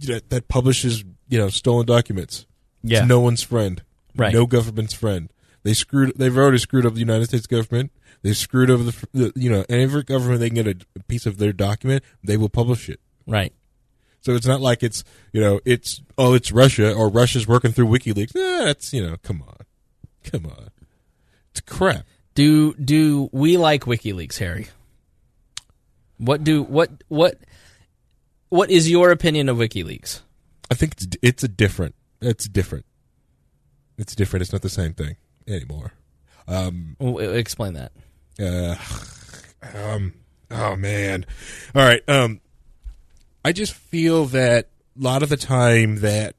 [0.06, 2.46] that, that publishes, you know, stolen documents.
[2.82, 3.00] Yeah.
[3.00, 3.82] it's no one's friend.
[4.16, 4.32] Right.
[4.32, 5.30] No government's friend.
[5.62, 6.14] They screwed.
[6.16, 7.92] They've already screwed up the United States government.
[8.22, 11.38] They've screwed over the, the you know, every government they can get a piece of
[11.38, 13.00] their document, they will publish it.
[13.26, 13.52] right.
[14.20, 15.02] So it's not like it's
[15.32, 18.34] you know it's oh it's Russia or Russia's working through WikiLeaks.
[18.34, 19.56] Nah, that's you know come on,
[20.24, 20.68] come on,
[21.50, 22.04] it's crap.
[22.34, 24.68] Do do we like WikiLeaks, Harry?
[26.18, 27.38] What do what what
[28.50, 30.20] what is your opinion of WikiLeaks?
[30.70, 31.94] I think it's it's a different.
[32.20, 32.84] It's different.
[33.96, 34.42] It's different.
[34.42, 35.16] It's not the same thing
[35.48, 35.92] anymore.
[36.46, 36.96] Um.
[37.00, 37.92] Explain that.
[38.38, 38.76] Uh.
[39.74, 40.14] Um.
[40.50, 41.26] Oh man.
[41.74, 42.02] All right.
[42.08, 42.40] Um.
[43.44, 44.68] I just feel that
[44.98, 46.34] a lot of the time that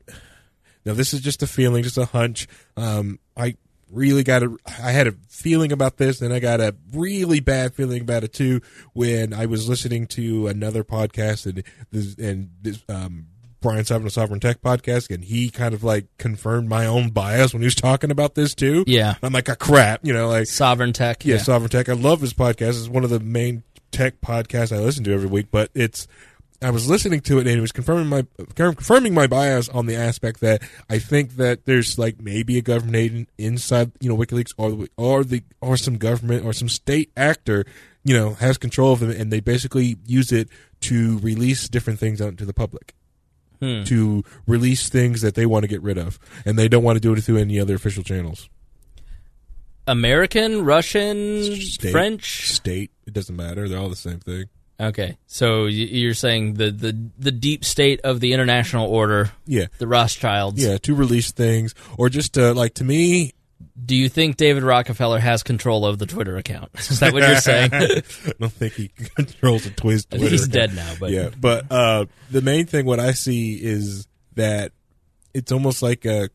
[0.86, 2.48] now this is just a feeling, just a hunch.
[2.78, 3.20] Um.
[3.38, 3.56] I
[3.92, 4.58] really got a.
[4.84, 8.34] I had a feeling about this, and I got a really bad feeling about it
[8.34, 8.62] too
[8.94, 13.28] when I was listening to another podcast and this and this um.
[13.62, 17.62] Brian Sovryn Sovryn Tech podcast, and he kind of like confirmed my own bias when
[17.62, 18.84] he was talking about this too.
[18.88, 19.14] Yeah.
[19.22, 21.24] I'm like, a crap, you know, like Sovryn Tech.
[21.24, 21.88] yeah, Sovryn Tech.
[21.88, 22.70] I love his podcast.
[22.70, 23.62] It's one of the main
[23.92, 25.50] tech podcasts I listen to every week.
[25.52, 26.08] But it's
[26.62, 28.26] I was listening to it and it was confirming my
[28.56, 32.96] confirming my bias on the aspect that I think that there's like maybe a government
[32.96, 37.12] agent inside you know WikiLeaks or the or the or some government or some state
[37.18, 37.66] actor
[38.04, 40.50] you know has control of them and they basically use it
[40.82, 42.94] to release different things out to the public.
[43.60, 43.84] Hmm.
[43.84, 47.00] To release things that they want to get rid of, and they don't want to
[47.00, 48.50] do it through any other official channels.
[49.86, 52.50] American, Russian, State, French.
[52.50, 53.70] state, it doesn't matter.
[53.70, 54.46] They're all the same thing.
[54.82, 59.86] Okay, so you're saying the, the the deep state of the international order, Yeah, the
[59.88, 60.64] Rothschilds.
[60.64, 63.34] yeah, to release things or just uh, like to me,
[63.86, 66.72] Do you think David Rockefeller has control of the Twitter account?
[66.90, 67.70] Is that what you're saying?
[67.74, 68.02] I
[68.40, 72.66] don't think he controls the think he's dead now, but yeah, but uh, the main
[72.66, 74.72] thing what I see is that
[75.34, 76.30] it's almost like a,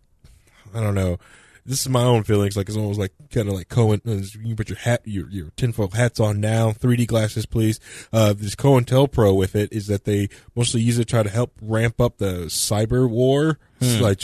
[0.74, 1.18] I don't know.
[1.66, 2.56] This is my own feelings.
[2.56, 4.00] Like it's almost like kind of like Cohen.
[4.06, 6.70] uh, You put your hat, your your tinfoil hats on now.
[6.72, 7.80] 3D glasses, please.
[8.12, 11.52] Uh, this COINTELPRO with it is that they mostly use it to try to help
[11.60, 13.58] ramp up the cyber war.
[13.80, 14.18] So, like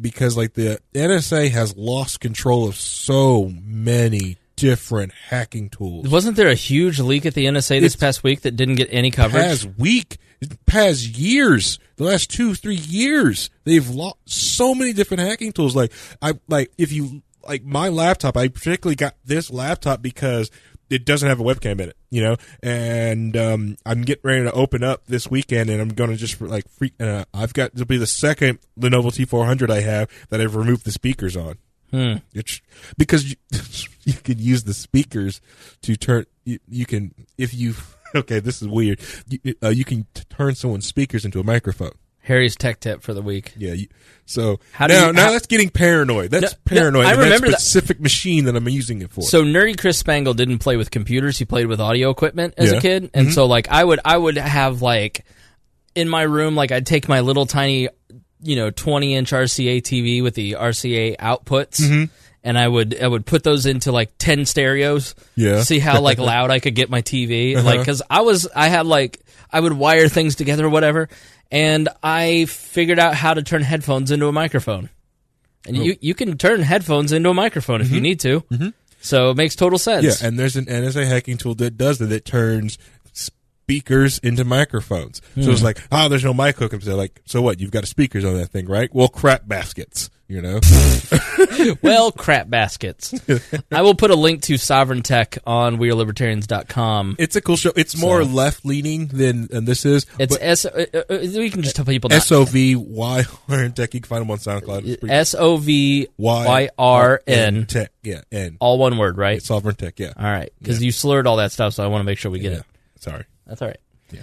[0.00, 6.08] because like the NSA has lost control of so many different hacking tools.
[6.08, 8.88] wasn't there a huge leak at the NSA this It's- past week that didn't get
[8.90, 9.42] any coverage?
[9.44, 10.18] past week,
[10.66, 15.74] past years, the last two, three years, they've lost so many different hacking tools.
[15.74, 15.92] Like
[16.22, 20.50] I like if you like my laptop, I particularly got this laptop because
[20.90, 24.52] it doesn't have a webcam in it, you know, and um, I'm getting ready to
[24.52, 26.94] open up this weekend, and I'm gonna just like freak.
[26.98, 30.92] Uh, I've got to be the second Lenovo T400 I have that I've removed the
[30.92, 31.58] speakers on.
[31.90, 32.16] Hmm.
[32.34, 32.60] It's
[32.96, 33.36] because you,
[34.04, 35.40] you can use the speakers
[35.82, 36.26] to turn.
[36.44, 37.74] You, you can if you
[38.14, 38.40] okay.
[38.40, 39.00] This is weird.
[39.28, 41.92] You, uh, you can t- turn someone's speakers into a microphone.
[42.20, 43.54] Harry's tech tip for the week.
[43.56, 43.72] Yeah.
[43.72, 43.86] You,
[44.26, 46.30] so How do now, you- now how- that's getting paranoid.
[46.30, 47.06] That's No, no, paranoid.
[47.06, 49.22] I and that remember that- specific machine that I'm using it for.
[49.22, 52.80] So nerdy Chris Spangle didn't play with computers; he played with audio equipment as a
[52.80, 55.24] kid, and so like I would I would have like
[55.94, 57.88] in my room like I'd take my little tiny
[58.42, 62.08] you know 20 inch RCA TV with the RCA outputs.
[62.44, 65.14] And I would I would put those into like ten stereos.
[65.36, 65.62] Yeah.
[65.62, 67.54] See how like loud I could get my TV.
[67.54, 67.78] Like uh-huh.
[67.78, 69.20] because I was I had like
[69.50, 71.08] I would wire things together or whatever,
[71.50, 74.88] and I figured out how to turn headphones into a microphone.
[75.66, 75.82] And oh.
[75.82, 78.02] you you can turn headphones into a microphone if you mm-hmm.
[78.02, 78.40] need to.
[78.40, 78.68] Mm-hmm.
[79.00, 80.04] So it makes total sense.
[80.04, 82.10] yeah, and there's an NSA hacking tool that does that.
[82.10, 82.78] It turns
[83.68, 85.20] speakers into microphones.
[85.34, 85.50] So hmm.
[85.50, 86.72] it's like, oh, there's no mic hook.
[86.72, 87.60] And so like, so what?
[87.60, 88.88] You've got speakers on that thing, right?
[88.94, 90.08] Well, crap baskets.
[90.30, 90.60] You know.
[91.82, 93.14] well, crap baskets.
[93.72, 97.16] I will put a link to Sovryn Tech on WeAreLibertarians.com.
[97.18, 97.72] It's a cool show.
[97.74, 100.04] It's more So- left leaning than than this is.
[100.18, 100.66] It's S.
[100.66, 102.12] Uh, uh, uh, we can just tell people.
[102.12, 103.94] S O V Y R N Tech.
[103.94, 104.86] You can find them on SoundCloud.
[104.86, 107.64] It's S O V Y R N.
[107.64, 107.90] Tech.
[108.02, 108.58] Yeah, N.
[108.60, 109.40] All one word, right?
[109.40, 109.98] Sovryn Tech.
[109.98, 110.12] Yeah.
[110.14, 112.40] All right, because you slurred all that stuff, so I want to make sure we
[112.40, 112.58] get yeah.
[112.58, 112.64] it.
[112.98, 113.24] Sorry.
[113.46, 113.80] That's all right.
[114.10, 114.20] Yeah.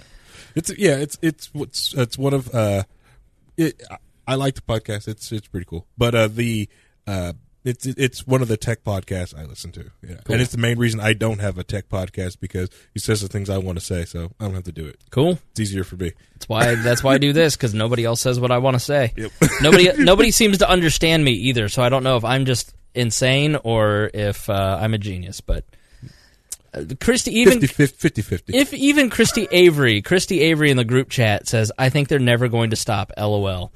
[0.54, 0.98] It's yeah.
[0.98, 2.84] It's it's what's it's one of uh,
[3.56, 3.82] it.
[4.26, 5.08] I, like the podcast.
[5.08, 5.86] It's it's pretty cool.
[5.96, 6.68] But uh, the
[7.06, 7.32] uh,
[7.66, 9.90] it's it's one of the tech podcasts I listen to.
[10.00, 13.20] Yeah, and it's the main reason I don't have a tech podcast because he says
[13.20, 15.00] the things I want to say, so I don't have to do it.
[15.10, 15.38] Cool.
[15.50, 16.12] It's easier for me.
[16.34, 16.74] That's why.
[16.76, 19.12] That's why I do this because nobody else says what I want to say.
[19.16, 19.32] Yep.
[19.62, 19.90] nobody.
[19.98, 21.68] Nobody seems to understand me either.
[21.68, 25.40] So I don't know if I'm just insane or if uh, I'm a genius.
[25.40, 25.64] But
[26.72, 28.56] uh, Christy, even 50 50 50.
[28.56, 32.46] if even Christy Avery, Christy Avery in the group chat says, "I think they're never
[32.46, 33.72] going to stop." LOL.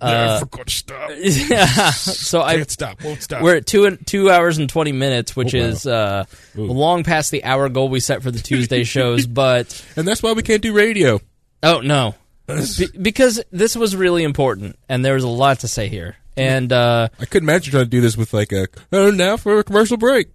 [0.00, 1.10] Never going to stop.
[1.18, 1.90] yeah.
[1.90, 3.02] So I Can't stop.
[3.04, 3.42] Won't stop.
[3.42, 5.64] we're at two and two hours and twenty minutes, which Oh, wow.
[5.66, 6.24] is uh,
[6.54, 9.26] long past the hour goal we set for the Tuesday shows.
[9.26, 11.20] But and that's why we can't do radio.
[11.62, 12.14] oh no,
[12.46, 16.16] Be- because this was really important, and there was a lot to say here.
[16.36, 19.58] And uh, I couldn't imagine trying to do this with like a oh now for
[19.58, 20.28] a commercial break.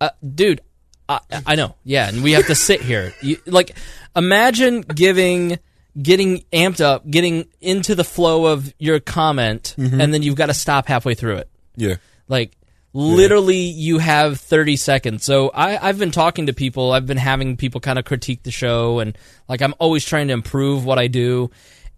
[0.00, 0.60] uh, dude,
[1.08, 3.14] I, I know, yeah, and we have to sit here.
[3.22, 3.76] You, like,
[4.16, 5.58] imagine giving,
[6.00, 10.54] getting amped up, getting into the flow of your comment, and then you've got to
[10.54, 11.48] stop halfway through it.
[11.76, 11.96] Yeah.
[12.28, 12.56] Like,
[12.92, 15.24] literally, you have 30 seconds.
[15.24, 16.92] So I, I've been talking to people.
[16.92, 19.16] I've been having people kind of critique the show, and
[19.48, 21.50] like, I'm always trying to improve what I do.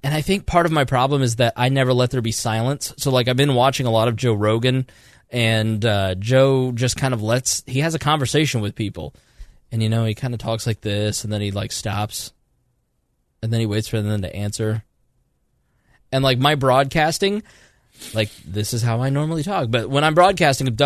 [0.03, 2.93] And I think part of my problem is that I never let there be silence.
[2.97, 4.87] So, like, I've been watching a lot of Joe Rogan,
[5.31, 9.15] and uh, Joe just kind of lets, he has a conversation with people.
[9.73, 12.33] And, you know, he kind of talks like this, and then he, like, stops.
[13.43, 14.83] And then he waits for them to answer.
[16.13, 17.43] And, like, my broadcasting,
[18.15, 19.71] like this is how I normally talk.
[19.71, 20.79] But when I'm broadcasting, and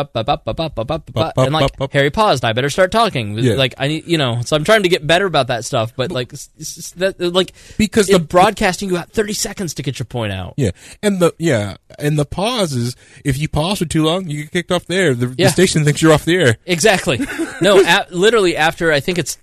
[1.52, 1.92] like.
[1.92, 3.36] Harry paused, I better start talking.
[3.38, 3.54] Yeah.
[3.54, 5.94] Like I need, you know, so I'm trying to get better about that stuff.
[5.96, 10.32] But like, that, like Because the- broadcasting, you got 30 seconds to get your point
[10.32, 10.54] out.
[10.56, 10.70] Yeah,
[11.02, 14.52] and the yeah, and the pause is if you pause for too long, you get
[14.52, 15.14] kicked off the air.
[15.14, 15.46] The, Yeah.
[15.48, 16.56] the station thinks you're off the air.
[16.66, 17.18] Exactly.
[17.62, 19.36] No, a- literally after I think it's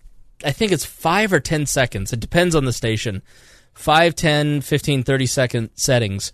[0.45, 2.13] I think it's 5 or 10 seconds.
[2.13, 3.21] It depends on the station.
[3.73, 6.31] 5, 10, 15, 30 second settings.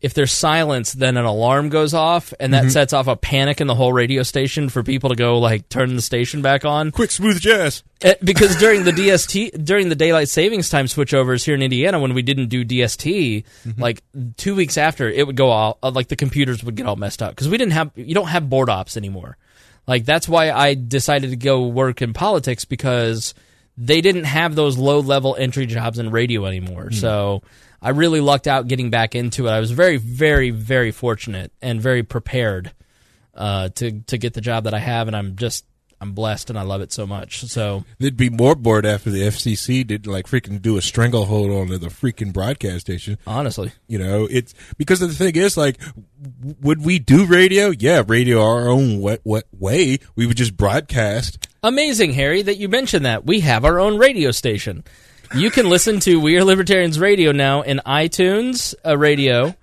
[0.00, 3.66] if there's silence, then an alarm goes off, and that sets off a panic in
[3.66, 6.90] the whole radio station for people to go like turn the station back on.
[6.90, 7.82] Quick, smooth jazz.
[8.04, 12.12] Uh, because during the DST during the daylight savings time switchovers here in Indiana when
[12.12, 13.44] we didn't do DST
[13.78, 14.02] like
[14.36, 17.22] 2 weeks after it would go all uh, like the computers would get all messed
[17.22, 19.38] up cuz we didn't have you don't have board ops anymore.
[19.86, 23.34] Like that's why I decided to go work in politics because
[23.76, 26.90] they didn't have those low level entry jobs in radio anymore.
[26.92, 27.42] So
[27.82, 29.50] I really lucked out getting back into it.
[29.50, 32.72] I was very very very fortunate and very prepared
[33.34, 35.64] uh, to to get the job that I have and I'm just
[36.04, 37.44] I'm blessed and I love it so much.
[37.46, 41.68] So They'd be more bored after the FCC did like freaking do a stranglehold on
[41.68, 43.16] the freaking broadcast station.
[43.26, 45.80] honestly, You know, it's because the thing is, like,
[46.60, 47.70] would we do radio?
[47.70, 49.98] Yeah, radio our own what wet way.
[50.14, 51.48] We would just broadcast.
[51.62, 53.24] Amazing, Harry, that you mentioned that.
[53.24, 54.84] We have our own radio station.
[55.34, 59.56] You can listen to We Are Libertarians Radio now in iTunes uh, Radio.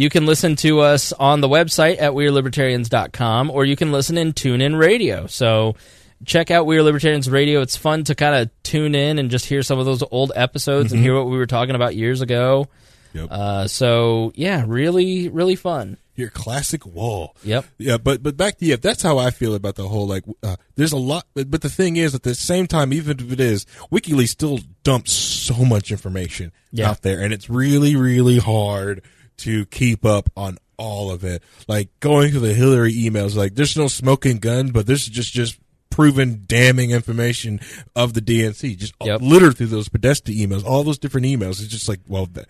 [0.00, 4.32] You can listen to us on the website at WeareLibertarians.com, or you can listen in
[4.32, 5.26] TuneIn Radio.
[5.26, 5.76] So
[6.24, 7.60] check out We Are Libertarians Radio.
[7.60, 10.94] It's fun to kind of tune in and just hear some of those old episodes
[10.94, 12.68] and hear what we were talking about years ago.
[13.12, 13.28] Yep.
[13.30, 15.98] Uh, so, yeah, really, really fun.
[16.16, 17.36] Your classic wall.
[17.44, 17.66] Yep.
[17.76, 20.24] Yeah, but but back to yeah, that's how I feel about the whole like.
[20.42, 23.30] Uh, there's a lot, but, but the thing is, at the same time, even if
[23.32, 26.88] it is, WikiLeaks still dumps so much information Yeah.
[26.90, 29.02] out there, and it's really really hard
[29.40, 31.42] to keep up on all of it.
[31.68, 35.58] Like going through the Hillary emails, like there's no smoking gun, but there's just just
[35.90, 37.60] proven damning information
[37.96, 39.20] of the DNC, just Yep.
[39.22, 41.60] littered through those Podesta emails, all those different emails.
[41.60, 42.46] It's just like, well, that,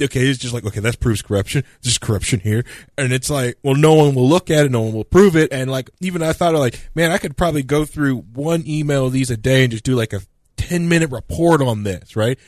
[0.00, 1.64] okay, it's just like, okay, that proves corruption.
[1.82, 2.64] There's corruption here.
[2.98, 4.70] And it's like, well, no one will look at it.
[4.70, 5.50] No one will prove it.
[5.52, 9.06] And like, even I thought of like, man, I could probably go through one email
[9.06, 10.20] of these a day and just do like a
[10.58, 12.38] 10 minute report on this, right?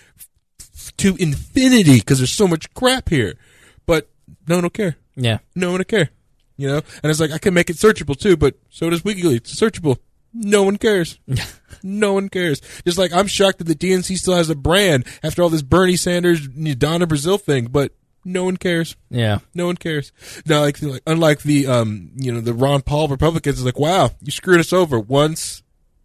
[0.98, 3.34] To infinity because there's so much crap here.
[4.46, 4.96] No one will care.
[5.16, 5.38] Yeah.
[5.54, 6.10] No one will care.
[6.56, 6.82] You know?
[7.02, 9.36] And it's like, I can make it searchable too, but so does WikiLeaks.
[9.36, 9.98] It's searchable.
[10.34, 11.18] No one cares.
[11.82, 12.60] no one cares.
[12.84, 15.96] Just like I'm shocked that the DNC still has a brand after all this Bernie
[15.96, 17.92] Sanders, Donna Brazile thing, but
[18.24, 18.96] no one cares.
[19.10, 19.38] Yeah.
[19.54, 20.12] No one cares.
[20.46, 24.10] Now, like, like unlike the um, you know, the Ron Paul Republicans, it's like, wow,
[24.20, 25.62] you screwed us over once,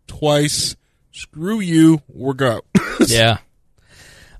[0.07, 0.75] twice.
[1.11, 2.01] Screw you.
[2.07, 2.61] We're go.
[3.07, 3.39] yeah.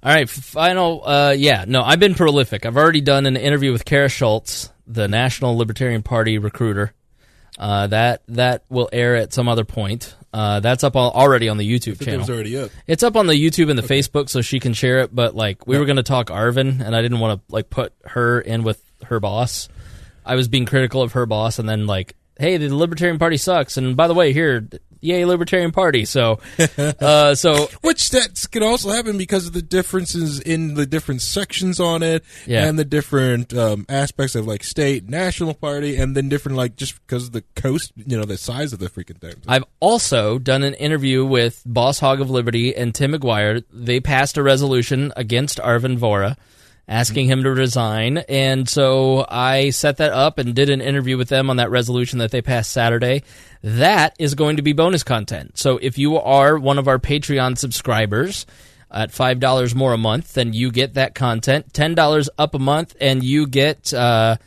[0.04, 1.02] All right, final.
[1.08, 2.66] Uh, yeah, no, I've been prolific.
[2.66, 6.94] I've already done an interview with Cara Schulz, the National Libertarian Party recruiter.
[7.58, 10.14] Uh, that that will air at some other point.
[10.34, 12.22] Uh, that's up al- already on the YouTube channel.
[12.22, 12.72] was already up.
[12.86, 15.16] It's up on the YouTube and the Facebook, so she can share it.
[15.16, 17.94] But like, we were going to talk Arvin, and I didn't want to like put
[18.06, 19.70] her in with her boss.
[20.26, 23.78] I was being critical of her boss, and then like, hey, the Libertarian Party sucks.
[23.78, 24.68] And by the way, here,
[25.04, 26.06] yay, Libertarian Party.
[26.06, 26.40] So,
[26.78, 31.80] uh, so Which that can also happen because of the differences in the different sections
[31.80, 32.66] on it, Yeah.
[32.68, 37.00] and the different um, aspects of like state, national party, and then different like just
[37.06, 39.36] because of the coast, you know, the size of the freaking thing.
[39.48, 43.64] I've also done an interview with Boss Hog of Liberty and Tim McGuire.
[43.72, 46.38] They passed a resolution against Arvin Vohra,
[46.88, 48.18] asking him to resign.
[48.30, 52.20] And so I set that up and did an interview with them on that resolution
[52.20, 53.24] that they passed Saturday.
[53.62, 55.58] That is going to be bonus content.
[55.58, 58.46] So if you are one of our Patreon subscribers,
[58.94, 61.74] at five dollars more a month, then you get that content.
[61.74, 64.38] Ten dollars up a month, and you get uh,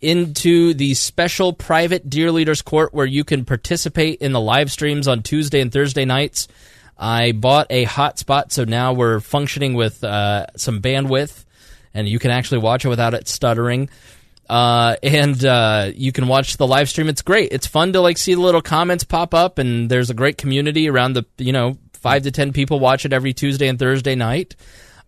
[0.00, 5.08] into the special private Dear Leaders Court where you can participate in the live streams
[5.08, 6.48] on Tuesday and Thursday nights.
[6.96, 11.44] I bought a hotspot, so now we're functioning with uh, some bandwidth,
[11.94, 13.88] and you can actually watch it without it stuttering.
[14.48, 17.08] Uh, and uh, you can watch the live stream.
[17.08, 17.52] It's great.
[17.52, 20.88] It's fun to like see the little comments pop up, and there's a great community
[20.88, 24.56] around the you know five to ten people watch it every Tuesday and Thursday night.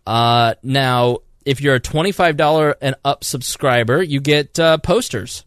[0.06, 5.44] Uh, now, if you're a twenty-five dollar and up subscriber, you get uh, posters.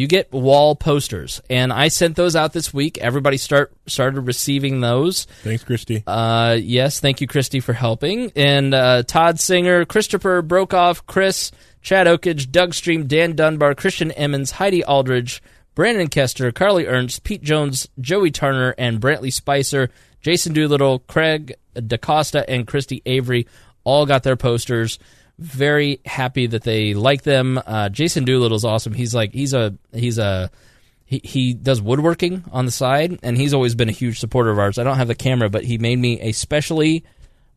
[0.00, 2.96] You get wall posters, and I sent those out this week.
[2.96, 5.26] Everybody start started receiving those.
[5.42, 6.02] Thanks, Christy.
[6.06, 8.32] Uh, yes, thank you, Christy, for helping.
[8.34, 14.52] And uh, Todd Singer, Christopher Brokoff, Chris, Chad Oakage, Doug Stream, Dan Dunbar, Christian Emmons,
[14.52, 15.42] Heidi Aldridge,
[15.74, 19.90] Brandon Kester, Carly Ernst, Pete Jones, Joey Turner, and Brantley Spicer,
[20.22, 23.46] Jason Doolittle, Craig DaCosta, and Christy Avery
[23.84, 24.98] all got their posters.
[25.40, 27.58] Very happy that they like them.
[27.66, 28.92] Uh, Jason Doolittle's awesome.
[28.92, 30.50] He's like he's a he's a
[31.06, 34.58] he, he does woodworking on the side, and he's always been a huge supporter of
[34.58, 34.78] ours.
[34.78, 37.04] I don't have the camera, but he made me a specially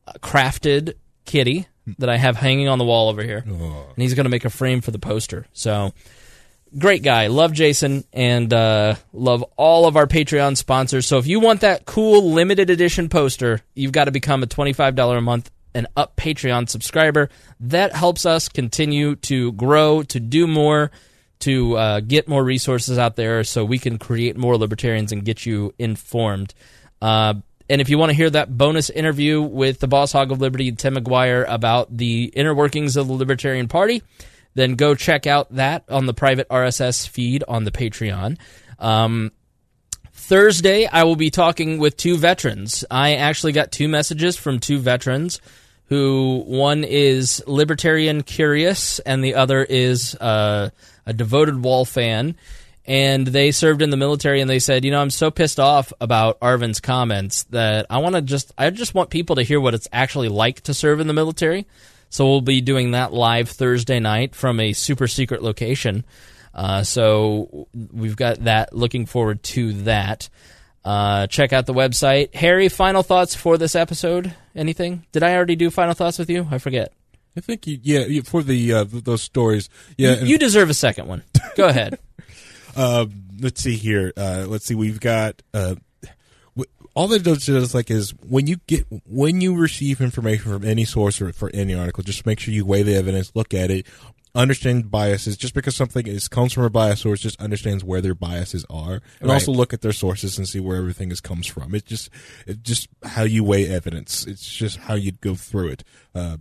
[0.08, 0.94] uh, crafted
[1.26, 1.68] kitty
[2.00, 4.50] that I have hanging on the wall over here, and he's going to make a
[4.50, 5.46] frame for the poster.
[5.52, 5.94] So
[6.78, 11.06] great guy, love Jason, and uh, love all of our Patreon sponsors.
[11.06, 14.72] So if you want that cool limited edition poster, you've got to become a twenty
[14.72, 17.30] five dollar a month an up Patreon subscriber.
[17.60, 20.92] That helps us continue to grow, to do more,
[21.40, 25.46] to uh, get more resources out there so we can create more libertarians and get
[25.46, 26.54] you informed.
[27.02, 27.36] Uh,
[27.70, 30.72] and if you want to hear that bonus interview with the boss hog of liberty,
[30.72, 34.04] Tim McGuire, about the inner workings of the Libertarian Party,
[34.54, 38.38] then go check out that on the private RSS feed on the Patreon.
[38.80, 39.32] Um,
[40.14, 42.86] Thursday, I will be talking with two veterans.
[42.90, 45.42] I actually got two messages from two veterans
[45.94, 50.72] who one is libertarian curious and the other is uh,
[51.06, 52.36] a devoted wall fan
[52.86, 55.94] and they served in the military and they said you know i'm so pissed off
[56.02, 59.76] about arvin's comments that i want to just i just want people to hear what
[59.76, 61.68] it's actually like to serve in the military
[62.10, 66.04] so we'll be doing that live thursday night from a super secret location
[66.54, 68.74] uh, so we've got that.
[68.74, 70.30] Looking forward to that.
[70.84, 72.34] Uh, check out the website.
[72.36, 74.34] Harry, final thoughts for this episode?
[74.56, 75.06] Anything?
[75.12, 76.48] Did I already do final thoughts with you?
[76.52, 76.94] I forget.
[77.36, 80.20] I think you, yeah, for the uh, those stories, yeah.
[80.20, 81.24] You, you deserve a second one.
[81.56, 81.98] Go ahead.
[82.76, 83.08] Uh,
[83.40, 84.14] let's see here.
[84.16, 84.76] Uh, let's see.
[84.76, 85.76] We've got uh,
[86.96, 90.86] all that does is like is when you get when you receive information from any
[90.86, 93.88] source or for any article, just make sure you weigh the evidence, look at it,
[94.36, 95.38] understand biases.
[95.38, 99.02] Just because something is comes from a bias source, just understands where their biases are,
[99.20, 99.34] and Right.
[99.36, 101.76] also look at their sources and see where everything is comes from.
[101.76, 102.10] It's just
[102.48, 104.26] it's just how you weigh evidence.
[104.26, 105.84] It's just how you go through it.
[106.16, 106.38] Uh,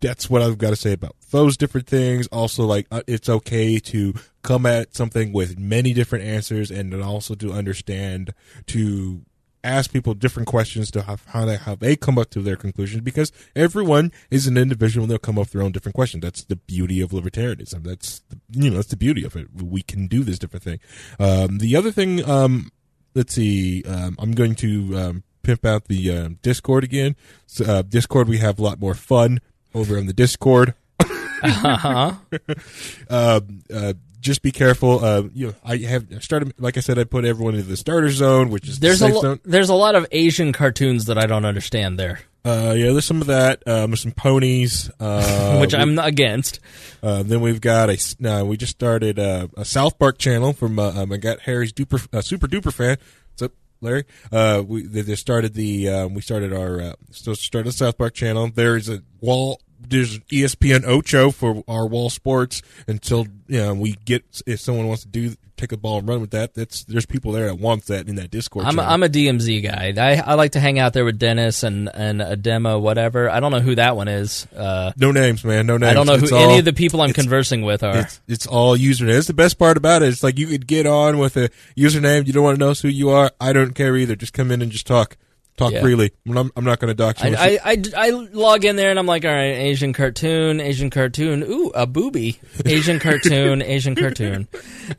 [0.00, 2.26] that's what I've got to say about those different things.
[2.28, 7.02] Also, like uh, it's okay to come at something with many different answers, and then
[7.02, 8.34] also to understand
[8.66, 9.22] to
[9.64, 13.02] ask people different questions to have how they how they come up to their conclusions
[13.02, 16.22] because everyone is an individual and they'll come up with their own different questions.
[16.22, 17.84] That's the beauty of libertarianism.
[17.84, 19.48] That's the, you know that's the beauty of it.
[19.54, 20.80] We can do this different thing.
[21.18, 22.70] Um, the other thing, um,
[23.14, 27.16] let's see, um, I'm going to um, pimp out the um, Discord again.
[27.46, 29.40] So, uh, Discord, we have a lot more fun
[29.74, 30.74] over on the Discord.
[31.44, 32.12] Uh-huh.
[33.10, 33.40] uh,
[33.74, 33.92] uh,
[34.22, 35.04] just be careful.
[35.04, 38.10] Uh, you know, I have started, like I said, I put everyone into the starter
[38.10, 39.40] zone, which is There's the a safe lo- zone.
[39.44, 43.20] there's a lot of Asian cartoons that I don't understand there, Uh, yeah, there's some
[43.20, 43.62] of that.
[43.66, 46.60] Um, there's some ponies, uh, which I'm not against.
[47.02, 47.98] Uh, then we've got a.
[48.18, 50.78] No, we just started uh, a South Park channel from.
[50.78, 52.96] Uh, um, I got Harry's duper, uh, super duper fan.
[53.32, 54.04] What's up, Larry?
[54.30, 55.88] Uh, we they, started the.
[55.88, 56.80] Um, we started our.
[56.80, 58.50] Uh, still started the South Park channel.
[58.54, 59.60] There's a wall.
[59.88, 65.02] There's ESPN Ocho for our wall sports until you know we get if someone wants
[65.02, 66.54] to do take a ball and run with that.
[66.54, 68.66] That's there's people there that wants that in that Discord.
[68.66, 68.82] I'm a.
[68.82, 69.94] I'm a DMZ guy.
[69.96, 73.30] I, I like to hang out there with Dennis and and a demo whatever.
[73.30, 74.46] I don't know who that one is.
[74.54, 75.66] Uh, no names, man.
[75.66, 75.90] No names.
[75.90, 77.98] I don't know who It's any of the people I'm conversing with are.
[77.98, 79.18] It's it's all username.
[79.18, 80.08] It's the best part about it.
[80.08, 82.26] It's like you could get on with a username.
[82.26, 83.30] You don't want to know who you are.
[83.40, 84.16] I don't care either.
[84.16, 85.16] Just come in and just talk,
[85.56, 85.80] talk Yeah.
[85.82, 86.12] freely.
[86.26, 87.34] I'm not, I'm not going to dox you.
[87.36, 90.90] I, I, I, I log in there and I'm like, all right, Asian cartoon, Asian
[90.90, 94.48] cartoon, ooh, a booby, Asian cartoon, Asian cartoon,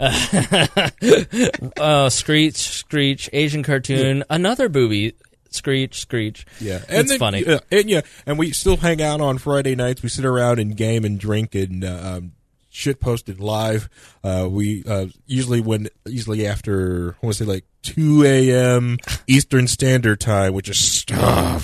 [1.76, 5.14] uh, screech, screech, Asian cartoon, another booby,
[5.50, 6.46] screech, screech.
[6.60, 7.44] yeah, it's then- funny.
[7.46, 10.02] Yeah, and yeah, and we still hang out on Friday nights.
[10.02, 12.32] We sit around and game and drink and uh, um,
[12.72, 13.88] shit posted live.
[14.24, 18.98] Uh, we uh, usually when usually after I want to say like two a.m.
[19.26, 21.60] Eastern Standard Time, which is uh,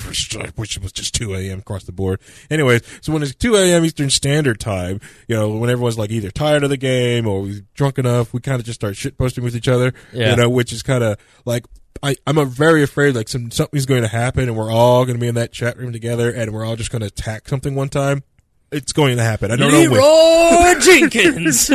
[0.55, 1.59] which was just two a.m.
[1.59, 2.21] across the board.
[2.49, 3.83] Anyways, so when it's two a.m.
[3.83, 7.97] Eastern Standard Time, you know when everyone's like either tired of the game or drunk
[7.97, 9.93] enough, we kind of just start shit posting with each other.
[10.13, 10.31] Yeah.
[10.31, 11.65] You know, which is kind of like.
[12.01, 15.17] I, I'm a very afraid like some something's going to happen and we're all going
[15.17, 17.75] to be in that chat room together and we're all just going to attack something
[17.75, 18.23] one time.
[18.71, 19.51] It's going to happen.
[19.51, 19.91] I don't know when.
[19.91, 21.69] Leroy Jenkins.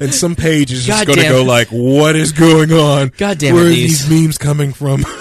[0.00, 3.12] And some page is just going to go like, "What is going on?
[3.16, 5.04] God damn it, are these- memes coming from?"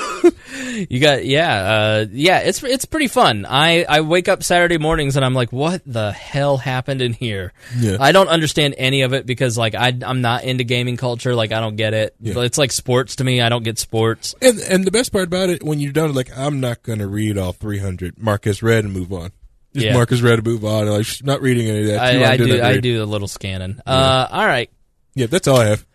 [0.90, 2.40] You got yeah, uh, yeah.
[2.40, 3.48] It's it's pretty fun.
[3.50, 7.52] I I wake up Saturday mornings and I'm like, what the hell happened in here?
[7.76, 7.98] Yeah.
[8.00, 11.34] I don't understand any of it because like I I'm not into gaming culture.
[11.34, 12.16] Like I don't get it.
[12.20, 12.42] Yeah.
[12.42, 13.42] It's like sports to me.
[13.42, 14.36] I don't get sports.
[14.40, 17.08] and and the best part about it, when you're done, like, I'm not going to
[17.08, 18.20] read all 300.
[18.20, 19.32] Marcus read and move on.
[19.78, 19.94] Just Yeah.
[19.94, 20.88] Marcus read and move on.
[20.88, 22.00] Like, sh- not reading any of that.
[22.00, 23.80] I, I do I do a little scanning.
[23.86, 24.72] Uh, all right.
[25.14, 25.86] Yeah, that's all I have.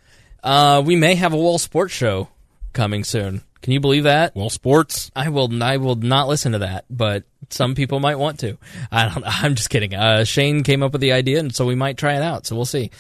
[0.43, 2.29] Uh, we may have a wall sports show
[2.73, 3.43] coming soon.
[3.63, 4.35] Can you believe that?
[4.35, 5.11] Well, sports.
[5.15, 5.63] I will.
[5.63, 8.59] I will not listen to that, but some people might want to.
[8.91, 9.25] I don't.
[9.43, 9.95] I'm just kidding.
[9.95, 12.45] Uh, Shane came up with the idea, and so we might try it out.
[12.47, 12.91] So we'll see.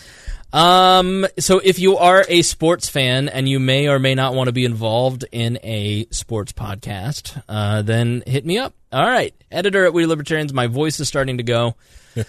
[0.52, 1.26] Um.
[1.38, 4.52] So if you are a sports fan and you may or may not want to
[4.52, 8.72] be involved in a sports podcast, uh, then hit me up.
[8.92, 10.52] All right, editor at We Libertarians.
[10.52, 11.74] My voice is starting to go.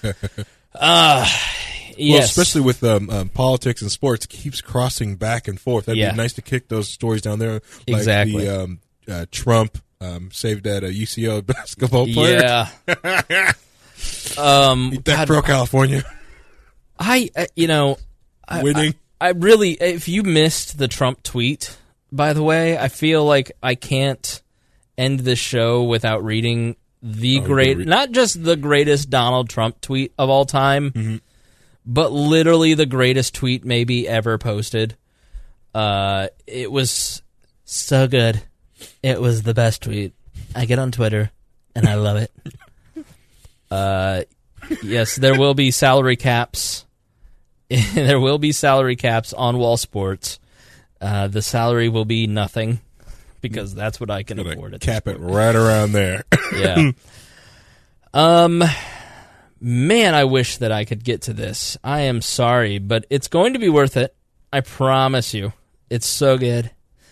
[0.75, 1.23] Uh
[1.97, 2.13] yes.
[2.13, 5.85] Well, especially with um, um, politics and sports, keeps crossing back and forth.
[5.85, 6.11] That'd Yeah.
[6.11, 7.53] be nice to kick those stories down there.
[7.53, 8.45] Like Exactly.
[8.45, 12.67] The, um, uh, Trump, um, saved at a UCO basketball player.
[12.87, 13.51] Yeah.
[14.37, 16.03] um, that God, pro California
[16.99, 17.97] I, uh, you know,
[18.47, 18.93] I, winning.
[19.19, 21.75] I, I really, if you missed the Trump tweet,
[22.11, 24.41] by the way, I feel like I can't
[24.97, 27.87] end this show without reading the Oh, great, read.
[27.87, 31.15] not just the greatest Donald Trump tweet of all time, Mm-hmm.
[31.85, 34.95] But literally the greatest tweet maybe ever posted.
[35.73, 37.21] Uh, it was
[37.65, 38.41] so good.
[39.01, 40.13] It was the best tweet.
[40.55, 41.31] I get on Twitter
[41.75, 42.31] and I love it.
[43.71, 44.21] Uh,
[44.83, 46.85] yes, there will be salary caps.
[47.95, 50.39] there will be salary caps on Wall Sports.
[51.01, 52.79] Uh, the salary will be nothing
[53.41, 54.75] because that's what I can afford.
[54.75, 56.23] At cap it right around there.
[56.55, 56.91] Yeah.
[58.13, 58.63] um,
[59.63, 61.77] man, I wish that I could get to this.
[61.83, 64.13] I am sorry, but it's going to be worth it.
[64.51, 65.53] I promise you.
[65.89, 66.69] It's so good.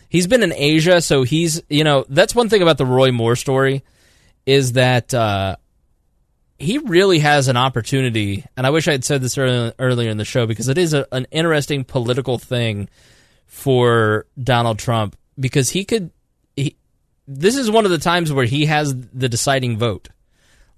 [0.10, 3.38] He's been in Asia, so he's you know that's one thing about the Roy Moore
[3.38, 3.84] story
[4.46, 5.56] is that uh,
[6.60, 10.18] he really has an opportunity, and I wish I had said this earlier, earlier in
[10.18, 12.90] the show because it is a, an interesting political thing
[13.46, 16.12] for Donald Trump because he could.
[17.28, 20.10] This is one of the times where he has the deciding vote.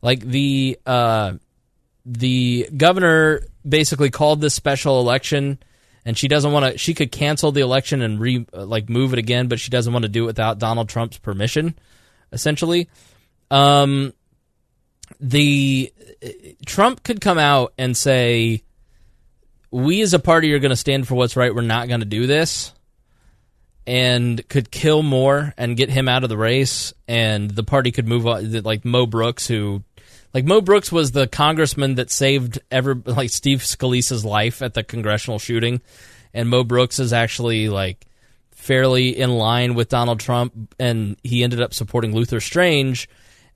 [0.03, 1.33] Like the uh,
[2.05, 5.59] the governor basically called this special election,
[6.05, 6.77] and she doesn't want to.
[6.77, 10.03] She could cancel the election and re like move it again, but she doesn't want
[10.03, 11.75] to do it without Donald Trump's permission.
[12.31, 12.89] Essentially,
[13.51, 14.13] um,
[15.19, 15.93] the
[16.65, 18.63] Trump could come out and say,
[19.71, 21.53] "We as a party are going to stand for what's right.
[21.53, 22.73] We're not going to do this."
[23.85, 28.07] and could kill more and get him out of the race, and the party could
[28.07, 28.61] move on.
[28.61, 29.83] Like Mo Brooks, who,
[30.33, 34.83] like Mo Brooks, was the congressman that saved ever like Steve Scalise's life at the
[34.83, 35.81] congressional shooting,
[36.33, 38.05] and Mo Brooks is actually like
[38.51, 43.09] fairly in line with Donald Trump, and he ended up supporting Luther Strange.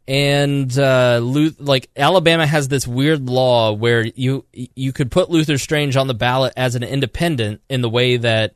[0.09, 1.19] And uh,
[1.59, 6.13] like Alabama has this weird law where you you could put Luther Strange on the
[6.13, 8.53] ballot as an independent in the way that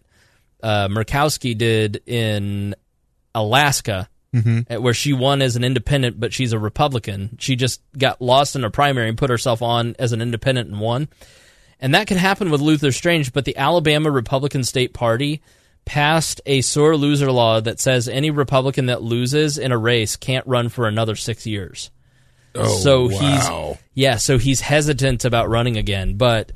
[0.63, 2.75] uh, Murkowski did in
[3.35, 7.37] Alaska, uh, where she won as an independent, but she's a Republican.
[7.39, 10.79] She just got lost in a primary and put herself on as an independent and
[10.79, 11.09] won.
[11.79, 15.41] And that could happen with Luther Strange, but the Alabama Republican State Party
[15.83, 20.45] passed a sore loser law that says any Republican that loses in a race can't
[20.45, 21.89] run for another six years.
[22.53, 23.09] Oh, so wow.
[23.09, 26.17] he's yeah, so he's hesitant about running again.
[26.17, 26.51] But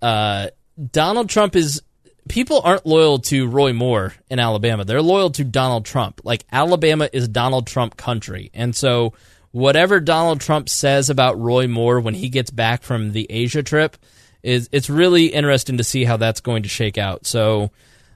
[0.00, 0.48] uh,
[0.90, 1.82] Donald Trump is
[2.28, 4.84] people aren't loyal to Roy Moore in Alabama.
[4.84, 6.20] They're loyal to Donald Trump.
[6.24, 9.14] Like Alabama is Donald Trump country, and so
[9.50, 13.96] whatever Donald Trump says about Roy Moore when he gets back from the Asia trip
[14.42, 17.26] is it's really interesting to see how that's going to shake out.
[17.26, 17.70] So.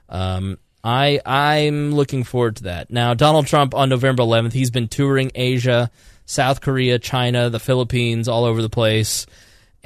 [0.09, 2.89] Um, I I'm looking forward to that.
[2.89, 5.91] Now, Donald Trump on November 11th, he's been touring Asia,
[6.25, 9.25] South Korea, China, the Philippines, all over the place.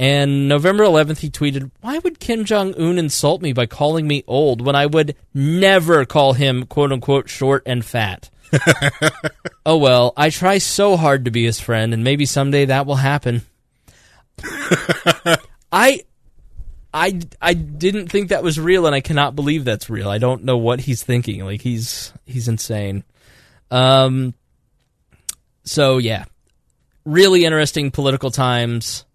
[0.01, 4.23] And November 11th, he tweeted, "Why would Kim Jong Un insult me by calling me
[4.25, 8.31] old when I would never call him quote unquote short and fat?"
[9.65, 12.95] oh well, I try so hard to be his friend, and maybe someday that will
[12.95, 13.43] happen.
[15.71, 16.01] I
[16.91, 20.09] I, I didn't think that was real, and I cannot believe that's real.
[20.09, 21.45] I don't know what he's thinking.
[21.45, 23.03] Like he's he's insane.
[23.69, 24.33] Um.
[25.63, 26.25] So yeah,
[27.05, 29.05] really interesting political times.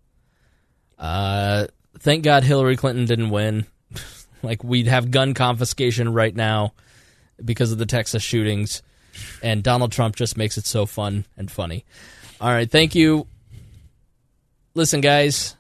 [0.99, 1.67] Uh,
[1.99, 3.67] thank God Hillary Clinton didn't win.
[4.43, 6.73] like we'd have gun confiscation right now
[7.45, 8.83] because of the Texas shootings,
[9.43, 11.85] and Donald Trump just makes it so fun and funny.
[12.41, 13.27] All right, thank you.
[14.75, 15.57] Listen, guys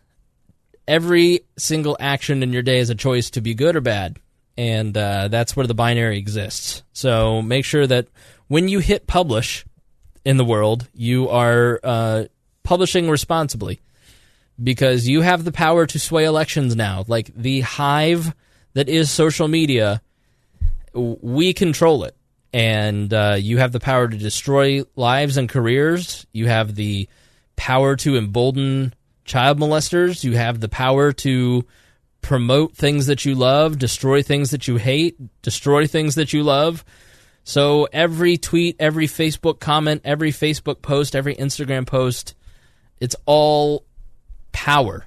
[0.88, 4.18] every single action in your day is a choice to be good or bad.
[4.56, 6.82] And uh, that's where the binary exists.
[6.92, 8.08] So make sure that
[8.48, 9.66] when you hit publish
[10.24, 12.24] in the world, you are uh,
[12.62, 13.80] publishing responsibly
[14.62, 17.04] because you have the power to sway elections now.
[17.06, 18.34] Like the hive
[18.74, 20.02] that is social media,
[20.92, 22.16] we control it.
[22.52, 26.26] And uh, you have the power to destroy lives and careers.
[26.32, 27.08] You have the
[27.56, 28.94] power to embolden
[29.24, 30.24] child molesters.
[30.24, 31.66] You have the power to
[32.22, 36.84] promote things that you love, destroy things that you hate, destroy things that you love.
[37.44, 42.34] So every tweet, every Facebook comment, every Facebook post, every Instagram post,
[42.98, 43.84] it's all
[44.56, 45.06] power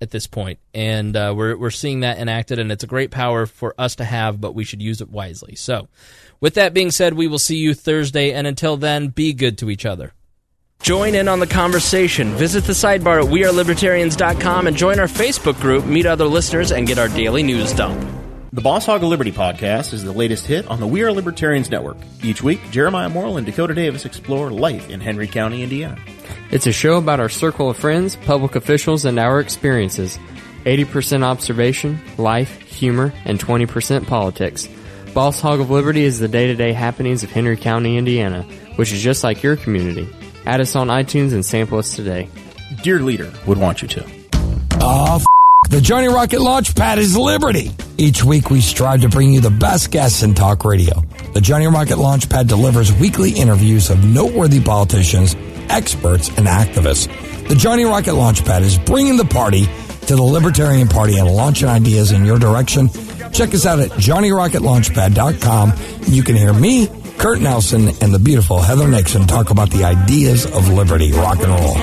[0.00, 3.44] at this point, and uh, we're we're seeing that enacted, and it's a great power
[3.44, 5.56] for us to have, but we should use it wisely.
[5.56, 5.88] So,
[6.40, 9.68] with that being said, we will see you Thursday, and until then, be good to
[9.68, 10.14] each other.
[10.80, 12.34] Join in on the conversation.
[12.36, 16.98] Visit the sidebar at wearelibertarians.com and join our Facebook group, meet other listeners, and get
[16.98, 18.00] our daily news dump.
[18.52, 21.70] The Boss Hog of Liberty podcast is the latest hit on the We Are Libertarians
[21.70, 21.98] Network.
[22.22, 25.98] Each week, Jeremiah Morrill and Dakota Davis explore life in Henry County, Indiana.
[26.50, 30.18] It's a show about our circle of friends, public officials, and our experiences.
[30.64, 34.68] 80% observation, life, humor, and 20% politics.
[35.14, 38.42] Boss Hog of Liberty is the day to day happenings of Henry County, Indiana,
[38.76, 40.08] which is just like your community.
[40.46, 42.28] Add us on iTunes and sample us today.
[42.82, 44.04] Dear Leader would want you to.
[44.80, 45.24] Oh, f-
[45.70, 47.72] the Johnny Rocket Launchpad is Liberty.
[47.98, 51.02] Each week we strive to bring you the best guests in talk radio.
[51.34, 55.34] The Johnny Rocket Launchpad delivers weekly interviews of noteworthy politicians,
[55.70, 57.08] experts, and activists.
[57.48, 59.66] The Johnny Rocket Launchpad is bringing the party
[60.06, 62.88] to the Libertarian Party and launching ideas in your direction.
[63.32, 65.72] Check us out at johnnyrocketlaunchpad.com.
[66.06, 66.88] You can hear me,
[67.18, 71.48] Kurt Nelson, and the beautiful Heather Nixon talk about the ideas of liberty, rock and
[71.48, 71.74] roll.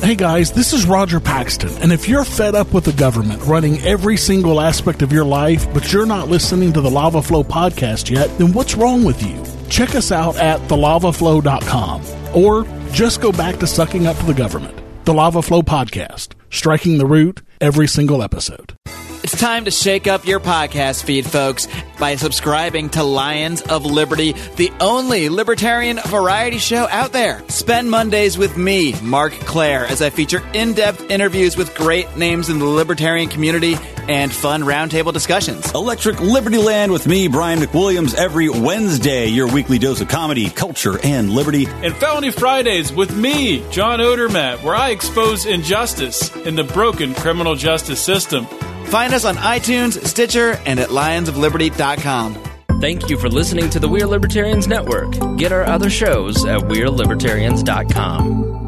[0.00, 3.78] Hey guys, this is Roger Paxton, and if you're fed up with the government running
[3.80, 8.10] every single aspect of your life, but you're not listening to the Lava Flow podcast
[8.10, 9.59] yet, then what's wrong with you?
[9.70, 14.76] Check us out at thelavaflow.com, or just go back to sucking up to the government.
[15.06, 18.74] The Lava Flow podcast, striking the root every single episode.
[19.22, 21.68] It's time to shake up your podcast feed, folks,
[21.98, 27.42] by subscribing to Lions of Liberty, the only libertarian variety show out there.
[27.48, 32.48] Spend Mondays with me, Marc Clair, as I feature in depth interviews with great names
[32.48, 33.76] in the libertarian community
[34.08, 35.70] and fun roundtable discussions.
[35.74, 40.98] Electric Liberty Land with me, Brian McWilliams, every Wednesday, your weekly dose of comedy, culture,
[41.04, 41.66] and liberty.
[41.66, 47.54] And Felony Fridays with me, John Odermatt, where I expose injustice in the broken criminal
[47.54, 48.46] justice system.
[48.90, 52.42] Find us on iTunes, Stitcher, and at lionsofliberty.com.
[52.80, 55.12] Thank you for listening to the We're Libertarians Network.
[55.36, 58.59] Get our other shows at We'reLibertarians.com.